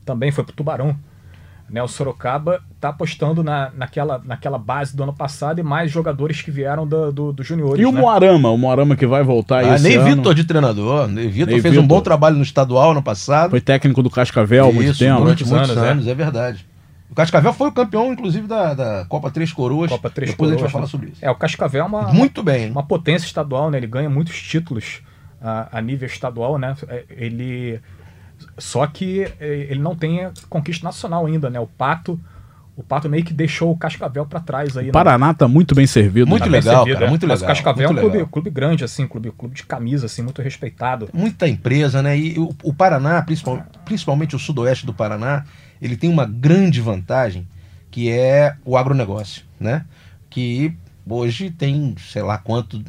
Também 0.06 0.32
foi 0.32 0.44
pro 0.44 0.54
Tubarão. 0.54 0.98
Né, 1.70 1.84
o 1.84 1.88
Sorocaba 1.88 2.62
tá 2.80 2.90
apostando 2.90 3.44
na, 3.44 3.72
naquela, 3.76 4.22
naquela 4.24 4.58
base 4.58 4.96
do 4.96 5.04
ano 5.04 5.12
passado 5.12 5.60
e 5.60 5.64
mais 5.64 5.92
jogadores 5.92 6.42
que 6.42 6.50
vieram 6.50 6.88
do, 6.88 7.12
do, 7.12 7.34
do 7.34 7.44
juniores. 7.44 7.82
E 7.84 7.86
o 7.86 7.92
né? 7.92 8.00
Moarama? 8.00 8.50
O 8.50 8.58
Moarama 8.58 8.96
que 8.96 9.06
vai 9.06 9.22
voltar 9.22 9.58
aí 9.60 9.70
Ah, 9.72 9.76
esse 9.76 9.84
Ney 9.84 9.98
ano. 9.98 10.16
Vitor 10.16 10.34
de 10.34 10.46
treinador. 10.46 11.08
Ney 11.10 11.28
Vitor 11.28 11.50
Ney 11.52 11.62
fez 11.62 11.78
um 11.78 11.86
bom 11.86 12.00
trabalho 12.00 12.38
no 12.38 12.44
estadual 12.44 12.92
ano 12.92 13.04
passado. 13.04 13.50
Foi 13.50 13.60
técnico 13.60 14.02
do 14.02 14.10
Cascavel 14.10 14.70
há 14.70 14.72
muito 14.72 14.92
Isso, 14.92 15.00
tempo. 15.00 15.20
durante 15.20 15.44
Muitos 15.44 15.52
muitos 15.52 15.70
anos, 15.72 15.84
anos, 15.92 16.08
é. 16.08 16.14
verdade. 16.16 16.66
O 17.12 17.16
Cascavel 17.16 17.52
foi 17.54 17.68
o 17.68 17.72
campeão, 17.72 18.14
inclusive, 18.14 18.48
da, 18.48 18.74
da 18.74 19.06
Copa 19.10 19.30
Três 19.32 19.52
Coroas. 19.52 19.90
Copa 19.92 20.10
Três 20.10 20.32
Depois 20.32 20.52
a 20.52 20.54
gente 20.54 20.62
vai 20.62 20.72
Coroas, 20.72 20.72
falar 20.72 20.86
né? 20.86 20.90
sobre 20.92 21.10
isso. 21.10 21.26
É, 21.26 21.30
o 21.32 21.36
Cascavel 21.36 21.82
é 21.84 21.86
uma, 21.86 22.02
Muito 22.14 22.42
bem. 22.44 22.70
uma 22.72 22.84
potência 22.84 23.26
estadual, 23.26 23.70
né? 23.72 23.78
Ele 23.78 23.88
ganha 23.88 24.10
muitos 24.10 24.42
títulos 24.42 25.02
a, 25.42 25.68
a 25.78 25.82
nível 25.82 26.06
estadual, 26.08 26.58
né? 26.58 26.76
É, 26.88 27.04
Ele 27.10 27.80
só 28.58 28.86
que 28.88 29.24
é, 29.40 29.68
ele 29.70 29.80
não 29.80 29.96
tem 29.96 30.30
conquista 30.50 30.86
nacional 30.86 31.26
ainda, 31.26 31.50
né? 31.50 31.60
O 31.60 31.68
Pato, 31.68 32.20
o 32.76 32.84
Pato 32.84 33.10
meio 33.10 33.24
que 33.24 33.34
deixou 33.34 33.72
o 33.72 33.78
Cascavel 33.78 34.26
para 34.26 34.40
trás 34.40 34.78
aí. 34.78 34.86
O 34.86 34.88
né? 34.88 34.92
Paraná 34.94 35.34
tá 35.34 35.48
muito 35.48 35.74
bem 35.76 35.88
servido. 35.88 36.28
Muito 36.28 36.44
Tá 36.44 36.46
né? 36.50 36.52
bem 36.52 36.62
legal, 36.62 36.76
servido, 36.84 36.96
cara, 36.96 37.06
é. 37.06 37.10
muito 37.10 37.28
Mas 37.28 37.42
legal, 37.42 37.54
o 37.54 37.56
Cascavel 37.56 37.90
é 37.90 37.92
um 37.92 37.96
clube, 37.96 38.26
clube 38.32 38.50
grande, 38.50 38.84
assim, 38.84 39.08
clube, 39.08 39.32
clube 39.32 39.56
de 39.56 39.64
camisa, 39.64 40.06
assim, 40.06 40.22
muito 40.22 40.42
respeitado. 40.42 41.10
muita 41.14 41.48
empresa, 41.48 42.02
né? 42.02 42.18
E 42.18 42.38
o, 42.40 42.54
o 42.64 42.74
Paraná, 42.74 43.22
principal- 43.22 43.66
principalmente 43.86 44.36
o 44.36 44.40
sudoeste 44.40 44.86
do 44.86 44.94
Paraná, 44.94 45.44
ele 45.82 45.96
tem 45.98 46.10
uma 46.10 46.26
grande 46.26 46.82
vantagem 46.82 47.48
que 47.90 48.10
é 48.12 48.56
o 48.66 48.78
agronegócio, 48.78 49.44
né? 49.60 49.86
Que 50.30 50.74
hoje 51.10 51.50
tem, 51.50 51.96
sei 52.00 52.22
lá 52.22 52.38
quanto, 52.38 52.84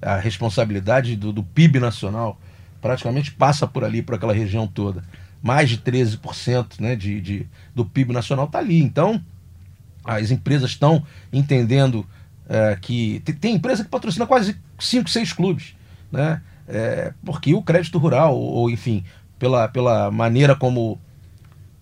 a 0.00 0.16
responsabilidade 0.16 1.14
do, 1.14 1.32
do 1.32 1.42
PIB 1.44 1.78
nacional 1.78 2.40
praticamente 2.82 3.30
passa 3.30 3.66
por 3.66 3.84
ali, 3.84 4.02
por 4.02 4.16
aquela 4.16 4.34
região 4.34 4.66
toda. 4.66 5.04
Mais 5.40 5.70
de 5.70 5.78
13% 5.78 6.80
né, 6.80 6.96
de, 6.96 7.20
de, 7.20 7.46
do 7.74 7.84
PIB 7.84 8.12
nacional 8.12 8.46
está 8.46 8.58
ali. 8.58 8.78
Então, 8.78 9.24
as 10.04 10.30
empresas 10.30 10.70
estão 10.70 11.04
entendendo 11.32 12.04
é, 12.48 12.76
que. 12.80 13.22
Tem, 13.24 13.34
tem 13.34 13.54
empresa 13.54 13.84
que 13.84 13.90
patrocina 13.90 14.26
quase 14.26 14.56
5, 14.78 15.08
6 15.08 15.32
clubes, 15.32 15.74
né? 16.10 16.42
É, 16.68 17.12
porque 17.24 17.54
o 17.54 17.62
crédito 17.62 17.98
rural, 17.98 18.36
ou, 18.36 18.52
ou, 18.52 18.70
enfim, 18.70 19.04
pela, 19.38 19.68
pela 19.68 20.10
maneira 20.10 20.54
como, 20.54 21.00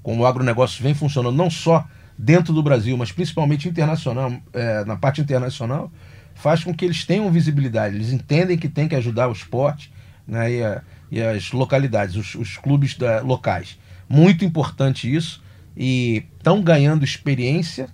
como 0.02 0.22
o 0.22 0.26
agronegócio 0.26 0.82
vem 0.82 0.94
funcionando, 0.94 1.36
não 1.36 1.50
só 1.50 1.86
dentro 2.16 2.52
do 2.52 2.62
Brasil, 2.62 2.96
mas 2.96 3.12
principalmente 3.12 3.68
internacional, 3.68 4.32
é, 4.52 4.84
na 4.84 4.96
parte 4.96 5.20
internacional, 5.20 5.90
faz 6.34 6.64
com 6.64 6.74
que 6.74 6.84
eles 6.84 7.04
tenham 7.04 7.30
visibilidade. 7.30 7.94
Eles 7.94 8.12
entendem 8.12 8.58
que 8.58 8.68
tem 8.68 8.88
que 8.88 8.94
ajudar 8.94 9.28
o 9.28 9.32
esporte 9.32 9.92
né, 10.26 10.52
e, 10.52 10.62
a- 10.62 10.82
e 11.10 11.20
as 11.22 11.50
localidades, 11.52 12.16
os, 12.16 12.34
os 12.34 12.56
clubes 12.56 12.96
da- 12.96 13.20
locais. 13.20 13.78
Muito 14.08 14.44
importante 14.44 15.12
isso. 15.12 15.42
E 15.76 16.24
estão 16.36 16.60
ganhando 16.62 17.04
experiência 17.04 17.88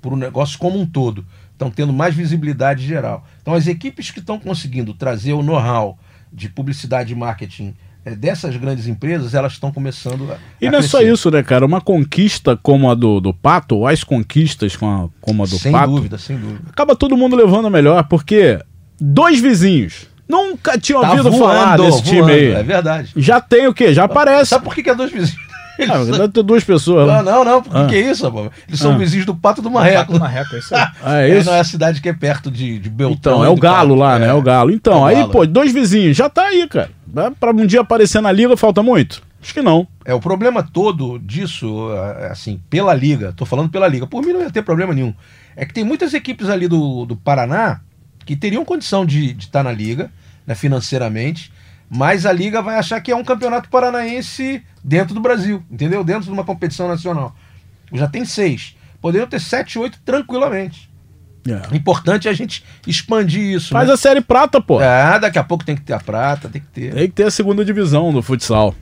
para 0.00 0.12
o 0.12 0.16
negócio 0.16 0.58
como 0.58 0.78
um 0.80 0.86
todo. 0.86 1.24
Estão 1.52 1.70
tendo 1.70 1.92
mais 1.92 2.14
visibilidade 2.14 2.86
geral. 2.86 3.26
Então, 3.42 3.54
as 3.54 3.66
equipes 3.66 4.10
que 4.10 4.20
estão 4.20 4.38
conseguindo 4.38 4.94
trazer 4.94 5.32
o 5.34 5.42
know-how 5.42 5.98
de 6.32 6.48
publicidade 6.48 7.12
e 7.12 7.16
marketing 7.16 7.74
eh, 8.04 8.14
dessas 8.14 8.56
grandes 8.56 8.86
empresas, 8.86 9.34
elas 9.34 9.52
estão 9.54 9.70
começando 9.72 10.30
a. 10.32 10.38
E 10.60 10.68
a 10.68 10.70
não 10.70 10.78
é 10.78 10.82
só 10.82 11.02
isso, 11.02 11.30
né, 11.30 11.42
cara? 11.42 11.66
Uma 11.66 11.80
conquista 11.82 12.56
como 12.56 12.90
a 12.90 12.94
do, 12.94 13.20
do 13.20 13.34
Pato, 13.34 13.76
ou 13.76 13.86
as 13.86 14.02
conquistas 14.04 14.74
com 14.76 14.88
a- 14.88 15.08
como 15.20 15.42
a 15.42 15.46
do 15.46 15.58
Sem 15.58 15.72
Pato, 15.72 15.92
dúvida, 15.92 16.16
sem 16.18 16.38
dúvida. 16.38 16.62
acaba 16.70 16.94
todo 16.96 17.16
mundo 17.16 17.36
levando 17.36 17.66
a 17.66 17.70
melhor, 17.70 18.04
porque 18.04 18.58
dois 18.98 19.38
vizinhos 19.40 20.06
nunca 20.30 20.78
tinham 20.78 21.00
Tá 21.00 21.10
ouvido 21.10 21.32
falar 21.32 21.76
voando, 21.76 21.82
desse 21.84 22.02
time 22.02 22.20
voando, 22.20 22.32
aí. 22.34 22.52
É 22.52 22.62
verdade. 22.62 23.10
Já 23.16 23.40
tem 23.40 23.66
o 23.66 23.74
quê? 23.74 23.92
Já 23.92 24.04
aparece. 24.04 24.46
Sabe 24.50 24.64
por 24.64 24.74
que, 24.74 24.82
que 24.82 24.90
é 24.90 24.94
dois 24.94 25.10
vizinhos? 25.12 25.50
Ah, 25.82 26.28
ter 26.28 26.42
duas 26.42 26.62
pessoas 26.62 27.06
Não, 27.06 27.14
lá. 27.14 27.22
não, 27.22 27.42
não. 27.42 27.62
Por 27.62 27.72
que, 27.72 27.78
Ah. 27.78 27.86
que 27.86 27.94
é 27.94 28.00
isso, 28.10 28.28
rapaz? 28.28 28.50
Eles 28.68 28.78
são 28.78 28.92
Ah. 28.92 28.98
vizinhos 28.98 29.24
do 29.24 29.34
Pato 29.34 29.62
do 29.62 29.70
Pato 29.70 29.82
Marreco. 29.82 30.12
do 30.12 30.20
Marreco, 30.20 30.54
é 30.54 30.58
isso 30.58 30.74
aí. 30.76 30.86
Ah, 31.02 31.20
é 31.22 31.30
É, 31.30 31.38
isso? 31.38 31.48
não 31.48 31.56
é 31.56 31.60
a 31.60 31.64
cidade 31.64 32.02
que 32.02 32.08
é 32.10 32.12
perto 32.12 32.50
de, 32.50 32.78
de 32.78 32.90
Beltrão. 32.90 33.36
Então, 33.36 33.44
é 33.44 33.48
o 33.48 33.56
Galo 33.56 33.88
Pato. 33.96 33.98
lá, 34.00 34.18
né? 34.18 34.26
É 34.28 34.34
o 34.34 34.42
Galo. 34.42 34.70
Então, 34.70 34.92
É 34.98 35.00
o 35.00 35.04
aí, 35.06 35.16
Galo. 35.16 35.30
pô, 35.30 35.46
dois 35.46 35.72
vizinhos, 35.72 36.14
já 36.14 36.28
tá 36.28 36.42
aí, 36.42 36.68
cara. 36.68 36.90
Dá 37.06 37.30
Pra 37.30 37.50
um 37.52 37.64
dia 37.64 37.80
aparecer 37.80 38.20
na 38.20 38.30
liga, 38.30 38.54
falta 38.58 38.82
muito? 38.82 39.22
Acho 39.42 39.54
que 39.54 39.62
não. 39.62 39.88
É, 40.04 40.12
o 40.12 40.20
problema 40.20 40.62
todo 40.62 41.18
disso, 41.18 41.88
é, 42.18 42.26
assim, 42.30 42.60
pela 42.68 42.92
liga, 42.92 43.32
tô 43.34 43.46
falando 43.46 43.70
pela 43.70 43.88
liga, 43.88 44.06
por 44.06 44.22
mim 44.22 44.34
não 44.34 44.42
ia 44.42 44.50
ter 44.50 44.60
problema 44.60 44.92
nenhum. 44.92 45.14
É 45.56 45.64
que 45.64 45.72
tem 45.72 45.82
muitas 45.82 46.12
equipes 46.12 46.50
ali 46.50 46.68
do, 46.68 47.06
do 47.06 47.16
Paraná 47.16 47.80
que 48.26 48.36
teriam 48.36 48.66
condição 48.66 49.06
de 49.06 49.34
estar 49.38 49.62
na 49.64 49.72
liga, 49.72 50.10
né, 50.46 50.54
financeiramente, 50.54 51.52
mas 51.88 52.24
a 52.24 52.32
liga 52.32 52.62
vai 52.62 52.76
achar 52.76 53.00
que 53.00 53.10
é 53.10 53.16
um 53.16 53.24
campeonato 53.24 53.68
paranaense 53.68 54.62
dentro 54.82 55.14
do 55.14 55.20
Brasil, 55.20 55.62
entendeu? 55.70 56.04
Dentro 56.04 56.24
de 56.24 56.30
uma 56.30 56.44
competição 56.44 56.86
nacional. 56.86 57.34
Já 57.92 58.06
tem 58.06 58.24
seis. 58.24 58.76
Poderiam 59.00 59.26
ter 59.26 59.40
sete, 59.40 59.78
oito 59.78 59.98
tranquilamente. 60.04 60.90
O 61.70 61.74
importante 61.74 62.28
é 62.28 62.30
a 62.30 62.34
gente 62.34 62.64
expandir 62.86 63.56
isso. 63.56 63.70
Faz 63.70 63.88
né? 63.88 63.94
a 63.94 63.96
série 63.96 64.20
prata, 64.20 64.60
pô. 64.60 64.78
Ah, 64.78 65.18
daqui 65.18 65.38
a 65.38 65.44
pouco 65.44 65.64
tem 65.64 65.74
que 65.74 65.82
ter 65.82 65.94
a 65.94 65.98
prata, 65.98 66.48
tem 66.48 66.60
que 66.60 66.68
ter. 66.68 66.94
Tem 66.94 67.08
que 67.08 67.14
ter 67.14 67.24
a 67.24 67.30
segunda 67.30 67.64
divisão 67.64 68.12
do 68.12 68.22
futsal. 68.22 68.74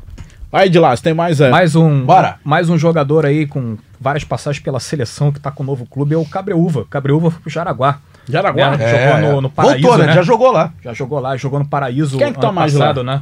Aí 0.52 0.68
de 0.68 0.78
lá, 0.78 0.96
você 0.96 1.02
tem 1.02 1.14
mais 1.14 1.40
é. 1.40 1.50
Mais 1.50 1.76
um, 1.76 2.04
Bora. 2.04 2.38
mais 2.42 2.68
um 2.70 2.78
jogador 2.78 3.26
aí 3.26 3.46
com 3.46 3.76
várias 4.00 4.24
passagens 4.24 4.62
pela 4.62 4.80
seleção 4.80 5.30
que 5.30 5.38
tá 5.38 5.50
com 5.50 5.62
o 5.62 5.66
novo 5.66 5.86
clube 5.86 6.14
é 6.14 6.18
o 6.18 6.24
Cabreúva. 6.24 6.86
Cabreúva 6.88 7.30
foi 7.30 7.40
pro 7.40 7.50
Jaraguá. 7.50 8.00
Jaraguá? 8.28 8.76
Né? 8.76 8.84
É, 8.84 9.20
Jogou 9.20 9.32
no, 9.32 9.40
no 9.42 9.50
Paraíso, 9.50 9.82
Voltou, 9.82 9.98
né? 9.98 10.06
né? 10.06 10.12
Já 10.14 10.22
jogou 10.22 10.52
lá. 10.52 10.72
Já 10.84 10.92
jogou 10.92 11.20
lá, 11.20 11.36
jogou 11.36 11.58
no 11.58 11.68
Paraíso 11.68 12.18
Quem 12.18 12.26
é 12.28 12.32
que 12.32 12.40
tá 12.40 12.52
mais 12.52 12.74
lá? 12.74 12.80
passado, 12.86 13.04
né? 13.04 13.20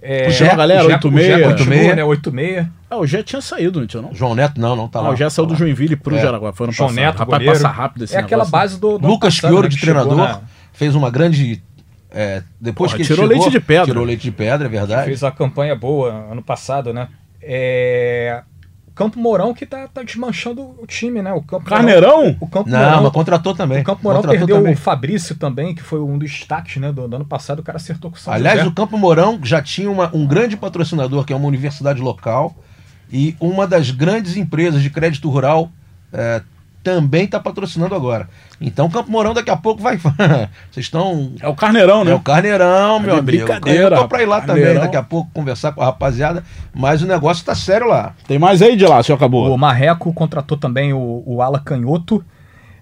É, 0.00 0.26
Puxando 0.26 0.50
a 0.50 0.54
galera, 0.54 0.84
o 0.86 0.90
Jeco- 0.90 1.08
8-6. 1.08 1.14
o 1.14 1.18
Jeco 1.38 1.50
continua, 1.50 1.76
8-6. 1.76 1.94
né? 1.96 2.04
8-6. 2.04 2.68
Ah, 2.88 2.96
o 2.98 3.06
Jé 3.06 3.22
tinha 3.24 3.40
saído, 3.42 3.80
não 3.80 3.86
tinha 3.86 4.00
não? 4.02 4.14
João 4.14 4.34
Neto 4.34 4.60
não, 4.60 4.76
não 4.76 4.86
tá 4.86 5.00
Ah, 5.00 5.02
lá. 5.02 5.10
o 5.10 5.16
Jé 5.16 5.28
saiu 5.28 5.44
Tá 5.44 5.48
do 5.48 5.52
lá. 5.54 5.58
Joinville 5.58 5.96
pro 5.96 6.14
É. 6.16 6.20
Jaraguá. 6.22 6.52
Foi 6.52 6.70
João 6.70 6.88
passado. 6.88 7.04
Neto, 7.04 7.18
Rapaz, 7.18 7.38
goleiro. 7.42 7.52
passa 7.62 7.68
rápido 7.68 8.04
esse 8.04 8.14
É 8.14 8.18
aquela 8.20 8.44
negócio, 8.44 8.56
né? 8.56 8.62
base 8.62 8.80
do, 8.80 8.98
do 8.98 9.06
Lucas 9.08 9.34
passado, 9.34 9.50
Fiore 9.50 9.62
né, 9.64 9.68
de 9.70 9.78
chegou 9.80 10.02
treinador 10.04 10.16
na- 10.34 10.40
fez 10.72 10.94
uma 10.94 11.10
grande. 11.10 11.60
é, 12.12 12.42
depois 12.60 12.92
Porra, 12.92 12.96
que 12.96 13.02
ele 13.02 13.08
tirou 13.08 13.28
chegou, 13.28 13.42
leite 13.44 13.52
de 13.52 13.60
pedra. 13.60 13.84
Tirou 13.86 14.04
leite 14.04 14.22
de 14.22 14.30
pedra, 14.30 14.66
é 14.66 14.70
verdade. 14.70 15.04
fez 15.06 15.22
uma 15.22 15.32
campanha 15.32 15.74
boa 15.74 16.10
ano 16.30 16.42
passado, 16.42 16.94
né? 16.94 17.08
É... 17.42 18.40
Campo 18.98 19.18
Mourão 19.20 19.54
que 19.54 19.64
tá, 19.64 19.86
tá 19.86 20.02
desmanchando 20.02 20.60
o 20.62 20.86
time, 20.86 21.22
né? 21.22 21.32
O 21.32 21.40
Campo 21.40 21.64
Carneirão? 21.66 22.16
Mourão, 22.18 22.36
o 22.40 22.46
Campo 22.48 22.68
Não, 22.68 22.78
Mourão, 22.78 23.02
mas 23.04 23.12
contratou 23.12 23.54
também. 23.54 23.80
o 23.80 23.84
Campo 23.84 24.00
Mourão 24.02 24.20
Contratou 24.22 24.38
perdeu 24.46 24.56
também. 24.56 24.74
o 24.74 24.76
Fabrício 24.76 25.36
também, 25.36 25.74
que 25.74 25.82
foi 25.82 26.00
um 26.00 26.18
dos 26.18 26.30
destaques 26.30 26.76
né, 26.76 26.90
do, 26.92 27.06
do 27.06 27.16
ano 27.16 27.24
passado. 27.24 27.60
O 27.60 27.62
cara 27.62 27.76
acertou 27.76 28.10
com 28.10 28.16
o 28.16 28.20
São 28.20 28.32
Aliás, 28.32 28.58
José. 28.58 28.68
o 28.70 28.74
Campo 28.74 28.98
Mourão 28.98 29.38
já 29.42 29.62
tinha 29.62 29.90
uma- 29.90 30.10
um 30.14 30.26
grande 30.26 30.56
patrocinador, 30.56 31.24
que 31.24 31.32
é 31.32 31.36
uma 31.36 31.46
universidade 31.46 32.00
local, 32.02 32.56
e 33.10 33.36
uma 33.40 33.66
das 33.66 33.90
grandes 33.90 34.36
empresas 34.36 34.82
de 34.82 34.90
crédito 34.90 35.30
rural 35.30 35.70
é, 36.12 36.42
também 36.94 37.24
está 37.24 37.38
patrocinando 37.38 37.94
agora. 37.94 38.28
Então, 38.60 38.86
o 38.86 38.90
Campo 38.90 39.10
Mourão 39.10 39.34
daqui 39.34 39.50
a 39.50 39.56
pouco 39.56 39.82
vai. 39.82 39.96
Vocês 40.70 40.86
estão. 40.86 41.32
É 41.40 41.46
o 41.48 41.54
Carneirão, 41.54 42.04
né? 42.04 42.12
É 42.12 42.14
o 42.14 42.20
Carneirão, 42.20 42.98
meu 42.98 43.14
de 43.14 43.18
amigo. 43.20 43.22
brincadeira, 43.26 43.96
Eu 43.96 44.00
tô 44.02 44.08
pra 44.08 44.22
ir 44.22 44.26
lá 44.26 44.40
também 44.40 44.56
Carneirão. 44.62 44.82
daqui 44.82 44.96
a 44.96 45.02
pouco 45.02 45.30
conversar 45.32 45.72
com 45.72 45.82
a 45.82 45.86
rapaziada, 45.86 46.42
mas 46.74 47.02
o 47.02 47.06
negócio 47.06 47.44
tá 47.44 47.54
sério 47.54 47.86
lá. 47.86 48.14
Tem 48.26 48.38
mais 48.38 48.62
aí 48.62 48.74
de 48.76 48.86
lá, 48.86 49.02
se 49.02 49.12
acabou. 49.12 49.52
O 49.52 49.58
Marreco 49.58 50.12
contratou 50.12 50.56
também 50.56 50.92
o, 50.92 51.22
o 51.26 51.42
Ala 51.42 51.60
Canhoto, 51.60 52.24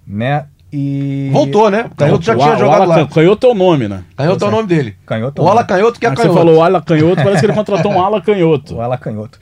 né? 0.06 0.46
E. 0.72 1.30
Voltou, 1.32 1.70
né? 1.70 1.86
O 1.90 1.94
Canhoto 1.94 2.24
já 2.24 2.34
O- 2.34 2.38
tinha 2.38 2.54
o 2.54 2.58
jogado 2.58 2.82
Ala 2.82 2.86
lá. 2.86 2.94
Can- 2.96 3.06
Canhoto 3.14 3.46
é 3.46 3.50
o 3.50 3.54
nome, 3.54 3.88
né? 3.88 4.02
Canhoto 4.16 4.44
é 4.44 4.48
o 4.48 4.50
nome 4.50 4.66
dele. 4.68 4.96
Canhoto. 5.06 5.42
O 5.42 5.48
Ala 5.48 5.62
Canhoto 5.64 5.98
que 6.00 6.06
é 6.06 6.10
você 6.10 6.16
canhoto. 6.22 6.34
falou 6.38 6.62
Ala 6.62 6.82
Canhoto, 6.82 7.16
parece 7.22 7.40
que 7.40 7.46
ele 7.46 7.52
contratou 7.52 7.92
um 7.92 8.00
Ala 8.04 8.20
Canhoto. 8.20 8.74
O 8.76 8.80
Ala 8.80 8.98
Canhoto. 8.98 9.38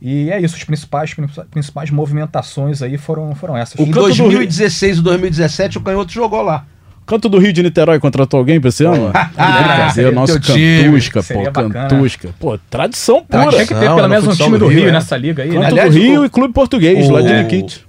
E 0.00 0.30
é 0.30 0.40
isso, 0.40 0.54
as 0.56 0.64
principais, 0.64 1.14
principais 1.50 1.90
movimentações 1.90 2.82
aí 2.82 2.98
foram, 2.98 3.34
foram 3.34 3.56
essas. 3.56 3.78
O 3.78 3.82
Em 3.82 3.86
Canto 3.90 4.08
do 4.08 4.16
2016 4.24 4.98
e 4.98 5.02
2017 5.02 5.78
o 5.78 5.80
Canhoto 5.80 6.12
jogou 6.12 6.42
lá. 6.42 6.64
Canto 7.06 7.28
do 7.28 7.38
Rio 7.38 7.52
de 7.52 7.62
Niterói 7.62 8.00
contratou 8.00 8.38
alguém 8.38 8.60
pra 8.60 8.68
esse 8.68 8.84
ano? 8.84 9.10
Ah, 9.38 9.62
Brincadeira, 9.62 10.10
nosso 10.12 10.40
teu 10.40 10.54
time. 10.54 10.84
Cantusca, 11.12 11.22
pô. 11.22 11.42
Cantusca. 11.70 12.28
Pô, 12.38 12.58
tradição 12.68 13.22
pura. 13.24 13.48
tinha 13.50 13.62
que 13.66 13.68
ter 13.68 13.74
Tradição, 13.74 13.94
pelo 13.96 14.02
no 14.02 14.08
menos 14.08 14.26
um 14.26 14.34
time 14.34 14.50
do 14.50 14.58
do 14.58 14.66
Rio, 14.68 14.80
Rio 14.80 14.88
é. 14.88 14.92
nessa 14.92 15.16
liga 15.16 15.42
aí, 15.42 15.48
Canto 15.50 15.60
né? 15.60 15.66
Aliás, 15.68 15.94
do 15.94 16.00
Rio 16.00 16.20
o- 16.22 16.24
e 16.24 16.28
Clube 16.28 16.52
Português, 16.52 17.06
o- 17.08 17.12
lá 17.12 17.22
de 17.22 17.32
Nikit. 17.32 17.86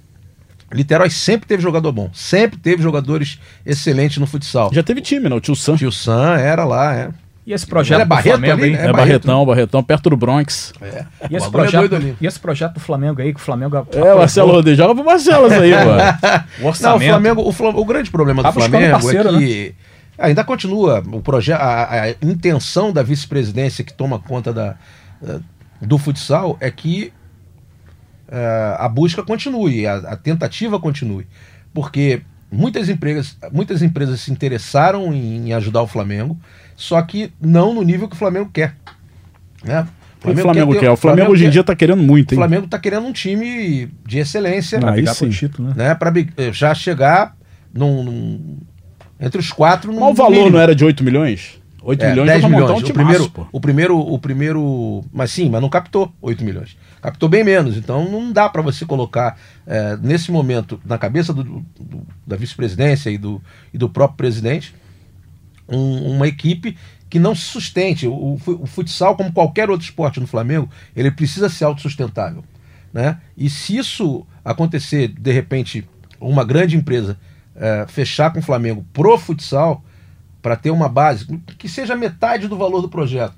Niterói 0.74 1.10
sempre 1.10 1.48
teve 1.48 1.62
jogador 1.62 1.90
bom. 1.92 2.10
Sempre 2.12 2.58
teve 2.58 2.82
jogadores 2.82 3.38
excelentes 3.66 4.18
no 4.18 4.26
futsal. 4.26 4.70
Já 4.72 4.82
teve 4.82 5.00
time, 5.00 5.28
né? 5.28 5.34
O 5.34 5.40
tio 5.40 5.56
Sam. 5.56 5.76
Tio 5.76 5.90
Sam 5.90 6.36
era 6.38 6.64
lá, 6.64 6.94
é. 6.94 7.08
E 7.48 7.52
esse 7.54 7.66
projeto 7.66 8.00
é 8.02 8.04
do 8.04 8.08
Barreto 8.08 8.28
Flamengo 8.38 8.52
ali, 8.52 8.64
aí? 8.64 8.70
né? 8.72 8.82
É, 8.84 8.88
É 8.88 8.92
Barretão, 8.92 9.46
Barretão, 9.46 9.82
perto 9.82 10.10
do 10.10 10.16
Bronx. 10.18 10.72
é. 10.82 11.06
E 11.30 11.34
esse, 11.36 11.46
é 11.46 11.50
projeto, 11.50 11.94
ali. 11.94 12.14
e 12.20 12.26
esse 12.26 12.38
projeto 12.38 12.74
do 12.74 12.80
Flamengo 12.80 13.22
aí, 13.22 13.32
que 13.32 13.40
o 13.40 13.42
Flamengo 13.42 13.74
É, 13.90 14.14
Marcelo 14.14 14.52
Rodrigues, 14.52 14.76
joga 14.76 14.94
pro 14.94 15.02
Marcelo 15.02 15.46
isso 15.46 15.56
aí, 15.60 15.70
mano. 15.72 15.88
o 16.58 16.60
Não, 16.60 16.68
orçamento. 16.68 17.04
o 17.04 17.08
Flamengo, 17.08 17.40
o, 17.42 17.80
o 17.80 17.84
grande 17.86 18.10
problema 18.10 18.42
do 18.42 18.52
Flamengo 18.52 18.90
parceiro, 18.92 19.28
é 19.34 19.38
que 19.38 19.74
ainda 20.18 20.44
continua 20.44 21.02
o 21.10 21.22
projeto, 21.22 21.60
a, 21.62 22.02
a 22.02 22.10
intenção 22.20 22.92
da 22.92 23.02
vice-presidência 23.02 23.82
que 23.82 23.94
toma 23.94 24.18
conta 24.18 24.52
da, 24.52 24.74
da- 25.22 25.40
do 25.80 25.96
futsal 25.96 26.58
é 26.60 26.70
que 26.70 27.12
eh, 28.30 28.76
a 28.78 28.88
busca 28.90 29.22
continue, 29.22 29.86
a, 29.86 29.94
a 29.96 30.16
tentativa 30.16 30.78
continue, 30.78 31.26
porque 31.72 32.20
muitas 32.50 32.88
empresas, 32.88 33.36
muitas 33.52 33.82
empresas 33.82 34.20
se 34.20 34.30
interessaram 34.32 35.12
em, 35.14 35.48
em 35.48 35.52
ajudar 35.54 35.82
o 35.82 35.86
Flamengo, 35.86 36.38
só 36.76 37.00
que 37.02 37.32
não 37.40 37.74
no 37.74 37.82
nível 37.82 38.08
que 38.08 38.14
o 38.14 38.18
Flamengo 38.18 38.50
quer. 38.52 38.74
Né? 39.64 39.86
O 40.24 40.34
Flamengo 40.36 40.72
ter- 40.74 40.80
quer. 40.80 40.90
O 40.90 40.96
Flamengo 40.96 41.32
hoje 41.32 41.44
em 41.44 41.46
quer- 41.46 41.52
dia 41.52 41.64
tá 41.64 41.76
querendo 41.76 42.02
muito, 42.02 42.32
o 42.32 42.34
hein? 42.34 42.38
Flamengo 42.38 42.64
está 42.64 42.78
querendo 42.78 43.06
um 43.06 43.12
time 43.12 43.88
de 44.06 44.18
excelência 44.18 44.80
Pra 44.80 44.92
brigar 44.92 45.14
sim. 45.14 45.28
título, 45.30 45.68
né? 45.68 45.74
né, 45.76 45.94
para 45.94 46.12
já 46.52 46.74
chegar 46.74 47.36
num, 47.72 48.02
num- 48.02 48.56
entre 49.20 49.38
os 49.40 49.52
quatro. 49.52 49.92
num 49.92 50.00
Mas 50.00 50.10
o 50.10 50.14
valor 50.14 50.30
mínimo. 50.32 50.50
não 50.50 50.60
era 50.60 50.74
de 50.74 50.84
8 50.84 51.04
milhões? 51.04 51.60
8 51.82 52.02
É, 52.04 52.10
milhões 52.10 52.26
10 52.28 52.42
dá 52.42 52.48
pra 52.48 52.58
montar 52.58 52.66
milhões. 52.72 52.80
um 52.82 52.82
o, 52.82 52.86
time 52.86 52.98
primeiro, 52.98 53.30
pô. 53.30 53.46
o 53.52 53.60
primeiro, 53.60 53.98
o 53.98 54.18
primeiro, 54.18 55.04
mas 55.12 55.30
sim, 55.30 55.48
mas 55.48 55.60
não 55.62 55.68
captou 55.68 56.12
8 56.20 56.44
milhões. 56.44 56.76
Captou 57.00 57.28
bem 57.28 57.44
menos. 57.44 57.76
Então 57.76 58.10
não 58.10 58.32
dá 58.32 58.48
para 58.48 58.60
você 58.62 58.84
colocar 58.84 59.38
é, 59.66 59.96
nesse 59.98 60.30
momento 60.32 60.80
na 60.84 60.98
cabeça 60.98 61.32
do- 61.32 61.44
do- 61.44 62.06
da 62.26 62.36
vice-presidência 62.36 63.10
e 63.10 63.16
do, 63.18 63.40
e 63.72 63.78
do 63.78 63.88
próprio 63.88 64.16
presidente 64.16 64.74
um- 65.68 66.12
uma 66.16 66.26
equipe 66.26 66.76
que 67.08 67.18
não 67.18 67.34
se 67.34 67.42
sustente. 67.42 68.06
O, 68.06 68.34
o 68.34 68.38
fu- 68.38 68.58
o 68.62 68.66
futsal, 68.66 69.16
como 69.16 69.32
qualquer 69.32 69.70
outro 69.70 69.84
esporte 69.84 70.20
no 70.20 70.26
Flamengo, 70.26 70.68
ele 70.96 71.10
precisa 71.10 71.48
ser 71.48 71.64
autossustentável. 71.64 72.44
Né? 72.92 73.18
E 73.36 73.48
se 73.50 73.76
isso 73.76 74.26
acontecer, 74.44 75.08
de 75.08 75.30
repente, 75.32 75.86
uma 76.20 76.42
grande 76.44 76.76
empresa 76.76 77.18
eh, 77.54 77.86
fechar 77.88 78.32
com 78.32 78.38
o 78.38 78.42
Flamengo 78.42 78.84
pro 78.92 79.16
futsal, 79.18 79.84
para 80.48 80.56
ter 80.56 80.70
uma 80.70 80.88
base, 80.88 81.26
que 81.58 81.68
seja 81.68 81.94
metade 81.94 82.48
do 82.48 82.56
valor 82.56 82.80
do 82.80 82.88
projeto, 82.88 83.36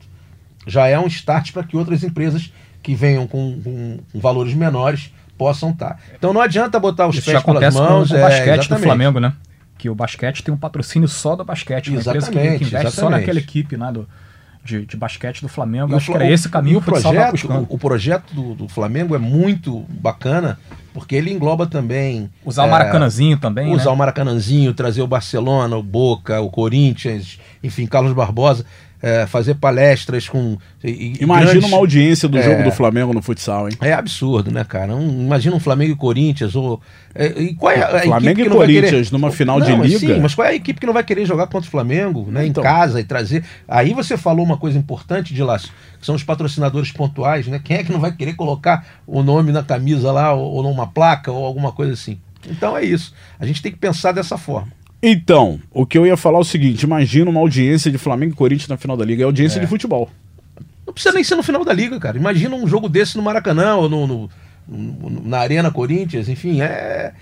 já 0.64 0.86
é 0.86 0.96
um 0.96 1.08
start 1.08 1.50
para 1.50 1.64
que 1.64 1.76
outras 1.76 2.04
empresas 2.04 2.52
que 2.80 2.94
venham 2.94 3.26
com, 3.26 3.61
com- 3.61 3.98
com 4.12 4.20
valores 4.20 4.54
menores 4.54 5.12
possam 5.36 5.70
estar. 5.70 6.00
Então 6.16 6.32
não 6.32 6.40
adianta 6.40 6.78
botar 6.78 7.08
os 7.08 7.16
Isso 7.16 7.24
pés 7.24 7.38
já 7.38 7.42
pelas 7.42 7.74
acontece 7.74 7.78
mãos. 7.92 8.08
com 8.11 8.14
o 8.14 8.16
é, 8.16 8.20
basquete 8.22 8.46
do 8.46 8.61
exatamente. 8.61 8.84
Flamengo, 8.84 9.18
né? 9.18 9.32
Que 9.76 9.90
o 9.90 9.94
basquete 9.94 10.44
tem 10.44 10.54
um 10.54 10.56
patrocínio 10.56 11.08
só 11.08 11.34
do 11.34 11.44
basquete. 11.44 11.88
Uma 11.90 11.98
empresa 12.00 12.12
que, 12.30 12.38
Exatamente, 12.38 12.58
que 12.58 12.64
investe 12.66 12.90
só 12.92 13.00
exatamente. 13.02 13.20
naquela 13.22 13.38
equipe 13.40 13.76
né, 13.76 13.90
do, 13.90 14.08
de, 14.64 14.84
de 14.84 14.96
basquete 14.96 15.40
do 15.40 15.48
Flamengo. 15.48 15.90
E 15.90 15.94
o 15.94 15.96
Acho 15.96 16.11
que 16.11 16.16
era 16.16 16.30
esse 16.30 16.48
caminho 16.48 16.80
que 16.80 16.90
o 16.90 16.92
o 16.92 16.94
futsal 16.96 17.14
tava 17.14 17.28
projeto, 17.28 17.52
o, 17.70 17.74
o 17.74 17.78
projeto 17.78 18.34
do, 18.34 18.54
do 18.54 18.68
Flamengo 18.68 19.14
é 19.14 19.18
muito 19.18 19.84
bacana, 19.88 20.58
porque 20.92 21.14
ele 21.14 21.32
engloba 21.32 21.66
também 21.66 22.30
Usar 22.44 22.64
o 22.64 22.66
é, 22.66 22.70
Maracanãzinho 22.70 23.38
também, 23.38 23.72
usar 23.72 23.86
né? 23.86 23.90
o 23.90 23.96
Maracanãzinho, 23.96 24.74
trazer 24.74 25.02
o 25.02 25.06
Barcelona, 25.06 25.76
o 25.76 25.82
Boca, 25.82 26.40
o 26.40 26.50
Corinthians, 26.50 27.38
enfim, 27.62 27.86
Carlos 27.86 28.12
Barbosa, 28.12 28.64
é, 29.03 29.26
fazer 29.26 29.55
palestras 29.55 30.28
com. 30.28 30.57
e- 30.84 31.14
Imagina 31.20 31.53
grandes- 31.53 31.68
uma 31.70 31.78
audiência 31.78 32.28
do 32.28 32.38
É. 32.38 32.42
jogo 32.42 32.62
do 32.64 32.70
Flamengo 32.70 33.12
no 33.14 33.22
futsal, 33.22 33.68
hein? 33.68 33.74
É 33.80 33.92
absurdo, 33.92 34.51
né, 34.51 34.62
cara? 34.64 34.94
Um- 34.94 35.22
imagina 35.24 35.55
um 35.57 35.61
Flamengo 35.61 35.92
e 35.92 35.96
Corinthians. 35.96 36.55
Ou, 36.55 36.80
é, 37.14 37.26
e 37.40 37.55
qual 37.55 37.72
é 37.72 37.80
a, 37.82 37.86
a 37.86 38.01
Flamengo 38.03 38.26
equipe 38.26 38.40
e 38.40 38.44
que 38.44 38.48
não 38.51 38.59
vai 38.59 38.66
querer- 38.66 38.80
Corinthians 38.82 39.11
numa 39.11 39.30
final 39.30 39.61
de 39.61 39.70
Não, 39.70 39.78
mas 39.78 39.92
liga? 39.92 40.14
Sim, 40.14 40.20
mas 40.20 40.34
qual 40.34 40.46
é 40.46 40.51
a 40.51 40.55
equipe 40.55 40.78
que 40.80 40.86
não 40.86 40.92
vai 40.94 41.03
querer 41.05 41.24
jogar 41.26 41.46
contra 41.46 41.66
o 41.66 41.70
Flamengo, 41.70 42.28
né? 42.30 42.46
Então. 42.46 42.62
Em 42.62 42.66
casa 42.66 43.01
e 43.01 43.05
trazer. 43.05 43.44
Aí 43.66 43.94
você 43.94 44.16
falou 44.16 44.44
uma 44.44 44.57
coisa 44.59 44.78
importante, 44.78 45.32
de 45.32 45.42
laço, 45.42 45.72
que 45.98 46.05
são 46.07 46.14
os 46.14 46.22
patrocinadores 46.22 46.92
pontuais, 46.92 47.46
né? 47.46 47.61
Quem 47.62 47.78
é 47.78 47.84
que 47.84 47.92
não 47.92 48.01
vai 48.01 48.12
querer 48.12 48.34
colocar 48.34 48.86
o 49.07 49.22
nome 49.22 49.51
na 49.53 49.62
camisa 49.62 50.12
lá, 50.12 50.32
ou, 50.34 50.53
ou 50.57 50.62
numa 50.62 50.86
placa, 50.86 51.32
ou 51.32 51.44
alguma 51.46 51.72
coisa 51.72 51.92
assim? 51.94 52.18
Então 52.48 52.76
é 52.76 52.82
isso. 52.84 53.12
A 53.38 53.44
gente 53.46 53.61
tem 53.62 53.70
que 53.72 53.78
pensar 53.78 54.12
dessa 54.12 54.36
forma. 54.38 54.68
Então, 55.03 55.59
o 55.70 55.86
que 55.86 55.96
eu 55.96 56.07
ia 56.07 56.16
falar 56.16 56.38
é 56.38 56.40
o 56.42 56.44
seguinte: 56.44 56.82
imagina 56.82 57.30
uma 57.30 57.40
audiência 57.40 57.90
de 57.90 57.98
Flamengo 57.98 58.32
e 58.32 58.36
Corinthians 58.36 58.68
na 58.68 58.76
final 58.76 58.96
da 58.96 59.05
liga. 59.05 59.22
É 59.22 59.24
audiência 59.24 59.59
de 59.61 59.66
futebol. 59.66 60.11
Não 60.86 60.92
precisa 60.92 61.14
nem 61.14 61.24
ser 61.24 61.36
no 61.36 61.42
final 61.42 61.64
da 61.64 61.72
liga, 61.72 61.98
cara. 61.98 62.16
Imagina 62.18 62.55
um 62.55 62.66
jogo 62.66 62.88
desse 62.88 63.16
no 63.16 63.22
Maracanã 63.22 63.76
ou 63.76 63.88
no, 63.88 64.07
no- 64.07 64.30
no- 64.68 65.22
na 65.28 65.38
Arena 65.38 65.70
Corinthians, 65.70 66.28
enfim, 66.28 66.61
é. 66.61 67.12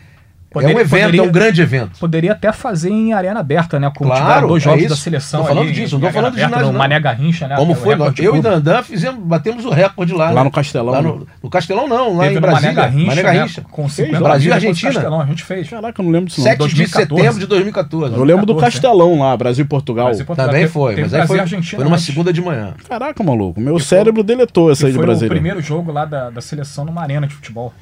Poderia- 0.50 0.72
é 0.74 0.76
um 0.76 0.80
evento, 0.80 1.00
poderia- 1.02 1.20
é 1.20 1.24
um 1.24 1.30
grande 1.30 1.60
evento. 1.60 1.98
Poderia 2.00 2.32
até 2.32 2.50
fazer 2.52 2.88
em 2.90 3.12
arena 3.12 3.40
aberta, 3.40 3.78
né? 3.78 3.92
Como 3.94 4.10
Claro, 4.10 4.48
dois 4.48 4.62
é 4.62 4.64
jogos 4.64 4.80
isso. 4.80 4.88
da 4.90 4.96
seleção. 4.96 5.40
Tô 5.42 5.48
falando 5.48 5.64
ali, 5.64 5.72
disso, 5.72 5.98
não 5.98 6.08
tô 6.08 6.12
falando 6.14 6.34
de 6.36 6.46
não. 6.46 6.72
Mané 6.72 6.98
Garrincha, 6.98 7.46
né? 7.46 7.56
Como 7.56 7.72
o 7.72 7.76
foi? 7.76 7.94
Eu 8.18 8.36
e. 8.36 8.40
Dandan 8.40 8.82
fizemos, 8.82 9.22
batemos 9.22 9.66
o 9.66 9.70
recorde 9.70 10.14
lá. 10.14 10.30
Lá 10.30 10.34
né? 10.36 10.44
no 10.44 10.50
Castelão. 10.50 10.92
Lá 10.94 11.02
no, 11.02 11.26
no 11.42 11.50
Castelão 11.50 11.86
não, 11.86 12.16
lá 12.16 12.24
Teve 12.24 12.36
em 12.36 12.40
Brasília. 12.40 12.72
Mané 12.72 12.82
Garrincha, 12.82 13.06
Mané 13.08 13.22
né? 13.22 13.22
Garrincha. 13.34 13.64
Com 13.70 13.88
Fez 13.88 14.06
50 14.08 14.24
Brasil 14.24 14.50
e 14.50 14.54
Argentina. 14.54 14.92
Castelão, 14.92 15.20
a 15.20 15.26
gente 15.26 15.44
fez. 15.44 15.68
Caraca, 15.68 16.00
eu 16.00 16.04
não 16.04 16.12
lembro 16.12 16.28
disso 16.28 16.40
não. 16.40 16.44
7 16.46 16.54
de 16.54 16.58
2014. 16.58 17.20
setembro 17.22 17.40
de 17.40 17.46
2014. 17.46 18.14
Eu 18.14 18.24
lembro 18.24 18.46
do 18.46 18.54
2014, 18.54 18.72
Castelão 18.72 19.18
lá, 19.20 19.36
Brasil 19.36 19.64
e 19.64 19.68
Portugal. 19.68 20.06
Brasil 20.06 20.24
Portugal. 20.24 20.50
Também 20.50 20.66
foi, 20.66 20.92
mas 20.96 21.04
aí 21.04 21.08
Brasil 21.10 21.26
foi, 21.26 21.36
e 21.36 21.40
Argentina 21.40 21.76
foi 21.76 21.84
numa 21.84 21.98
segunda 21.98 22.32
de 22.32 22.40
manhã. 22.40 22.72
Caraca, 22.88 23.22
maluco, 23.22 23.60
meu 23.60 23.78
cérebro 23.78 24.22
deletou 24.22 24.70
essa 24.72 24.86
aí 24.86 24.92
de 24.92 24.96
foi 24.96 25.04
o 25.04 25.06
Brasília. 25.06 25.28
primeiro 25.28 25.60
jogo 25.60 25.92
lá 25.92 26.06
da 26.06 26.40
seleção 26.40 26.86
numa 26.86 27.02
arena 27.02 27.26
de 27.26 27.34
futebol. 27.34 27.74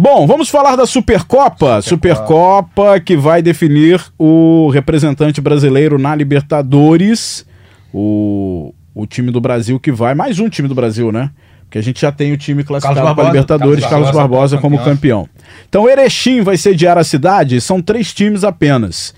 Bom, 0.00 0.28
vamos 0.28 0.48
falar 0.48 0.76
da 0.76 0.86
Supercopa. 0.86 1.82
Supercopa 1.82 3.00
que 3.00 3.16
vai 3.16 3.42
definir 3.42 4.00
o 4.16 4.70
representante 4.72 5.40
brasileiro 5.40 5.98
na 5.98 6.14
Libertadores. 6.14 7.44
O, 7.92 8.72
o 8.94 9.06
time 9.08 9.32
do 9.32 9.40
Brasil 9.40 9.80
que 9.80 9.90
vai. 9.90 10.14
Mais 10.14 10.38
um 10.38 10.48
time 10.48 10.68
do 10.68 10.74
Brasil, 10.74 11.10
né? 11.10 11.32
Porque 11.62 11.78
a 11.78 11.82
gente 11.82 12.00
já 12.00 12.12
tem 12.12 12.30
o 12.30 12.36
time 12.36 12.62
classificado 12.62 13.12
para. 13.12 13.26
Libertadores, 13.26 13.80
Carlos 13.80 13.90
Carlos 13.90 14.10
Barbosa, 14.12 14.56
Barbosa 14.56 14.58
como 14.58 14.78
campeão. 14.84 15.28
Então, 15.68 15.82
o 15.82 15.88
Erechim 15.88 16.42
vai 16.42 16.56
sediar 16.56 16.96
a 16.96 17.02
cidade. 17.02 17.60
São 17.60 17.82
três 17.82 18.14
times 18.14 18.44
apenas. 18.44 19.12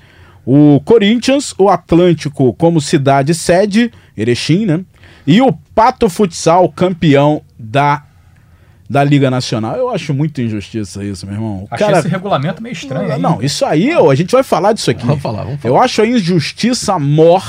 O 0.47 0.81
Corinthians, 0.83 1.55
o 1.59 1.69
Atlântico 1.69 2.55
como 2.55 2.81
cidade 2.81 3.35
sede, 3.35 3.93
Erechim, 4.17 4.65
né? 4.65 4.81
E 5.27 5.43
o 5.43 5.53
Pato 5.75 6.09
Futsal, 6.09 6.71
campeão 6.71 7.43
da, 7.59 8.03
da 8.91 9.05
Liga 9.05 9.31
Nacional. 9.31 9.77
Eu 9.77 9.89
acho 9.89 10.13
muito 10.13 10.43
injustiça 10.43 11.05
isso, 11.05 11.25
meu 11.25 11.37
irmão. 11.37 11.63
O 11.63 11.69
Achei 11.71 11.87
cara... 11.87 12.01
esse 12.01 12.09
regulamento 12.09 12.61
meio 12.61 12.73
estranho. 12.73 13.09
Não, 13.11 13.37
não, 13.37 13.43
isso 13.43 13.65
aí, 13.65 13.93
a 13.93 14.15
gente 14.17 14.33
vai 14.33 14.43
falar 14.43 14.73
disso 14.73 14.91
aqui. 14.91 15.07
Vamos 15.07 15.23
falar, 15.23 15.45
vamos 15.45 15.61
falar. 15.61 15.73
Eu 15.73 15.81
acho 15.81 16.03
a 16.03 16.07
injustiça 16.07 16.99
mor 16.99 17.45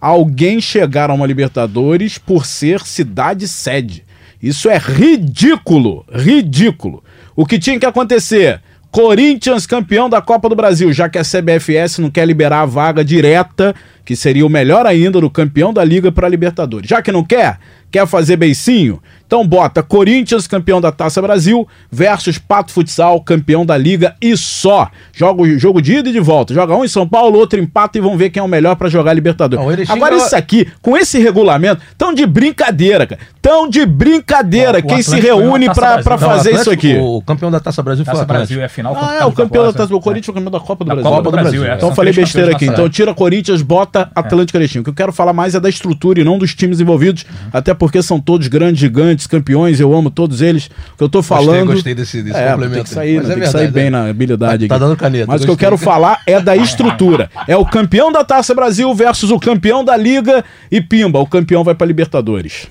alguém 0.00 0.62
chegar 0.62 1.10
a 1.10 1.14
uma 1.14 1.26
Libertadores 1.26 2.16
por 2.16 2.46
ser 2.46 2.80
cidade 2.80 3.46
sede. 3.46 4.04
Isso 4.42 4.70
é 4.70 4.78
ridículo, 4.78 6.06
ridículo. 6.10 7.04
O 7.36 7.44
que 7.44 7.58
tinha 7.58 7.78
que 7.78 7.84
acontecer? 7.84 8.62
Corinthians 8.90 9.66
campeão 9.66 10.08
da 10.08 10.22
Copa 10.22 10.48
do 10.48 10.54
Brasil, 10.54 10.92
já 10.92 11.08
que 11.08 11.18
a 11.18 11.24
CBFS 11.24 11.98
não 11.98 12.10
quer 12.10 12.24
liberar 12.24 12.60
a 12.60 12.66
vaga 12.66 13.04
direta, 13.04 13.74
que 14.04 14.14
seria 14.14 14.46
o 14.46 14.48
melhor 14.48 14.86
ainda 14.86 15.20
do 15.20 15.28
campeão 15.28 15.74
da 15.74 15.82
liga 15.82 16.12
para 16.12 16.28
Libertadores. 16.28 16.88
Já 16.88 17.02
que 17.02 17.10
não 17.10 17.24
quer, 17.24 17.58
quer 17.90 18.06
fazer 18.06 18.36
beicinho, 18.36 19.02
então 19.34 19.44
bota 19.48 19.82
Corinthians 19.82 20.46
campeão 20.46 20.80
da 20.80 20.92
Taça 20.92 21.20
Brasil 21.20 21.66
versus 21.90 22.38
Pato 22.38 22.70
Futsal 22.72 23.20
campeão 23.20 23.66
da 23.66 23.76
liga 23.76 24.14
e 24.22 24.36
só. 24.36 24.88
Joga 25.12 25.58
jogo 25.58 25.82
de 25.82 25.94
ida 25.94 26.08
e 26.08 26.12
de 26.12 26.20
volta. 26.20 26.54
Joga 26.54 26.76
um 26.76 26.84
em 26.84 26.88
São 26.88 27.04
Paulo, 27.08 27.36
outro 27.36 27.58
empata 27.58 27.98
e 27.98 28.00
vão 28.00 28.16
ver 28.16 28.30
quem 28.30 28.40
é 28.40 28.44
o 28.44 28.46
melhor 28.46 28.76
para 28.76 28.88
jogar 28.88 29.12
Libertadores. 29.12 29.88
Não, 29.88 29.94
o 29.94 29.98
Agora 29.98 30.14
ela- 30.14 30.24
isso 30.24 30.36
aqui, 30.36 30.68
com 30.80 30.96
esse 30.96 31.18
regulamento, 31.18 31.82
tão 31.98 32.14
de 32.14 32.24
brincadeira, 32.26 33.08
cara. 33.08 33.20
Tão 33.42 33.68
de 33.68 33.84
brincadeira 33.84 34.78
o 34.78 34.82
quem 34.82 35.02
se 35.02 35.14
Atlético 35.16 35.36
reúne 35.40 35.66
Taça 35.66 35.80
pra, 35.80 35.88
Brasil. 35.94 36.04
pra 36.04 36.16
Não, 36.16 36.20
Não, 36.20 36.28
o 36.28 36.36
fazer 36.36 36.50
isso 36.52 36.60
Atlético- 36.70 36.86
aqui. 36.92 36.96
O 37.00 37.22
campeão 37.22 37.50
da 37.50 37.58
Taça 37.58 37.82
Brasil 37.82 38.04
foi 38.04 38.14
o 38.14 38.16
Taça 38.16 38.22
Atlético. 38.22 38.46
Brasil 38.54 38.64
é 38.64 38.68
final. 38.68 38.96
Ah, 38.96 39.16
é 39.20 39.24
o 39.24 39.32
campeão 39.32 39.64
da. 39.66 39.72
Taça 39.72 39.88
do 39.88 40.00
Corinthians, 40.00 40.28
o 40.28 40.32
campeão 40.32 40.52
da 40.52 40.60
Copa 40.60 40.84
do 40.84 40.88
Da 40.88 40.94
Brasil. 40.94 41.10
Copa 41.10 41.22
do 41.24 41.30
Brasil, 41.32 41.64
é. 41.64 41.66
Então 41.66 41.80
São 41.80 41.88
eu 41.90 41.94
falei 41.96 42.12
três 42.12 42.28
besteira 42.28 42.52
aqui. 42.52 42.66
Então 42.66 42.88
tira 42.88 43.12
Corinthians, 43.12 43.62
bota 43.62 44.10
Atlântico 44.14 44.56
Erechim. 44.56 44.78
O 44.78 44.84
que 44.84 44.90
eu 44.90 44.94
quero 44.94 45.12
falar 45.12 45.32
mais 45.32 45.56
é 45.56 45.60
da 45.60 45.68
estrutura 45.68 46.20
e 46.20 46.24
não 46.24 46.38
dos 46.38 46.54
times 46.54 46.78
envolvidos, 46.78 47.26
até 47.52 47.74
porque 47.74 48.00
são 48.00 48.20
todos 48.20 48.46
grandes, 48.46 48.78
gigantes, 48.80 49.23
campeões, 49.26 49.80
eu 49.80 49.92
amo 49.94 50.10
todos 50.10 50.40
eles. 50.40 50.66
O 50.94 50.96
que 50.98 51.04
eu 51.04 51.08
tô 51.08 51.22
falando... 51.22 51.72
gostei 51.72 51.94
desse- 51.94 52.22
desse 52.22 52.36
é, 52.38 52.50
complemento 52.50 52.74
Tem 52.74 52.84
que 52.84 52.90
sair, 52.90 53.22
né? 53.22 53.30
é 53.30 53.34
tem 53.34 53.42
que 53.44 53.48
sair 53.50 53.70
bem 53.70 53.84
né? 53.84 53.90
na 53.90 54.08
habilidade 54.10 54.66
Tá 54.68 54.74
aqui. 54.76 54.84
dando 54.84 54.96
caneta, 54.96 55.26
Mas 55.26 55.42
o 55.42 55.44
que 55.44 55.50
eu 55.50 55.54
gostei. 55.54 55.66
quero 55.66 55.78
falar 55.78 56.20
é 56.26 56.40
da 56.40 56.56
estrutura. 56.56 57.30
É 57.46 57.56
o 57.56 57.64
campeão 57.64 58.10
da 58.10 58.24
Taça 58.24 58.54
Brasil 58.54 58.92
versus 58.94 59.30
o 59.30 59.38
campeão 59.38 59.84
da 59.84 59.96
Liga 59.96 60.44
e 60.70 60.80
pimba, 60.80 61.18
o 61.18 61.26
campeão 61.26 61.62
vai 61.62 61.74
pra 61.74 61.86
Libertadores. 61.86 62.66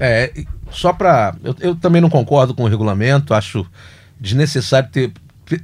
É, 0.00 0.32
só 0.70 0.92
pra. 0.92 1.34
Eu, 1.44 1.54
eu 1.60 1.74
também 1.76 2.00
não 2.02 2.10
concordo 2.10 2.52
com 2.54 2.64
o 2.64 2.68
regulamento, 2.68 3.32
acho 3.34 3.64
desnecessário 4.20 4.88
ter. 4.90 5.12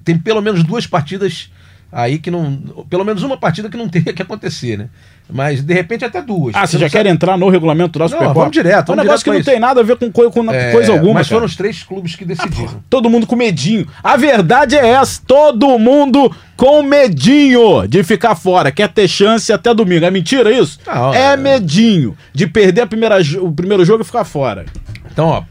Tem 0.04 0.16
pelo 0.18 0.40
menos 0.40 0.62
duas 0.62 0.86
partidas 0.86 1.50
aí 1.92 2.18
que 2.18 2.30
não. 2.30 2.56
Pelo 2.88 3.04
menos 3.04 3.22
uma 3.22 3.36
partida 3.36 3.68
que 3.68 3.76
não 3.76 3.88
teria 3.88 4.12
que 4.12 4.22
acontecer, 4.22 4.76
né? 4.78 4.88
Mas 5.32 5.62
de 5.62 5.72
repente 5.72 6.04
até 6.04 6.20
duas. 6.20 6.54
Ah, 6.56 6.66
você 6.66 6.76
já 6.76 6.90
quer 6.90 7.06
entrar 7.06 7.36
no 7.38 7.48
regulamento 7.48 7.98
da 8.00 8.08
Supercopa? 8.08 8.34
vamos 8.40 8.52
direto, 8.52 8.90
É 8.90 8.92
um 8.92 8.96
vamos 8.96 9.04
negócio 9.04 9.24
que 9.24 9.30
não 9.30 9.38
isso. 9.38 9.48
tem 9.48 9.60
nada 9.60 9.80
a 9.80 9.84
ver 9.84 9.96
com, 9.96 10.10
com 10.10 10.50
É, 10.52 10.72
coisa 10.72 10.90
alguma, 10.92 11.14
Mas 11.14 11.28
cara. 11.28 11.36
foram 11.36 11.46
os 11.46 11.54
três 11.54 11.82
clubes 11.84 12.16
que 12.16 12.24
decidiram. 12.24 12.82
Todo 12.90 13.08
mundo 13.08 13.26
com 13.28 13.36
medinho. 13.36 13.86
A 14.02 14.16
verdade 14.16 14.74
é 14.76 14.84
essa, 14.88 15.20
todo 15.24 15.78
mundo 15.78 16.34
com 16.56 16.82
medinho 16.82 17.86
de 17.86 18.02
ficar 18.02 18.34
fora. 18.34 18.72
Quer 18.72 18.88
ter 18.88 19.06
chance 19.06 19.52
até 19.52 19.72
domingo. 19.72 20.04
É 20.04 20.10
mentira 20.10 20.50
isso? 20.52 20.80
Não, 20.86 21.14
é 21.14 21.34
é- 21.34 21.36
medinho 21.36 22.16
de 22.34 22.48
perder 22.48 22.80
a 22.82 22.86
primeira, 22.88 23.16
o 23.40 23.52
primeiro 23.52 23.84
jogo 23.84 24.02
e 24.02 24.04
ficar 24.06 24.24
fora. 24.24 24.64
Então, 25.12 25.26
ó. 25.28 25.42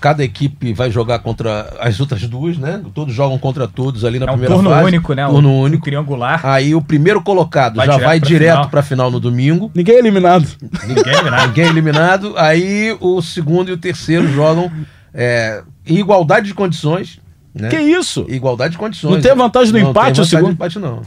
Cada 0.00 0.24
equipe 0.24 0.72
vai 0.72 0.90
jogar 0.90 1.18
contra 1.18 1.74
as 1.78 2.00
outras 2.00 2.22
duas, 2.26 2.56
né? 2.56 2.80
Todos 2.94 3.14
jogam 3.14 3.38
contra 3.38 3.68
todos 3.68 4.04
ali 4.04 4.18
na 4.18 4.24
É 4.26 4.28
um 4.30 4.32
primeira 4.32 4.54
turno 4.54 4.70
fase. 4.70 4.84
único, 4.86 5.12
né? 5.14 5.26
Turno 5.26 5.48
um, 5.50 5.60
único. 5.60 5.84
triangular. 5.84 6.40
Aí 6.44 6.74
o 6.74 6.80
primeiro 6.80 7.20
colocado 7.20 7.76
Vai 7.76 7.86
já 7.86 7.92
direto 7.92 8.08
vai 8.08 8.18
pra 8.20 8.28
direto 8.28 8.50
final. 8.54 8.68
para 8.70 8.80
a 8.80 8.82
final 8.82 9.10
no 9.10 9.20
domingo. 9.20 9.70
Ninguém 9.74 9.96
é 9.96 9.98
eliminado. 9.98 10.46
Ninguém, 10.86 11.04
né? 11.24 11.46
Ninguém 11.46 11.64
é 11.64 11.68
eliminado. 11.68 12.34
Aí 12.38 12.96
o 13.00 13.20
segundo 13.20 13.68
e 13.68 13.72
o 13.72 13.76
terceiro 13.78 14.26
jogam 14.32 14.70
é, 15.12 15.62
em 15.86 15.98
igualdade 15.98 16.46
de 16.46 16.54
condições. 16.54 17.20
Né? 17.54 17.68
Que 17.68 17.76
isso? 17.78 18.24
Igualdade 18.28 18.72
de 18.72 18.78
condições. 18.78 19.12
Não 19.14 19.20
tem 19.20 19.34
vantagem 19.34 19.72
do 19.72 19.78
Não 19.80 19.90
empate, 19.90 20.14
tem 20.14 20.22
o 20.22 20.24
vantagem 20.24 20.30
segundo? 20.30 20.50
do 20.50 20.54
empate, 20.54 20.78
não. 20.78 21.02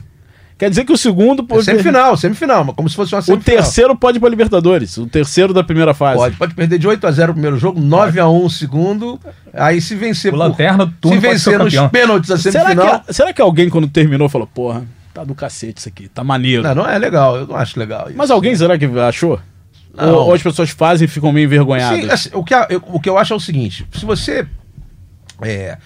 Quer 0.63 0.69
dizer 0.69 0.85
que 0.85 0.93
o 0.93 0.97
segundo 0.97 1.43
É 1.43 1.45
pode. 1.45 1.65
semifinal, 1.65 2.15
semifinal, 2.15 2.63
mas 2.63 2.73
como 2.73 2.87
se 2.89 2.95
fosse 2.95 3.13
uma 3.13 3.19
o 3.19 3.21
semifinal. 3.21 3.57
terceiro 3.57 3.95
pode 3.97 4.17
ir 4.17 4.21
pra 4.21 4.29
Libertadores. 4.29 4.97
O 4.97 5.05
terceiro 5.05 5.53
da 5.53 5.61
primeira 5.61 5.93
fase. 5.93 6.15
Pode, 6.15 6.37
pode 6.37 6.53
perder 6.53 6.79
de 6.79 6.87
8 6.87 7.05
a 7.05 7.11
0 7.11 7.31
o 7.31 7.33
primeiro 7.33 7.57
jogo, 7.57 7.81
9 7.81 8.17
a 8.17 8.29
1 8.29 8.45
o 8.45 8.49
segundo. 8.49 9.19
Aí 9.53 9.81
se 9.81 9.93
vencer 9.93 10.33
O 10.33 10.37
Lanterna 10.37 10.85
do 10.85 10.93
turno 10.93 11.19
se 11.19 11.27
vencer 11.27 11.59
o 11.59 11.65
nos 11.65 11.75
pênaltis 11.91 12.31
a 12.31 12.37
Será 12.37 12.69
semifinal. 12.69 13.01
que, 13.01 13.13
será 13.13 13.33
que 13.33 13.41
alguém, 13.41 13.69
quando 13.69 13.89
terminou, 13.89 14.29
falou: 14.29 14.47
Porra, 14.47 14.85
tá 15.13 15.25
do 15.25 15.35
cacete 15.35 15.79
isso 15.79 15.89
aqui, 15.89 16.07
tá 16.07 16.23
maneiro. 16.23 16.63
Não, 16.63 16.75
não 16.75 16.89
é 16.89 16.97
legal, 16.97 17.35
eu 17.35 17.45
não 17.45 17.57
acho 17.57 17.77
legal. 17.77 18.07
isso. 18.07 18.17
Mas 18.17 18.31
alguém 18.31 18.55
será 18.55 18.77
que 18.77 18.85
achou? 18.85 19.41
Não. 19.93 20.13
Ou, 20.13 20.27
ou 20.27 20.33
as 20.33 20.41
pessoas 20.41 20.69
fazem 20.69 21.03
e 21.03 21.09
ficam 21.09 21.33
meio 21.33 21.43
envergonhadas? 21.43 21.99
Sim, 21.99 22.09
assim, 22.09 22.29
o, 22.31 22.41
que, 22.41 22.53
eu, 22.53 22.81
o 22.87 23.01
que 23.01 23.09
eu 23.09 23.17
acho 23.17 23.33
é 23.33 23.35
o 23.35 23.39
seguinte: 23.39 23.85
se 23.91 24.05
você 24.05 24.47
é, 25.41 25.77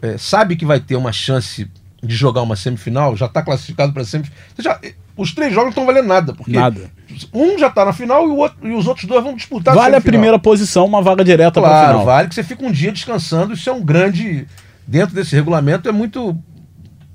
é, 0.00 0.16
sabe 0.16 0.56
que 0.56 0.64
vai 0.64 0.80
ter 0.80 0.96
uma 0.96 1.12
chance 1.12 1.68
de 2.02 2.14
jogar 2.14 2.42
uma 2.42 2.54
semifinal, 2.56 3.16
já 3.16 3.26
está 3.26 3.42
classificado 3.42 3.92
para 3.92 4.04
semifinal. 4.04 4.38
já- 4.58 4.80
os 5.16 5.32
três 5.34 5.52
jogos 5.52 5.74
não 5.74 5.82
estão 5.82 5.86
valendo 5.86 6.06
nada. 6.06 6.32
Porque 6.32 6.52
Nada. 6.52 6.90
Um 7.32 7.58
já 7.58 7.66
está 7.66 7.84
na 7.84 7.92
final 7.92 8.24
e, 8.28 8.30
outro, 8.30 8.68
e 8.68 8.72
os 8.72 8.86
outros 8.86 9.04
dois 9.06 9.22
vão 9.24 9.34
disputar 9.34 9.74
Vale 9.74 9.88
a 9.88 9.90
semifinal. 9.94 10.12
primeira 10.12 10.38
posição, 10.38 10.84
uma 10.86 11.02
vaga 11.02 11.24
direta 11.24 11.60
Claro, 11.60 11.88
final. 11.88 12.04
vale 12.06 12.28
que 12.28 12.34
você 12.36 12.44
fica 12.44 12.64
um 12.64 12.70
dia 12.70 12.92
descansando. 12.92 13.52
Isso 13.54 13.68
é 13.68 13.72
um 13.72 13.82
grande. 13.84 14.46
Dentro 14.86 15.14
desse 15.14 15.34
regulamento 15.34 15.88
é 15.88 15.92
muito, 15.92 16.38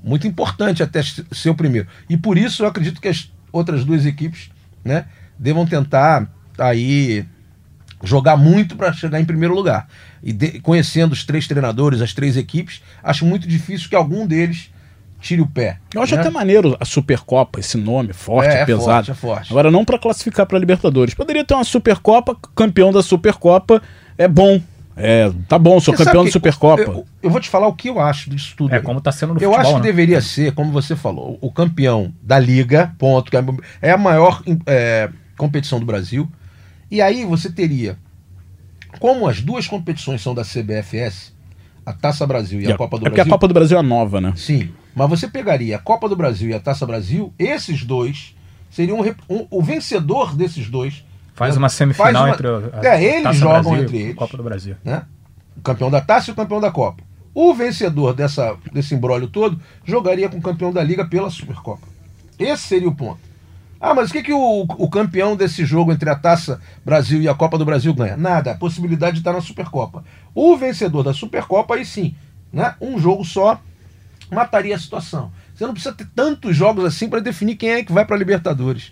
muito 0.04 0.28
importante 0.28 0.84
até 0.84 1.02
ser 1.02 1.50
o 1.50 1.56
primeiro. 1.56 1.88
E 2.10 2.18
por 2.18 2.38
isso 2.38 2.64
eu 2.64 2.68
acredito 2.68 3.00
que 3.00 3.08
as 3.08 3.32
outras 3.54 3.86
duas 3.86 4.06
equipes 4.06 4.50
né, 4.84 5.06
devam 5.40 5.66
tentar 5.66 6.28
aí 6.60 7.26
jogar 8.04 8.36
muito 8.36 8.76
para 8.76 8.92
chegar 8.92 9.22
em 9.22 9.26
primeiro 9.26 9.56
lugar. 9.56 9.88
E 10.22 10.34
de- 10.34 10.60
conhecendo 10.60 11.14
os 11.14 11.24
três 11.24 11.48
treinadores, 11.48 12.02
as 12.02 12.14
três 12.14 12.36
equipes, 12.36 12.82
acho 13.02 13.26
muito 13.26 13.48
difícil 13.48 13.88
que 13.90 13.96
algum 13.96 14.28
deles 14.28 14.70
tire 15.24 15.42
o 15.42 15.48
pé. 15.48 15.80
Eu 15.94 16.04
acho 16.04 16.14
né? 16.14 16.22
até 16.22 16.30
maneiro 16.30 16.76
a 16.80 16.86
Supercopa, 16.86 17.60
esse 17.60 17.78
nome 17.78 18.12
forte, 18.14 18.50
É, 18.50 18.62
é 18.62 18.66
pesado. 18.66 18.86
forte, 18.86 19.12
é 19.12 19.14
forte. 19.14 19.52
Agora, 19.52 19.72
não 19.72 19.86
pra 19.86 19.98
classificar 19.98 20.46
pra 20.46 20.60
Libertadores. 20.60 21.14
Poderia 21.14 21.44
ter 21.46 21.54
uma 21.54 21.64
Supercopa, 21.64 22.36
campeão 22.54 22.92
da 22.92 23.02
Supercopa 23.02 23.82
é 24.18 24.28
bom. 24.28 24.62
É, 24.96 25.32
tá 25.48 25.58
bom, 25.58 25.80
sou 25.80 25.96
Você 25.96 26.04
campeão 26.04 26.26
da 26.26 26.32
Supercopa. 26.32 26.84
Eu, 26.84 27.08
eu 27.24 27.30
vou 27.30 27.40
te 27.40 27.50
falar 27.50 27.68
o 27.68 27.74
que 27.74 27.90
eu 27.90 28.00
acho 28.00 28.30
disso 28.30 28.54
tudo. 28.56 28.76
É 28.76 28.80
como 28.80 29.02
tá 29.02 29.12
sendo 29.12 29.34
no 29.34 29.40
Eu 29.40 29.50
futebol, 29.50 29.60
acho 29.60 29.70
que 29.72 29.80
né? 29.80 29.82
deveria 29.82 30.22
ser, 30.22 30.54
como 30.54 30.72
você 30.72 30.96
falou, 30.96 31.40
o 31.42 31.52
campeão 31.52 32.14
da 32.22 32.38
Liga, 32.38 32.94
ponto, 33.00 33.32
que 33.32 33.38
é 33.82 33.92
a 33.92 33.98
maior 33.98 34.44
é, 34.68 35.10
competição 35.36 35.80
do 35.80 35.86
Brasil. 35.86 36.30
E 36.92 37.02
aí 37.02 37.26
você 37.26 37.52
teria, 37.52 37.98
como 39.00 39.28
as 39.28 39.42
duas 39.42 39.66
competições 39.66 40.22
são 40.22 40.36
da 40.36 40.44
CBFS, 40.44 41.34
a 41.86 41.92
Taça 41.92 42.28
Brasil 42.28 42.62
e, 42.62 42.72
a, 42.72 42.78
Copa 42.78 43.00
do 43.00 43.02
é 43.02 43.10
porque 43.10 43.16
Brasil. 43.16 43.34
a 43.34 43.36
Copa 43.36 43.48
do 43.48 43.54
Brasil 43.54 43.80
é 43.80 43.82
nova, 43.82 44.22
né? 44.22 44.34
Sim, 44.36 44.70
mas 44.96 45.10
você 45.10 45.28
pegaria 45.28 45.76
a 45.76 45.80
Copa 45.80 46.08
do 46.10 46.16
Brasil 46.16 46.50
e 46.50 46.54
a 46.54 46.60
Taça 46.60 46.86
Brasil, 46.86 47.34
esses 47.40 47.84
dois 47.84 48.36
seriam 48.70 49.00
um, 49.00 49.16
um- 49.30 49.48
o 49.50 49.62
vencedor 49.62 50.36
desses 50.36 50.70
dois. 50.70 51.04
Faz 51.36 51.56
né, 51.56 51.60
uma 51.60 51.70
semifinal 51.70 52.12
faz 52.14 52.18
uma- 52.26 52.30
entre 52.34 52.48
o- 52.48 52.70
a 52.74 52.86
É, 52.88 53.04
eles 53.04 53.24
Taça 53.24 53.40
jogam 53.40 53.62
Brasil 53.62 53.84
entre 53.84 53.98
e 53.98 54.00
a 54.00 54.04
eles 54.06 54.16
Copa 54.16 54.38
do 54.38 54.44
Brasil. 54.44 54.76
né? 54.84 55.04
O 55.58 55.62
campeão 55.62 55.90
da 55.92 56.02
taça 56.02 56.30
e 56.30 56.34
o 56.34 56.36
campeão 56.36 56.60
da 56.62 56.72
Copa. 56.72 57.04
O 57.34 57.54
vencedor 57.54 58.14
dessa, 58.14 58.56
desse 58.72 58.94
embrólio 58.94 59.28
todo 59.28 59.60
jogaria 59.84 60.30
com 60.30 60.38
o 60.38 60.42
campeão 60.42 60.72
da 60.72 60.84
Liga 60.84 61.04
pela 61.06 61.30
Supercopa. 61.32 61.88
Esse 62.38 62.64
seria 62.64 62.88
o 62.90 62.96
ponto. 62.96 63.20
Ah, 63.82 63.94
mas 63.94 64.10
o 64.10 64.14
que, 64.14 64.24
que 64.24 64.32
o, 64.34 64.62
o 64.62 64.90
campeão 64.90 65.36
desse 65.36 65.66
jogo 65.66 65.92
entre 65.92 66.10
a 66.10 66.16
Taça 66.16 66.62
Brasil 66.86 67.22
e 67.22 67.28
a 67.28 67.34
Copa 67.34 67.58
do 67.58 67.66
Brasil 67.66 67.94
ganha? 67.94 68.16
Nada. 68.16 68.52
A 68.52 68.56
possibilidade 68.56 69.14
de 69.16 69.20
estar 69.20 69.34
na 69.34 69.42
Supercopa. 69.42 70.04
O 70.34 70.56
vencedor 70.56 71.04
da 71.04 71.14
Supercopa, 71.14 71.76
aí 71.76 71.84
sim, 71.84 72.16
né? 72.52 72.76
um 72.80 72.98
jogo 73.00 73.26
só 73.26 73.60
mataria 74.34 74.76
a 74.76 74.80
situação. 74.80 75.32
Você 75.56 75.66
não 75.66 75.74
precisa 75.74 75.94
ter 75.94 76.08
tantos 76.16 76.56
jogos 76.56 76.84
assim 76.86 77.08
para 77.08 77.20
definir 77.20 77.56
quem 77.56 77.70
é 77.72 77.84
que 77.84 77.92
vai 77.94 78.04
para 78.06 78.18
Libertadores. 78.18 78.92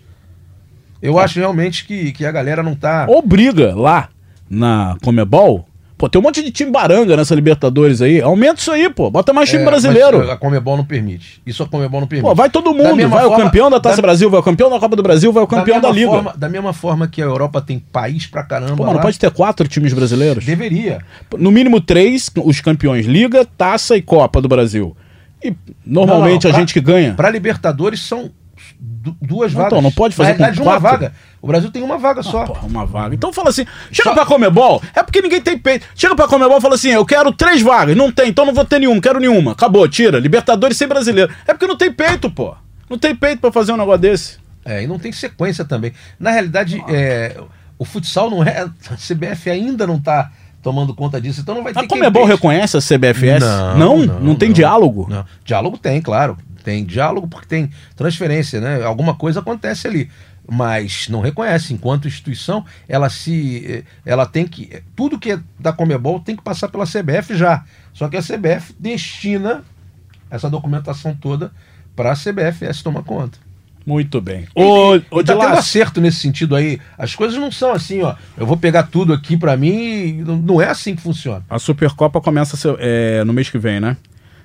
Eu 1.00 1.18
acho 1.18 1.38
realmente 1.40 1.84
que, 1.84 2.12
que 2.12 2.24
a 2.24 2.30
galera 2.30 2.62
não 2.62 2.74
tá. 2.76 3.06
Ou 3.08 3.20
briga 3.20 3.74
lá 3.74 4.08
na 4.48 4.96
Comebol. 5.02 5.66
Pô, 5.98 6.08
tem 6.08 6.20
um 6.20 6.22
monte 6.24 6.42
de 6.42 6.50
time 6.50 6.68
baranga 6.70 7.16
nessa 7.16 7.32
Libertadores 7.32 8.02
aí. 8.02 8.20
Aumenta 8.20 8.60
isso 8.60 8.72
aí, 8.72 8.90
pô. 8.90 9.08
Bota 9.08 9.32
mais 9.32 9.48
time 9.48 9.62
É, 9.62 9.66
brasileiro. 9.66 10.18
mas 10.18 10.30
A 10.30 10.36
Comebol 10.36 10.76
não 10.76 10.84
permite. 10.84 11.40
Isso 11.46 11.62
a 11.62 11.68
Comebol 11.68 12.00
não 12.00 12.08
permite. 12.08 12.28
Pô, 12.28 12.34
vai 12.34 12.50
todo 12.50 12.72
Da 12.72 12.84
mundo. 12.90 13.08
Vai 13.08 13.24
o 13.24 13.28
forma- 13.28 13.44
campeão 13.44 13.70
da 13.70 13.78
Taça 13.78 13.96
da- 13.96 14.02
Brasil, 14.02 14.28
vai 14.28 14.40
o 14.40 14.42
campeão 14.42 14.68
da 14.68 14.80
Copa 14.80 14.96
do 14.96 15.02
Brasil, 15.02 15.32
vai 15.32 15.42
o 15.44 15.46
campeão 15.46 15.80
da, 15.80 15.92
mesma 15.92 16.00
Liga. 16.00 16.10
Forma, 16.10 16.34
da 16.36 16.48
mesma 16.48 16.72
forma 16.72 17.06
que 17.06 17.22
a 17.22 17.24
Europa 17.24 17.60
tem 17.60 17.78
país 17.78 18.26
pra 18.26 18.42
caramba. 18.42 18.76
Pô, 18.76 18.82
mano, 18.84 18.96
lá, 18.96 19.02
pode 19.02 19.16
ter 19.18 19.30
quatro 19.30 19.68
times 19.68 19.92
brasileiros? 19.92 20.44
Deveria. 20.44 20.98
No 21.38 21.52
mínimo 21.52 21.80
três, 21.80 22.28
os 22.44 22.60
campeões 22.60 23.06
Liga, 23.06 23.44
Taça 23.44 23.96
e 23.96 24.02
Copa 24.02 24.40
do 24.40 24.48
Brasil. 24.48 24.96
E 25.44 25.54
normalmente 25.84 26.44
Não, 26.44 26.50
não, 26.50 26.56
a 26.56 26.60
gente 26.60 26.72
que 26.72 26.80
ganha. 26.80 27.14
Pra 27.14 27.30
Libertadores 27.30 28.00
são 28.00 28.30
du- 28.78 29.16
duas 29.20 29.52
Não, 29.52 29.58
vagas. 29.58 29.72
então, 29.72 29.82
não 29.82 29.90
pode 29.92 30.14
fazer 30.14 30.38
Na 30.38 30.54
com 30.54 30.62
uma 30.62 30.78
vaga. 30.78 31.12
O 31.40 31.46
Brasil 31.48 31.70
tem 31.70 31.82
uma 31.82 31.98
vaga 31.98 32.22
só. 32.22 32.44
Porra, 32.46 32.66
uma 32.66 32.86
vaga. 32.86 33.14
Então 33.14 33.32
fala 33.32 33.48
assim, 33.48 33.66
chega 33.90 34.10
Só- 34.10 34.14
pra 34.14 34.24
Comebol, 34.24 34.80
é 34.94 35.02
porque 35.02 35.20
ninguém 35.20 35.40
tem 35.40 35.58
peito. 35.58 35.86
Chega 35.96 36.14
pra 36.14 36.28
Comebol 36.28 36.58
e 36.58 36.60
fala 36.60 36.76
assim, 36.76 36.90
eu 36.90 37.04
quero 37.04 37.32
três 37.32 37.60
vagas. 37.62 37.96
Não 37.96 38.12
tem, 38.12 38.28
então 38.28 38.46
não 38.46 38.54
vou 38.54 38.64
ter 38.64 38.78
nenhuma, 38.78 39.00
quero 39.00 39.18
nenhuma. 39.18 39.52
Acabou, 39.52 39.88
tira. 39.88 40.18
Libertadores 40.20 40.76
sem 40.76 40.86
brasileiro. 40.86 41.32
É 41.46 41.52
porque 41.52 41.66
não 41.66 41.76
tem 41.76 41.92
peito, 41.92 42.30
pô. 42.30 42.54
Não 42.88 42.96
tem 42.98 43.14
peito 43.16 43.40
pra 43.40 43.50
fazer 43.50 43.72
um 43.72 43.76
negócio 43.76 44.00
desse. 44.00 44.38
É, 44.64 44.84
e 44.84 44.86
não 44.86 44.98
tem 44.98 45.10
sequência 45.10 45.64
também. 45.64 45.92
Na 46.20 46.30
realidade, 46.30 46.80
é, 46.88 47.36
o 47.76 47.84
futsal 47.84 48.30
não 48.30 48.44
é. 48.44 48.60
A 48.60 48.96
CBF 48.96 49.50
ainda 49.50 49.84
não 49.86 49.96
está 49.96 50.30
tomando 50.62 50.94
conta 50.94 51.20
disso, 51.20 51.40
então 51.40 51.56
não 51.56 51.64
vai 51.64 51.72
ter 51.72 51.80
A 51.80 51.88
Comebol 51.88 52.24
reconhece 52.24 52.76
a 52.76 52.80
CBFS? 52.80 53.40
Não, 53.40 53.76
não, 53.76 53.98
não, 54.06 54.20
não 54.20 54.34
tem 54.34 54.52
diálogo? 54.52 55.06
Não. 55.10 55.24
Diálogo 55.44 55.76
tem, 55.76 56.00
claro. 56.00 56.38
Tem 56.62 56.84
diálogo 56.84 57.26
porque 57.26 57.46
tem 57.46 57.70
transferência, 57.96 58.60
né? 58.60 58.84
Alguma 58.84 59.14
coisa 59.14 59.40
acontece 59.40 59.88
ali 59.88 60.08
mas 60.48 61.08
não 61.08 61.20
reconhece. 61.20 61.72
Enquanto 61.72 62.08
instituição, 62.08 62.64
ela 62.88 63.08
se. 63.08 63.84
Ela 64.04 64.26
tem 64.26 64.46
que. 64.46 64.82
Tudo 64.94 65.18
que 65.18 65.32
é 65.32 65.40
da 65.58 65.72
Comebol 65.72 66.20
tem 66.20 66.36
que 66.36 66.42
passar 66.42 66.68
pela 66.68 66.84
CBF 66.84 67.36
já. 67.36 67.64
Só 67.92 68.08
que 68.08 68.16
a 68.16 68.22
CBF 68.22 68.74
destina 68.78 69.62
essa 70.30 70.50
documentação 70.50 71.14
toda 71.14 71.52
para 71.94 72.12
a 72.12 72.16
CBFS 72.16 72.82
tomar 72.82 73.02
conta. 73.02 73.38
Muito 73.86 74.20
bem. 74.20 74.46
O, 74.54 74.96
e, 74.96 75.02
o 75.10 75.24
tá 75.24 75.36
tendo 75.36 75.56
acerto 75.58 76.00
nesse 76.00 76.18
sentido 76.18 76.54
aí. 76.54 76.78
As 76.96 77.14
coisas 77.14 77.38
não 77.38 77.50
são 77.50 77.72
assim, 77.72 78.02
ó. 78.02 78.14
Eu 78.36 78.46
vou 78.46 78.56
pegar 78.56 78.84
tudo 78.84 79.12
aqui 79.12 79.36
para 79.36 79.56
mim 79.56 79.70
e 79.70 80.12
não 80.24 80.60
é 80.60 80.68
assim 80.68 80.94
que 80.94 81.02
funciona. 81.02 81.44
A 81.48 81.58
Supercopa 81.58 82.20
começa 82.20 82.56
é, 82.78 83.24
no 83.24 83.32
mês 83.32 83.50
que 83.50 83.58
vem, 83.58 83.80
né? 83.80 83.96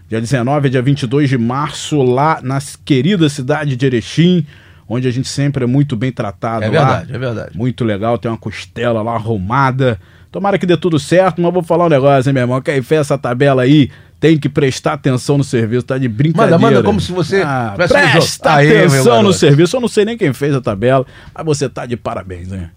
Dia 0.09 0.21
19 0.21 0.67
a 0.67 0.71
dia 0.71 0.81
22 0.81 1.29
de 1.29 1.38
março, 1.38 2.01
lá 2.01 2.39
na 2.41 2.59
querida 2.85 3.27
cidade 3.29 3.75
de 3.75 3.85
Erechim 3.85 4.45
onde 4.88 5.07
a 5.07 5.11
gente 5.11 5.27
sempre 5.27 5.65
é 5.65 5.67
muito 5.67 5.95
bem 5.95 6.11
tratado. 6.11 6.63
É 6.63 6.69
verdade, 6.69 7.11
lá. 7.11 7.15
é 7.15 7.19
verdade. 7.19 7.57
Muito 7.57 7.83
legal, 7.83 8.17
tem 8.17 8.31
uma 8.31 8.38
costela 8.38 9.01
lá 9.01 9.15
arrumada. 9.15 9.99
Tomara 10.31 10.57
que 10.57 10.65
dê 10.65 10.77
tudo 10.77 10.99
certo, 10.99 11.41
mas 11.41 11.53
vou 11.53 11.63
falar 11.63 11.85
um 11.85 11.89
negócio, 11.89 12.29
hein, 12.29 12.33
meu 12.33 12.43
irmão? 12.43 12.61
Quem 12.61 12.81
fez 12.81 13.01
essa 13.01 13.17
tabela 13.17 13.63
aí 13.63 13.89
tem 14.20 14.38
que 14.38 14.49
prestar 14.49 14.93
atenção 14.93 15.38
no 15.38 15.43
serviço, 15.43 15.86
tá 15.86 15.97
de 15.97 16.07
brincadeira. 16.07 16.57
Manda, 16.57 16.76
manda 16.76 16.84
como 16.84 16.99
se 16.99 17.11
você 17.11 17.41
ah, 17.45 17.74
presta 17.76 18.53
atenção 18.53 19.22
no 19.22 19.34
serviço. 19.34 19.76
Eu 19.76 19.82
não 19.82 19.88
sei 19.88 20.05
nem 20.05 20.18
quem 20.18 20.34
fez 20.34 20.55
a 20.55 20.61
tabela, 20.61 21.05
mas 21.34 21.45
você 21.45 21.70
tá 21.70 21.86
de 21.86 21.95
parabéns, 21.95 22.51
hein? 22.51 22.70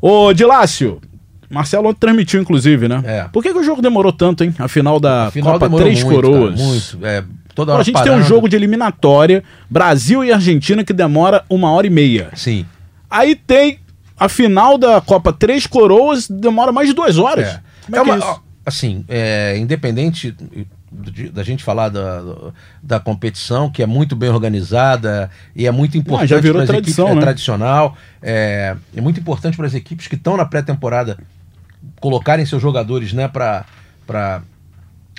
Ô, 0.00 0.32
Dilácio, 0.32 1.00
Marcelo 1.50 1.92
transmitiu, 1.94 2.40
inclusive, 2.40 2.88
né? 2.88 3.02
É. 3.04 3.28
Por 3.32 3.42
que, 3.42 3.52
que 3.52 3.58
o 3.58 3.64
jogo 3.64 3.82
demorou 3.82 4.12
tanto, 4.12 4.44
hein? 4.44 4.54
A 4.58 4.68
final 4.68 5.00
da 5.00 5.30
final 5.30 5.58
Copa 5.58 5.76
Três 5.76 6.02
muito, 6.02 6.14
Coroas. 6.14 6.54
Cara, 6.54 6.68
muito, 6.68 7.06
é 7.06 7.24
Toda 7.54 7.72
hora 7.72 7.82
a 7.82 7.84
gente 7.84 7.94
parando. 7.94 8.16
tem 8.16 8.20
um 8.20 8.26
jogo 8.26 8.48
de 8.48 8.56
eliminatória, 8.56 9.44
Brasil 9.70 10.24
e 10.24 10.32
Argentina, 10.32 10.84
que 10.84 10.92
demora 10.92 11.44
uma 11.48 11.70
hora 11.70 11.86
e 11.86 11.90
meia. 11.90 12.30
Sim. 12.34 12.66
Aí 13.08 13.36
tem 13.36 13.78
a 14.18 14.28
final 14.28 14.76
da 14.76 15.00
Copa 15.00 15.32
Três 15.32 15.66
Coroas, 15.66 16.28
demora 16.28 16.72
mais 16.72 16.88
de 16.88 16.94
duas 16.94 17.16
horas. 17.16 17.46
É, 17.46 17.60
é, 17.92 17.96
é 17.96 18.02
uma, 18.02 18.16
é 18.16 18.36
assim, 18.66 19.04
é, 19.08 19.56
independente 19.56 20.34
da 21.32 21.42
gente 21.42 21.64
falar 21.64 21.88
da, 21.88 22.22
da 22.82 23.00
competição, 23.00 23.70
que 23.70 23.82
é 23.82 23.86
muito 23.86 24.14
bem 24.14 24.30
organizada 24.30 25.30
e 25.54 25.66
é 25.66 25.70
muito 25.70 25.98
importante 25.98 26.32
ah, 26.32 26.36
já 26.36 26.40
virou 26.40 26.64
tradição, 26.64 27.06
equipes, 27.06 27.16
né? 27.16 27.20
é 27.20 27.24
tradicional, 27.24 27.96
é, 28.22 28.76
é 28.96 29.00
muito 29.00 29.18
importante 29.18 29.56
para 29.56 29.66
as 29.66 29.74
equipes 29.74 30.06
que 30.06 30.14
estão 30.14 30.36
na 30.36 30.44
pré-temporada 30.44 31.18
colocarem 32.00 32.46
seus 32.46 32.62
jogadores 32.62 33.12
né, 33.12 33.28
para 33.28 34.42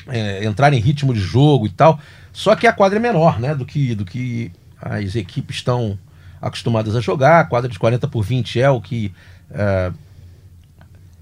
é, 0.08 0.46
entrar 0.46 0.74
em 0.74 0.80
ritmo 0.80 1.14
de 1.14 1.20
jogo 1.20 1.66
e 1.66 1.70
tal. 1.70 2.00
Só 2.32 2.56
que 2.56 2.68
a 2.68 2.74
quadra 2.74 3.00
é 3.00 3.02
menor, 3.02 3.40
né? 3.40 3.56
Do 3.56 3.66
que, 3.66 3.96
do 3.96 4.04
que 4.04 4.52
as 4.82 5.16
equipes 5.16 5.58
estão 5.58 5.98
acostumadas 6.42 6.96
a 6.96 7.00
jogar. 7.00 7.40
A 7.40 7.44
quadra 7.46 7.70
de 7.70 7.80
40 7.80 8.08
por 8.08 8.24
20 8.24 8.60
é 8.60 8.70
o 8.70 8.82
que 8.82 9.12
é, 9.52 9.92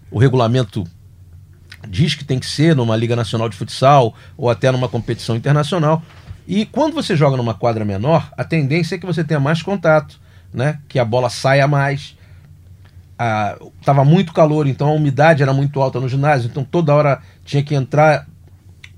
o 0.10 0.20
regulamento 0.20 0.84
diz 1.88 2.16
que 2.16 2.24
tem 2.24 2.40
que 2.40 2.46
ser 2.46 2.76
numa 2.76 2.96
Liga 2.96 3.16
Nacional 3.16 3.50
de 3.50 3.56
Futsal 3.56 4.14
ou 4.38 4.50
até 4.50 4.72
numa 4.72 4.90
competição 4.90 5.36
internacional. 5.36 6.02
E 6.48 6.66
quando 6.66 6.94
você 6.94 7.16
joga 7.16 7.38
numa 7.38 7.54
quadra 7.54 7.86
menor, 7.86 8.32
a 8.38 8.44
tendência 8.44 8.96
é 8.96 8.98
que 8.98 9.06
você 9.06 9.24
tenha 9.24 9.40
mais 9.40 9.62
contato, 9.62 10.20
né? 10.54 10.80
Que 10.88 11.00
a 11.00 11.06
bola 11.06 11.30
saia 11.30 11.68
mais. 11.68 12.18
Estava 13.80 14.04
muito 14.04 14.34
calor, 14.34 14.68
então 14.68 14.90
a 14.90 14.94
umidade 14.94 15.42
era 15.42 15.54
muito 15.54 15.82
alta 15.82 16.00
no 16.00 16.10
ginásio, 16.10 16.50
então 16.50 16.64
toda 16.64 16.94
hora 16.94 17.22
tinha 17.46 17.64
que 17.64 17.74
entrar 17.74 18.28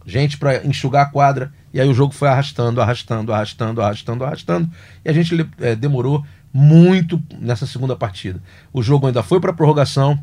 gente 0.06 0.38
para 0.38 0.66
enxugar 0.66 1.04
a 1.04 1.10
quadra. 1.10 1.52
E 1.74 1.82
aí 1.82 1.88
o 1.88 1.94
jogo 1.94 2.14
foi 2.14 2.28
arrastando, 2.30 2.82
arrastando, 2.82 3.34
arrastando, 3.34 3.82
arrastando, 3.82 4.24
arrastando. 4.24 4.70
E 5.04 5.10
a 5.10 5.14
gente 5.14 5.48
é, 5.60 5.76
demorou 5.76 6.24
muito 6.54 7.22
nessa 7.38 7.66
segunda 7.66 7.96
partida. 7.96 8.42
O 8.72 8.82
jogo 8.82 9.08
ainda 9.08 9.22
foi 9.22 9.42
para 9.42 9.52
prorrogação. 9.52 10.18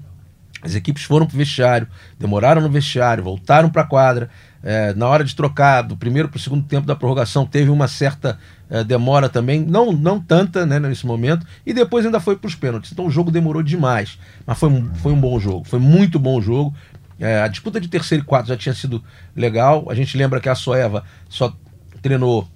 As 0.63 0.75
equipes 0.75 1.03
foram 1.03 1.27
para 1.27 1.35
o 1.35 1.39
vestiário, 1.39 1.89
demoraram 2.19 2.63
no 2.63 2.69
vestiário, 2.71 3.25
voltaram 3.25 3.69
para 3.69 3.83
a 3.83 3.87
quadra. 3.87 4.31
É, 4.63 4.95
na 4.95 5.09
hora 5.09 5.25
de 5.25 5.35
trocar 5.35 5.83
do 5.83 5.97
primeiro 5.97 6.29
para 6.29 6.37
o 6.37 6.41
segundo 6.41 6.65
tempo 6.65 6.87
da 6.87 6.95
prorrogação, 6.95 7.45
teve 7.45 7.69
uma 7.69 7.89
certa 7.89 8.39
é, 8.71 8.85
demora 8.85 9.29
também, 9.29 9.61
não, 9.61 9.91
não 9.91 10.21
tanta 10.21 10.65
né, 10.65 10.79
nesse 10.79 11.05
momento, 11.05 11.45
e 11.67 11.75
depois 11.75 12.07
ainda 12.07 12.21
foi 12.21 12.37
para 12.37 12.47
os 12.47 12.55
pênaltis. 12.55 12.93
Então 12.93 13.07
o 13.07 13.11
jogo 13.11 13.31
demorou 13.31 13.63
demais, 13.63 14.19
mas 14.47 14.57
foi, 14.57 14.85
foi 14.95 15.13
um 15.13 15.21
bom 15.21 15.39
jogo, 15.41 15.65
foi 15.65 15.81
muito 15.81 16.17
bom 16.19 16.41
jogo. 16.41 16.73
É, 17.19 17.43
a 17.43 17.49
disputa 17.49 17.81
de 17.81 17.89
terceiro 17.89 18.23
e 18.23 18.27
quarto 18.27 18.47
já 18.47 18.57
tinha 18.57 18.75
sido 18.75 19.03
legal. 19.35 19.87
A 19.91 19.95
gente 19.95 20.17
lembra 20.17 20.41
que 20.41 20.49
a 20.49 20.55
Soeva 20.55 21.05
só 21.29 21.55
treinou 22.01 22.49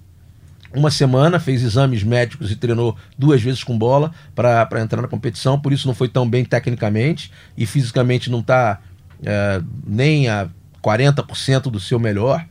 uma 0.77 0.91
semana, 0.91 1.39
fez 1.39 1.63
exames 1.63 2.03
médicos 2.03 2.51
e 2.51 2.55
treinou 2.55 2.95
duas 3.17 3.41
vezes 3.41 3.63
com 3.63 3.77
bola 3.77 4.11
para 4.35 4.81
entrar 4.81 5.01
na 5.01 5.07
competição, 5.07 5.59
por 5.59 5.73
isso 5.73 5.87
não 5.87 5.95
foi 5.95 6.07
tão 6.07 6.29
bem 6.29 6.45
tecnicamente 6.45 7.31
e 7.57 7.65
fisicamente 7.65 8.29
não 8.29 8.39
está 8.39 8.79
é, 9.23 9.61
nem 9.85 10.29
a 10.29 10.47
40% 10.83 11.63
do 11.63 11.79
seu 11.79 11.99
melhor. 11.99 12.45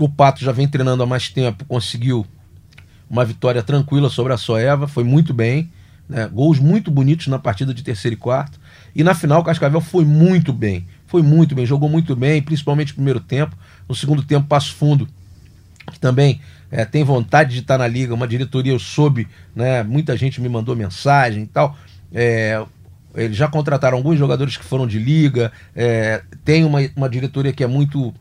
O 0.00 0.08
Pato 0.08 0.42
já 0.42 0.52
vem 0.52 0.66
treinando 0.66 1.02
há 1.02 1.06
mais 1.06 1.28
tempo, 1.28 1.64
conseguiu 1.64 2.26
uma 3.08 3.24
vitória 3.24 3.62
tranquila 3.62 4.08
sobre 4.08 4.32
a 4.32 4.36
Soeva, 4.36 4.88
foi 4.88 5.04
muito 5.04 5.32
bem, 5.32 5.70
né? 6.08 6.28
gols 6.28 6.58
muito 6.58 6.90
bonitos 6.90 7.26
na 7.28 7.38
partida 7.38 7.72
de 7.72 7.82
terceiro 7.82 8.14
e 8.14 8.16
quarto. 8.16 8.58
E 8.94 9.04
na 9.04 9.14
final 9.14 9.40
o 9.40 9.44
Cascavel 9.44 9.80
foi 9.80 10.04
muito 10.04 10.52
bem 10.52 10.86
foi 11.14 11.22
muito 11.22 11.54
bem, 11.54 11.64
jogou 11.64 11.88
muito 11.88 12.16
bem, 12.16 12.42
principalmente 12.42 12.88
no 12.88 12.94
primeiro 12.96 13.20
tempo. 13.20 13.56
No 13.88 13.94
segundo 13.94 14.24
tempo, 14.24 14.48
Passo 14.48 14.74
Fundo, 14.74 15.08
que 15.92 16.00
também 16.00 16.40
é, 16.74 16.84
tem 16.84 17.04
vontade 17.04 17.54
de 17.54 17.60
estar 17.60 17.78
na 17.78 17.86
liga, 17.86 18.12
uma 18.12 18.26
diretoria 18.26 18.72
eu 18.72 18.80
soube, 18.80 19.28
né, 19.54 19.84
muita 19.84 20.16
gente 20.16 20.40
me 20.40 20.48
mandou 20.48 20.74
mensagem 20.74 21.44
e 21.44 21.46
tal. 21.46 21.76
É, 22.12 22.60
eles 23.14 23.36
já 23.36 23.46
contrataram 23.46 23.96
alguns 23.96 24.18
jogadores 24.18 24.56
que 24.56 24.64
foram 24.64 24.84
de 24.84 24.98
liga, 24.98 25.52
é, 25.72 26.20
tem 26.44 26.64
uma, 26.64 26.80
uma 26.96 27.08
diretoria 27.08 27.52
que 27.52 27.62
é 27.62 27.66
muito 27.68 28.12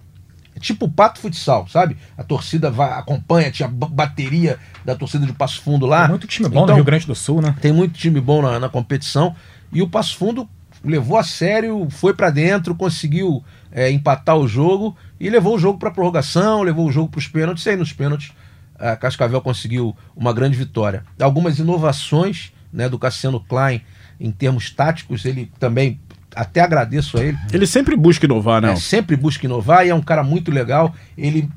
tipo 0.60 0.88
Pato 0.88 1.20
Futsal, 1.20 1.68
sabe? 1.68 1.98
A 2.16 2.24
torcida 2.24 2.70
vai, 2.70 2.92
acompanha, 2.92 3.50
tinha 3.50 3.68
bateria 3.68 4.60
da 4.86 4.96
torcida 4.96 5.26
de 5.26 5.34
Passo 5.34 5.60
Fundo 5.60 5.88
lá. 5.88 6.02
Tem 6.02 6.10
muito 6.10 6.28
time 6.28 6.48
bom 6.48 6.62
então, 6.62 6.68
no 6.68 6.76
Rio 6.76 6.84
Grande 6.84 7.08
do 7.08 7.16
Sul, 7.16 7.42
né? 7.42 7.56
Tem 7.60 7.74
muito 7.74 7.98
time 7.98 8.22
bom 8.22 8.40
na, 8.44 8.60
na 8.60 8.70
competição. 8.70 9.36
E 9.72 9.82
o 9.82 9.90
Passo 9.90 10.16
Fundo 10.16 10.48
levou 10.86 11.18
a 11.18 11.24
sério, 11.24 11.88
foi 11.90 12.14
para 12.14 12.30
dentro, 12.30 12.76
conseguiu 12.76 13.44
é, 13.72 13.90
empatar 13.90 14.38
o 14.38 14.48
jogo 14.48 14.96
e 15.20 15.28
levou 15.28 15.56
o 15.56 15.60
jogo 15.60 15.80
para 15.80 15.90
prorrogação, 15.90 16.62
levou 16.62 16.88
o 16.88 16.92
jogo 16.92 17.10
para 17.10 17.18
os 17.18 17.28
pênaltis. 17.28 17.66
E 17.66 17.72
aí 17.72 17.76
nos 17.76 17.92
pênaltis 17.92 18.32
a 18.80 18.96
Cascavel 18.96 19.42
conseguiu 19.42 19.96
uma 20.16 20.34
grande 20.34 20.58
vitória. 20.58 21.04
Algumas 21.20 21.60
inovações 21.60 22.52
né, 22.72 22.90
do 22.90 23.00
Cassiano 23.00 23.40
Klein 23.40 23.82
em 24.20 24.32
termos 24.32 24.70
táticos, 24.70 25.26
ele 25.26 25.52
também 25.60 26.00
até 26.36 26.62
agradeço 26.62 27.18
a 27.18 27.24
ele. 27.24 27.38
Ele 27.52 27.68
sempre 27.68 27.96
busca 27.96 28.26
inovar, 28.26 28.62
né? 28.62 28.74
É, 28.74 28.76
sempre 28.76 29.16
busca 29.16 29.46
inovar 29.46 29.86
e 29.86 29.90
é 29.90 29.96
um 29.96 30.02
cara 30.02 30.24
muito 30.24 30.52
legal. 30.52 30.94
Ele 31.18 31.50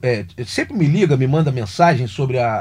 é, 0.00 0.24
sempre 0.46 0.76
me 0.76 0.86
liga, 0.86 1.16
me 1.16 1.26
manda 1.26 1.50
mensagem 1.50 2.06
sobre 2.06 2.38
a, 2.38 2.54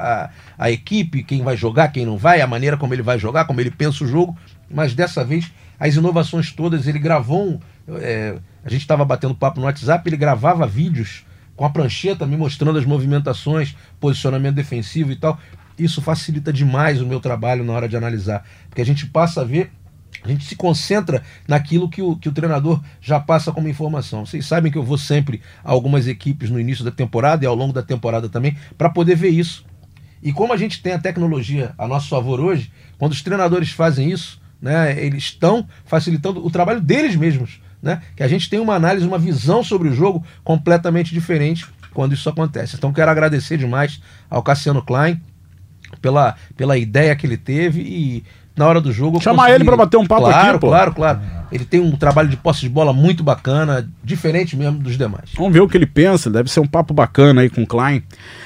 a, 0.58 0.66
a, 0.66 0.72
equipe, 0.72 1.24
quem 1.24 1.44
vai 1.44 1.56
jogar, 1.56 1.90
quem 1.90 2.06
não 2.06 2.18
vai, 2.18 2.42
a 2.42 2.48
maneira 2.48 2.78
como 2.78 2.94
ele 2.94 3.04
vai 3.04 3.20
jogar, 3.20 3.46
como 3.46 3.62
ele 3.62 3.70
pensa 3.70 4.04
o 4.04 4.08
jogo. 4.08 4.36
Mas 4.70 4.96
dessa 4.96 5.24
vez 5.24 5.52
as 5.82 5.96
inovações 5.96 6.52
todas. 6.52 6.86
Ele 6.86 7.00
gravou. 7.00 7.60
É, 8.00 8.38
a 8.64 8.70
gente 8.70 8.82
estava 8.82 9.04
batendo 9.04 9.34
papo 9.34 9.60
no 9.60 9.66
WhatsApp, 9.66 10.08
ele 10.08 10.16
gravava 10.16 10.68
vídeos 10.68 11.26
com 11.62 11.66
a 11.66 11.70
prancheta 11.70 12.26
me 12.26 12.36
mostrando 12.36 12.80
as 12.80 12.86
movimentações, 12.86 13.76
posicionamento 14.00 14.56
defensivo 14.56 15.12
e 15.12 15.16
tal. 15.16 15.40
Isso 15.78 16.02
facilita 16.02 16.52
demais 16.52 17.00
o 17.00 17.06
meu 17.06 17.20
trabalho 17.20 17.64
na 17.64 17.72
hora 17.72 17.88
de 17.88 17.96
analisar, 17.96 18.44
porque 18.68 18.82
a 18.82 18.86
gente 18.86 19.06
passa 19.06 19.42
a 19.42 19.44
ver 19.44 19.70
a 20.24 20.28
gente 20.28 20.44
se 20.44 20.56
concentra 20.56 21.22
naquilo 21.48 21.88
que 21.88 22.02
o, 22.02 22.16
que 22.16 22.28
o 22.28 22.32
treinador 22.32 22.82
já 23.00 23.20
passa 23.20 23.52
como 23.52 23.68
informação. 23.68 24.26
Vocês 24.26 24.44
sabem 24.44 24.72
que 24.72 24.78
eu 24.78 24.84
vou 24.84 24.98
sempre 24.98 25.40
a 25.64 25.72
algumas 25.72 26.08
equipes 26.08 26.50
no 26.50 26.60
início 26.60 26.84
da 26.84 26.92
temporada 26.92 27.46
e 27.46 27.48
ao 27.48 27.56
longo 27.56 27.74
da 27.74 27.84
temporada 27.84 28.28
também, 28.28 28.58
para 28.76 28.90
poder 28.90 29.16
ver 29.16 29.30
isso. 29.30 29.64
E 30.22 30.34
como 30.34 30.54
a 30.54 30.58
gente 30.58 30.82
tem 30.82 30.94
a 30.94 31.00
tecnologia 31.00 31.76
a 31.78 31.88
nosso 31.88 32.10
favor 32.10 32.40
hoje, 32.40 32.72
quando 32.98 33.12
os 33.12 33.22
treinadores 33.22 33.70
fazem 33.70 34.12
isso, 34.12 34.42
né? 34.60 35.00
Eles 35.04 35.26
estão 35.26 35.68
facilitando 35.86 36.44
o 36.44 36.50
trabalho 36.50 36.82
deles 36.82 37.16
mesmos, 37.16 37.62
né? 37.82 38.02
Que 38.16 38.24
a 38.24 38.28
gente 38.28 38.50
tem 38.50 38.60
uma 38.60 38.76
análise, 38.76 39.06
uma 39.06 39.18
visão 39.18 39.64
sobre 39.64 39.90
o 39.90 39.94
jogo 39.94 40.24
completamente 40.44 41.14
diferente 41.14 41.66
quando 41.94 42.14
isso 42.14 42.30
acontece. 42.30 42.76
Então 42.76 42.94
quero 42.94 43.12
agradecer 43.12 43.58
demais 43.58 44.02
ao 44.30 44.44
Cassiano 44.44 44.82
Klein 44.82 45.20
pela, 46.02 46.36
pela 46.56 46.78
ideia 46.78 47.16
que 47.16 47.26
ele 47.26 47.38
teve 47.38 47.82
e 47.82 48.24
na 48.56 48.68
hora 48.68 48.82
do 48.82 48.92
jogo. 48.92 49.22
Chamar 49.22 49.44
consegui... 49.44 49.56
ele 49.56 49.66
para 49.66 49.78
bater 49.78 49.98
um 49.98 50.06
papo 50.06 50.24
claro, 50.24 50.50
aqui, 50.50 50.60
pô. 50.60 50.68
Claro, 50.68 50.94
claro. 50.94 51.20
Ele 51.52 51.66
tem 51.66 51.80
um 51.80 51.92
trabalho 51.92 52.30
de 52.30 52.38
posse 52.38 52.62
de 52.62 52.70
bola 52.70 52.94
muito 52.94 53.24
bacana, 53.24 53.90
diferente 54.04 54.56
mesmo 54.56 54.80
dos 54.80 54.98
demais. 54.98 55.32
Vamos 55.36 55.54
ver 55.54 55.60
o 55.62 55.68
que 55.68 55.78
ele 55.78 55.86
pensa, 55.86 56.30
deve 56.30 56.50
ser 56.50 56.62
um 56.62 56.68
papo 56.68 56.94
bacana 56.94 57.42
aí 57.42 57.50
com 57.50 57.64
o 57.64 57.68
Klein. 57.68 58.04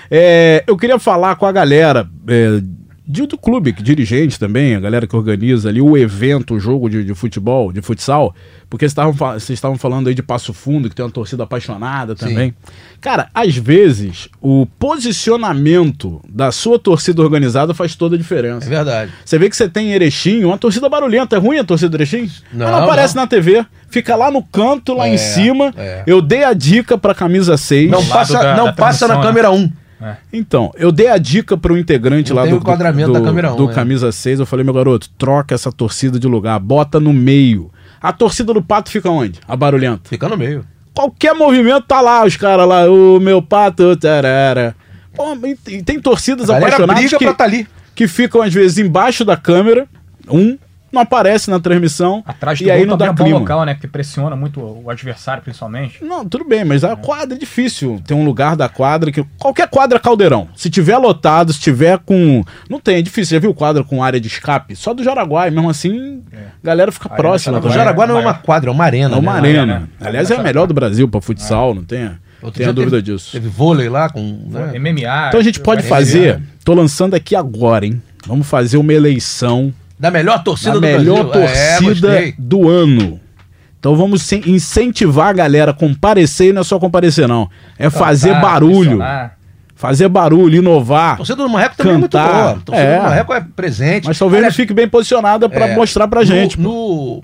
É, 0.09 0.63
eu 0.65 0.75
queria 0.75 0.97
falar 0.97 1.36
com 1.36 1.45
a 1.45 1.51
galera. 1.51 2.09
É, 2.27 2.61
de, 3.07 3.25
do 3.27 3.37
clube, 3.37 3.71
que 3.73 3.83
dirigente 3.83 4.39
também, 4.39 4.75
a 4.75 4.79
galera 4.79 5.05
que 5.07 5.15
organiza 5.15 5.69
ali 5.69 5.81
o 5.81 5.95
evento, 5.97 6.55
o 6.55 6.59
jogo 6.59 6.89
de, 6.89 7.03
de 7.03 7.13
futebol, 7.13 7.71
de 7.71 7.81
futsal, 7.81 8.33
porque 8.69 8.83
vocês 8.83 8.91
estavam 8.91 9.13
fa- 9.13 9.33
vocês 9.33 9.51
estavam 9.57 9.77
falando 9.77 10.07
aí 10.07 10.15
de 10.15 10.23
Passo 10.23 10.53
Fundo, 10.53 10.89
que 10.89 10.95
tem 10.95 11.05
uma 11.05 11.11
torcida 11.11 11.43
apaixonada 11.43 12.15
também. 12.15 12.53
Cara, 12.99 13.29
às 13.33 13.55
vezes, 13.55 14.27
o 14.41 14.65
posicionamento 14.79 16.21
da 16.27 16.51
sua 16.51 16.77
torcida 16.79 17.21
organizada 17.21 17.73
faz 17.73 17.95
toda 17.95 18.15
a 18.15 18.17
É 18.17 18.21
diferença. 18.21 18.69
verdade. 18.69 19.11
Você 19.23 19.37
vê 19.37 19.49
que 19.49 19.55
você 19.55 19.67
tem 19.69 19.89
em 19.89 19.93
Erechim, 19.93 20.43
uma 20.43 20.57
torcida 20.57 20.87
barulhenta. 20.89 21.35
É 21.35 21.39
ruim 21.39 21.57
a 21.57 21.63
torcida 21.63 21.89
do 21.89 21.97
Erechim? 21.97 22.29
Não, 22.53 22.67
não 22.71 22.83
aparece 22.83 23.15
não. 23.15 23.23
na 23.23 23.27
TV. 23.27 23.65
Fica 23.89 24.15
lá 24.15 24.29
no 24.31 24.41
canto, 24.43 24.93
lá 24.93 25.07
É, 25.07 25.13
em 25.13 25.17
cima. 25.17 25.73
é. 25.77 26.03
Eu 26.07 26.21
dei 26.21 26.43
a 26.43 26.53
dica 26.53 26.97
pra 26.97 27.13
camisa 27.13 27.57
6. 27.57 27.89
Não 27.89 28.05
passa, 28.05 28.33
da- 28.39 28.55
não 28.57 28.65
da 28.65 28.73
passa 28.73 29.07
na 29.07 29.15
transmissão, 29.15 29.21
câmera 29.21 29.51
1. 29.51 29.71
Então, 30.31 30.71
eu 30.75 30.91
dei 30.91 31.07
a 31.07 31.17
dica 31.17 31.57
para 31.57 31.71
o 31.73 31.77
integrante 31.77 32.31
Não 32.31 32.37
lá 32.37 32.45
do, 32.45 32.59
do, 32.59 32.65
da 32.65 33.21
câmera 33.21 33.53
um, 33.53 33.55
do 33.55 33.71
é. 33.71 33.73
camisa 33.73 34.11
6. 34.11 34.39
Eu 34.41 34.45
falei, 34.45 34.63
meu 34.63 34.73
garoto, 34.73 35.09
troca 35.17 35.55
essa 35.55 35.71
torcida 35.71 36.19
de 36.19 36.27
lugar, 36.27 36.59
bota 36.59 36.99
no 36.99 37.13
meio. 37.13 37.71
A 38.01 38.11
torcida 38.11 38.53
do 38.53 38.61
Pato 38.61 38.91
fica 38.91 39.09
onde? 39.09 39.39
A 39.47 39.55
barulhenta. 39.55 40.09
Fica 40.09 40.27
no 40.27 40.37
meio. 40.37 40.65
Qualquer 40.93 41.33
movimento 41.33 41.83
tá 41.87 41.99
lá, 41.99 42.25
os 42.25 42.37
caras 42.37 42.67
lá, 42.67 42.89
o 42.89 43.19
meu 43.19 43.41
pato, 43.41 43.97
tarara. 43.97 44.73
Pô, 45.13 45.35
e, 45.67 45.83
tem 45.83 45.99
torcidas 45.99 46.49
apaixonadas 46.49 47.13
que, 47.13 47.33
tá 47.33 47.49
que 47.93 48.07
ficam, 48.07 48.41
às 48.41 48.53
vezes, 48.53 48.77
embaixo 48.77 49.25
da 49.25 49.35
câmera. 49.35 49.87
Um 50.27 50.57
não 50.95 51.01
aparece 51.01 51.49
na 51.51 51.59
transmissão. 51.59 52.23
Atrás 52.25 52.57
do 52.59 52.65
e 52.65 52.71
aí 52.71 52.79
gol 52.79 52.87
não 52.87 52.97
dá 52.97 53.05
é 53.07 53.11
um 53.11 53.15
clima. 53.15 53.39
local, 53.39 53.63
né? 53.65 53.75
Que 53.75 53.87
pressiona 53.87 54.35
muito 54.35 54.59
o 54.59 54.89
adversário, 54.89 55.43
principalmente. 55.43 56.03
Não, 56.03 56.25
tudo 56.27 56.43
bem, 56.45 56.65
mas 56.65 56.83
a 56.83 56.95
quadra 56.95 57.35
é 57.35 57.37
difícil. 57.39 58.01
Tem 58.07 58.15
um 58.15 58.25
lugar 58.25 58.55
da 58.55 58.67
quadra 58.67 59.11
que. 59.11 59.23
Qualquer 59.37 59.67
quadra 59.67 59.97
é 59.97 59.99
caldeirão. 60.01 60.47
Se 60.55 60.69
tiver 60.69 60.97
lotado, 60.97 61.53
se 61.53 61.59
tiver 61.59 61.99
com. 61.99 62.43
Não 62.69 62.79
tem, 62.79 62.97
é 62.97 63.01
difícil. 63.01 63.35
Já 63.35 63.39
viu 63.41 63.53
quadra 63.53 63.83
com 63.83 64.03
área 64.03 64.19
de 64.19 64.27
escape? 64.27 64.75
Só 64.75 64.93
do 64.93 65.03
Jaraguá, 65.03 65.47
e 65.47 65.51
mesmo 65.51 65.69
assim, 65.69 66.23
a 66.33 66.65
galera 66.65 66.91
fica 66.91 67.07
Arena 67.09 67.17
próxima. 67.21 67.59
O 67.59 67.61
Jaraguá. 67.61 67.69
também. 67.69 67.85
Jaraguá 67.85 68.07
não 68.07 68.17
é 68.17 68.21
uma 68.21 68.33
quadra, 68.33 68.69
é 68.69 68.73
uma 68.73 68.83
arena. 68.85 69.15
É 69.15 69.19
uma 69.19 69.33
né? 69.33 69.37
arena. 69.49 69.61
arena. 69.73 69.89
Aliás, 70.01 70.31
é 70.31 70.35
a 70.35 70.41
melhor 70.43 70.65
do 70.67 70.73
Brasil 70.73 71.07
pra 71.07 71.19
futsal, 71.21 71.75
não 71.75 71.83
tenha, 71.83 72.19
Outro 72.41 72.57
tenha 72.59 72.67
dia 72.67 72.73
dúvida 72.73 72.97
teve- 72.97 73.11
disso. 73.13 73.31
Teve 73.33 73.49
vôlei 73.49 73.89
lá 73.89 74.09
com. 74.09 74.21
né? 74.49 74.71
MMA. 74.79 75.27
Então 75.27 75.39
a 75.39 75.43
gente 75.43 75.59
pode 75.59 75.81
UFC, 75.81 75.89
fazer. 75.89 76.41
Tô 76.63 76.73
lançando 76.73 77.13
aqui 77.13 77.35
agora, 77.35 77.85
hein? 77.85 78.01
Vamos 78.25 78.47
fazer 78.47 78.77
uma 78.77 78.91
eleição 78.93 79.71
Da 79.97 80.11
melhor 80.11 80.43
torcida 80.43 80.71
da 80.71 80.75
do 80.77 80.81
melhor 80.81 81.23
Brasil. 81.25 81.41
É, 81.43 81.77
torcida 81.79 82.07
gostei. 82.11 82.35
do 82.37 82.69
ano. 82.69 83.19
Então 83.79 83.95
vamos 83.95 84.29
incentivar 84.31 85.27
a 85.29 85.33
galera 85.33 85.71
a 85.71 85.73
comparecer 85.73 86.49
e 86.49 86.53
não 86.53 86.61
é 86.61 86.63
só 86.63 86.79
comparecer, 86.79 87.27
não. 87.27 87.49
É 87.77 87.89
fazer 87.89 88.29
Cantar, 88.29 88.41
barulho. 88.41 88.77
Ah, 89.01 89.05
pressionar. 89.05 89.37
Fazer 89.75 90.07
barulho, 90.09 90.55
inovar. 90.57 91.17
Torcida 91.17 91.43
do 91.43 91.49
Marreco 91.49 91.75
também 91.77 92.01
Cantar. 92.01 92.19
é 92.19 92.31
muito 92.31 92.35
boa. 92.35 92.51
A 92.51 92.55
torcida 92.65 92.87
É. 92.87 92.97
do 92.97 93.03
Marreco 93.03 93.33
é 93.33 93.41
presente. 93.55 94.07
Mas 94.07 94.17
talvez 94.17 94.39
Aliás, 94.39 94.53
não 94.53 94.55
fique 94.55 94.73
bem 94.73 94.87
posicionada 94.87 95.47
pra 95.49 95.67
é, 95.67 95.75
mostrar 95.75 96.07
pra 96.07 96.21
no- 96.21 96.25
gente. 96.25 96.57
pô. 96.57 96.63
No, 96.63 97.23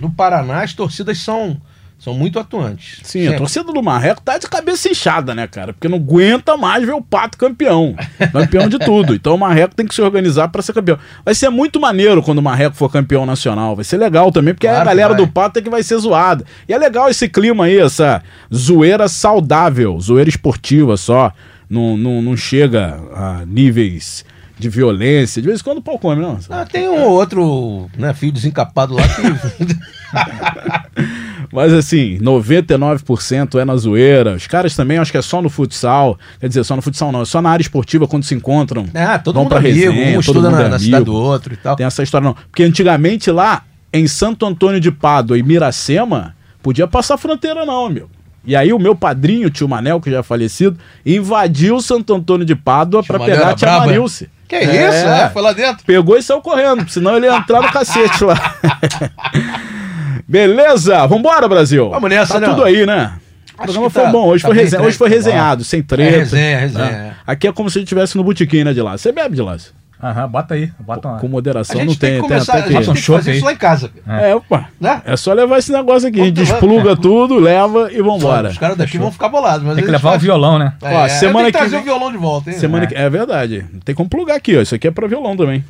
no 0.00 0.10
Paraná, 0.10 0.62
as 0.62 0.72
torcidas 0.72 1.18
são, 1.18 1.56
são 2.04 2.12
muito 2.12 2.38
atuantes. 2.38 3.00
Sim, 3.02 3.26
a 3.28 3.38
torcida 3.38 3.72
do 3.72 3.82
Marreco 3.82 4.20
tá 4.20 4.36
de 4.36 4.46
cabeça 4.46 4.90
inchada, 4.90 5.34
né, 5.34 5.46
cara? 5.46 5.72
Porque 5.72 5.88
não 5.88 5.96
aguenta 5.96 6.54
mais 6.54 6.84
ver 6.84 6.92
o 6.92 7.00
Pato 7.00 7.38
campeão. 7.38 7.96
Campeão 8.30 8.68
de 8.68 8.78
tudo. 8.78 9.14
Então 9.14 9.36
o 9.36 9.38
Marreco 9.38 9.74
tem 9.74 9.86
que 9.86 9.94
se 9.94 10.02
organizar 10.02 10.48
pra 10.48 10.60
ser 10.60 10.74
campeão. 10.74 10.98
Vai 11.24 11.34
ser 11.34 11.48
muito 11.48 11.80
maneiro 11.80 12.22
quando 12.22 12.38
o 12.38 12.42
Marreco 12.42 12.76
for 12.76 12.92
campeão 12.92 13.24
nacional. 13.24 13.74
Vai 13.74 13.86
ser 13.86 13.96
legal 13.96 14.30
também, 14.30 14.52
porque 14.52 14.66
Claro 14.66 14.82
a 14.82 14.84
galera 14.84 15.14
do 15.14 15.26
Pato 15.26 15.58
é 15.58 15.62
que 15.62 15.70
vai 15.70 15.82
ser 15.82 15.96
zoada. 15.96 16.44
E 16.68 16.74
é 16.74 16.78
legal 16.78 17.08
esse 17.08 17.26
clima 17.26 17.64
aí, 17.64 17.78
essa 17.78 18.22
zoeira 18.54 19.08
saudável, 19.08 19.98
zoeira 19.98 20.28
esportiva 20.28 20.98
só. 20.98 21.32
Não, 21.70 21.96
não, 21.96 22.20
não 22.20 22.36
chega 22.36 23.00
a 23.14 23.46
níveis 23.46 24.26
de 24.58 24.68
violência. 24.68 25.42
De 25.42 25.48
vez 25.48 25.60
em 25.60 25.64
quando 25.64 25.78
o 25.78 25.82
pau 25.82 25.98
come, 25.98 26.22
não. 26.22 26.38
Ah, 26.48 26.64
tem 26.64 26.88
um 26.88 27.02
ou 27.02 27.10
outro 27.12 27.90
né, 27.96 28.14
fio 28.14 28.30
desencapado 28.30 28.94
lá 28.94 29.02
que. 29.08 29.22
Mas 31.52 31.72
assim, 31.72 32.18
99% 32.18 33.60
é 33.60 33.64
na 33.64 33.76
zoeira. 33.76 34.34
Os 34.34 34.46
caras 34.46 34.74
também, 34.74 34.98
acho 34.98 35.12
que 35.12 35.18
é 35.18 35.22
só 35.22 35.40
no 35.40 35.48
futsal. 35.48 36.18
Quer 36.40 36.48
dizer, 36.48 36.64
só 36.64 36.74
no 36.74 36.82
futsal 36.82 37.12
não, 37.12 37.22
é 37.22 37.24
só 37.24 37.40
na 37.40 37.50
área 37.50 37.62
esportiva 37.62 38.08
quando 38.08 38.24
se 38.24 38.34
encontram. 38.34 38.86
ah, 38.94 39.18
todo 39.18 39.34
vão 39.34 39.44
mundo 39.44 39.50
pra 39.50 39.58
amigo, 39.60 39.74
resenha, 39.74 40.18
um 40.18 40.22
todo 40.22 40.38
estuda 40.38 40.50
mundo 40.50 40.58
na, 40.58 40.66
é 40.66 40.68
na 40.68 40.78
cidade 40.78 40.96
amigo. 40.96 41.12
do 41.12 41.16
outro 41.16 41.54
e 41.54 41.56
tal. 41.56 41.76
Tem 41.76 41.86
essa 41.86 42.02
história 42.02 42.26
não. 42.26 42.34
Porque 42.34 42.64
antigamente 42.64 43.30
lá, 43.30 43.62
em 43.92 44.06
Santo 44.08 44.44
Antônio 44.44 44.80
de 44.80 44.90
Pádua 44.90 45.38
e 45.38 45.42
Miracema, 45.42 46.34
podia 46.62 46.88
passar 46.88 47.16
fronteira 47.16 47.64
não, 47.64 47.88
meu. 47.88 48.10
E 48.46 48.54
aí 48.54 48.72
o 48.72 48.78
meu 48.78 48.94
padrinho, 48.94 49.48
tio 49.48 49.68
Manel, 49.68 50.00
que 50.00 50.10
já 50.10 50.18
é 50.18 50.22
falecido, 50.22 50.76
invadiu 51.06 51.80
Santo 51.80 52.14
Antônio 52.14 52.44
de 52.44 52.54
Pádua 52.54 53.02
Manel 53.08 53.26
pegar 53.26 53.50
a 53.50 53.54
tia 53.54 53.68
é? 53.68 53.78
Marilce. 53.78 54.28
Que 54.48 54.58
isso? 54.58 55.06
É, 55.06 55.30
foi 55.30 55.42
lá 55.42 55.52
dentro. 55.52 55.84
Pegou 55.86 56.16
e 56.16 56.22
saiu 56.22 56.40
correndo, 56.40 56.88
senão 56.88 57.16
ele 57.16 57.26
ia 57.26 57.36
entrar 57.36 57.62
no 57.62 57.72
cacete 57.72 58.22
lá. 58.24 58.34
Beleza? 60.28 61.06
Vambora, 61.06 61.48
Brasil. 61.48 61.90
Vamos 61.90 62.10
nessa, 62.10 62.34
tá 62.34 62.40
né? 62.40 62.48
tudo 62.48 62.64
aí, 62.64 62.86
né? 62.86 63.12
O 63.54 63.62
programa 63.62 63.90
foi 63.90 64.02
tá- 64.02 64.10
bom. 64.10 64.26
Hoje, 64.26 64.42
tá 64.42 64.48
foi, 64.48 64.54
bem 64.56 64.64
resen- 64.64 64.76
entregue, 64.78 64.88
hoje 64.88 64.98
foi 64.98 65.08
tá 65.10 65.14
resenhado, 65.16 65.64
sem 65.64 65.80
É 65.80 65.82
treta. 65.82 66.16
resenha, 66.18 66.58
resenha. 66.58 66.84
né? 66.84 67.14
Aqui 67.26 67.46
é 67.46 67.52
como 67.52 67.70
se 67.70 67.78
a 67.78 67.80
gente 67.80 67.86
estivesse 67.86 68.16
no 68.16 68.24
botequim, 68.24 68.64
né, 68.64 68.72
de 68.72 68.82
lá. 68.82 68.96
Você 68.98 69.12
bebe 69.12 69.36
de 69.36 69.42
lá? 69.42 69.56
Aham, 70.04 70.28
bota 70.28 70.52
aí. 70.54 70.70
Bota 70.80 71.08
uma... 71.08 71.18
Com 71.18 71.26
A 71.26 71.30
moderação 71.30 71.78
não 71.82 71.94
tem 71.94 71.96
tem. 71.96 72.18
até 72.18 72.34
a 72.36 72.62
que- 72.62 72.72
gente 72.74 72.84
tem 72.84 72.94
que 72.94 73.00
chopp 73.00 73.18
fazer 73.20 73.30
aí. 73.30 73.36
isso 73.38 73.46
lá 73.46 73.52
em 73.52 73.56
casa. 73.56 73.90
É, 74.06 74.34
opa. 74.34 74.68
Né? 74.78 75.00
É 75.06 75.16
só 75.16 75.32
levar 75.32 75.58
esse 75.58 75.72
negócio 75.72 76.08
aqui. 76.08 76.20
A 76.20 76.24
gente 76.24 76.34
despluga 76.34 76.94
tudo, 76.94 77.38
leva 77.38 77.90
e 77.90 78.02
vambora. 78.02 78.50
Os 78.50 78.58
caras 78.58 78.76
daqui 78.76 78.98
vão 78.98 79.10
ficar 79.10 79.28
bolados. 79.30 79.64
Mas 79.66 79.76
Tem 79.76 79.84
que 79.84 79.90
a 79.90 79.92
levar 79.92 80.08
o 80.08 80.12
faz- 80.12 80.22
violão, 80.22 80.58
né? 80.58 80.74
É, 80.82 80.94
Ó, 80.94 81.06
é, 81.06 81.08
semana 81.08 81.46
que 81.46 81.52
trazer 81.56 81.76
o 81.78 81.82
violão 81.82 82.12
de 82.12 82.18
volta, 82.18 82.50
hein? 82.50 82.58
Semana 82.58 82.86
que... 82.86 82.94
É 82.94 83.08
verdade. 83.08 83.64
Tem 83.84 83.94
como 83.94 84.08
plugar 84.10 84.36
aqui, 84.36 84.56
ó. 84.58 84.60
Isso 84.60 84.74
aqui 84.74 84.86
é 84.88 84.90
pra 84.90 85.06
violão 85.08 85.34
também. 85.36 85.64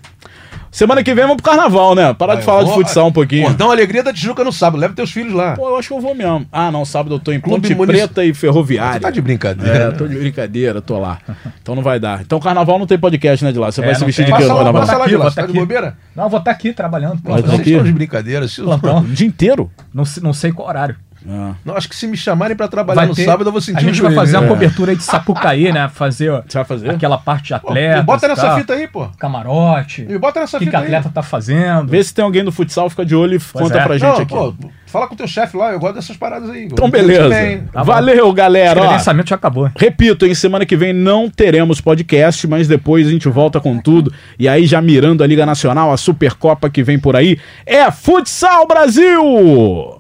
Semana 0.75 1.05
que 1.05 1.15
vem 1.15 1.23
vamos 1.25 1.41
pro 1.41 1.49
carnaval, 1.53 1.95
né? 1.95 2.13
Parar 2.15 2.35
de 2.35 2.43
falar 2.43 2.63
de 2.65 2.71
vou- 2.71 2.75
futsal 2.79 3.07
um 3.07 3.13
pouquinho. 3.13 3.45
Cordão 3.45 3.71
Alegria 3.71 4.03
da 4.03 4.13
Tijuca 4.13 4.43
no 4.43 4.53
sábado. 4.53 4.81
Leva 4.81 4.93
teus 4.93 5.13
filhos 5.13 5.33
lá. 5.33 5.55
Pô, 5.55 5.69
eu 5.69 5.79
acho 5.79 5.87
que 5.87 5.95
eu 5.95 6.01
vou 6.01 6.17
mesmo. 6.17 6.45
Ah, 6.51 6.69
não, 6.73 6.85
sábado 6.85 7.15
eu 7.15 7.21
tô 7.21 7.31
em 7.31 7.39
Clube 7.41 7.61
Ponte 7.69 7.75
Munici- 7.77 7.99
Preta 8.09 8.25
e 8.25 8.35
Ferroviária. 8.35 8.95
Você 8.95 8.99
tá 9.01 9.11
de 9.11 9.21
brincadeira. 9.23 9.73
É, 9.73 9.91
tô 9.93 10.09
de 10.09 10.17
brincadeira, 10.19 10.83
tô 10.83 10.99
lá. 10.99 11.19
Então 11.63 11.77
não 11.77 11.83
vai 11.83 12.01
dar. 12.01 12.23
Então 12.23 12.41
carnaval 12.41 12.77
não 12.77 12.89
tem 12.89 12.99
podcast, 12.99 13.45
né, 13.45 13.53
de 13.53 13.59
lá? 13.61 13.71
Você 13.71 13.83
É, 13.83 13.85
vai 13.85 13.95
se 13.95 14.01
não 14.01 14.07
vestir 14.07 14.25
tem. 14.27 14.35
de 14.35 14.41
no 14.43 14.49
lá, 14.49 14.55
carnaval? 14.57 14.81
passa 14.83 14.99
lá 14.99 15.07
de 15.07 15.17
lá. 15.17 15.23
vou 15.23 15.31
Você 15.31 15.35
tá 15.37 15.43
tá 15.43 15.47
de 15.47 15.53
aqui. 15.53 15.61
bobeira? 15.61 15.97
Não, 16.17 16.25
eu 16.25 16.31
vou 16.31 16.39
estar 16.41 16.51
aqui 16.51 16.73
trabalhando. 16.73 17.21
Vocês 17.23 17.47
tá 17.47 17.55
aqui. 17.55 17.71
estão 17.71 17.85
de 17.85 17.93
brincadeira. 17.93 18.45
O 18.45 19.03
dia 19.13 19.27
inteiro? 19.29 19.71
Não, 19.95 20.03
não 20.23 20.33
sei 20.33 20.51
qual 20.51 20.67
horário. 20.67 20.97
Ah. 21.29 21.55
Não, 21.65 21.77
acho 21.77 21.89
que 21.89 21.97
se 21.97 22.07
me 22.07 22.17
chamarem 22.17 22.57
pra 22.57 22.69
trabalhar 22.69 23.01
Vai 23.01 23.09
no 23.09 23.15
ter- 23.15 23.25
sábado, 23.25 23.49
eu 23.49 23.53
vou 23.53 23.61
sentir 23.61 23.79
a 23.79 23.81
gente 23.81 24.01
o 24.01 24.05
vai 24.05 24.15
fazer 24.15 24.37
uma 24.37 24.47
É. 24.47 24.49
cobertura 24.49 24.93
aí 24.93 24.97
de 24.97 25.03
Sapucaí, 25.03 25.73
né? 25.73 25.89
Fazer 25.89 26.31
Você 26.47 26.59
vai 26.59 26.65
fazer? 26.65 26.91
aquela 26.91 27.17
parte 27.19 27.47
de 27.47 27.55
atleta. 27.55 27.97
Me 27.99 28.03
bota 28.03 28.29
nessa 28.29 28.57
fita 28.57 28.73
aí, 28.75 28.87
pô. 28.87 29.09
Camarote. 29.19 30.03
Me 30.03 30.19
bota 30.19 30.41
nessa 30.41 30.57
O 30.57 30.61
que, 30.61 30.67
que 30.67 30.71
fita 30.71 30.79
a 30.79 30.83
atleta 30.83 31.09
aí. 31.09 31.15
tá 31.15 31.23
fazendo. 31.23 31.89
Vê 31.89 32.03
se 32.05 32.13
tem 32.13 32.25
alguém 32.25 32.45
do 32.45 32.53
futsal, 32.53 32.89
fica 32.91 33.05
de 33.05 33.15
olho 33.17 33.37
e 33.37 33.41
conta 33.53 33.79
é. 33.79 33.83
pra 33.85 33.95
gente 33.99 34.09
Não, 34.09 34.17
aqui. 34.17 34.27
pô, 34.27 34.55
fala 34.87 35.07
com 35.09 35.15
o 35.15 35.17
teu 35.17 35.27
chefe 35.27 35.57
lá, 35.57 35.73
eu 35.73 35.79
gosto 35.81 35.95
dessas 35.95 36.17
paradas 36.17 36.51
aí. 36.51 36.65
Então 36.67 36.91
beleza. 36.91 37.31
Tá. 37.73 37.83
Valeu, 37.83 38.33
galera. 38.33 38.81
O 38.81 38.85
Ó, 38.85 38.87
credenciamento 38.89 39.31
já 39.31 39.37
acabou. 39.37 39.71
Repito, 39.77 40.27
em 40.27 40.35
semana 40.35 40.65
que 40.67 40.77
vem 40.77 40.93
não 40.93 41.29
teremos 41.31 41.81
podcast, 41.81 42.47
mas 42.47 42.69
depois 42.69 43.07
a 43.07 43.11
gente 43.11 43.29
volta 43.29 43.61
com 43.61 43.79
tudo. 43.79 44.13
E 44.39 44.49
aí, 44.49 44.67
já 44.67 44.81
mirando 44.81 45.25
a 45.25 45.27
Liga 45.27 45.45
Nacional, 45.47 45.93
a 45.93 45.97
Supercopa 45.97 46.69
que 46.69 46.83
vem 46.83 46.99
por 46.99 47.17
aí, 47.17 47.39
é 47.67 47.91
Futsal 47.91 48.67
Brasil! 48.67 49.94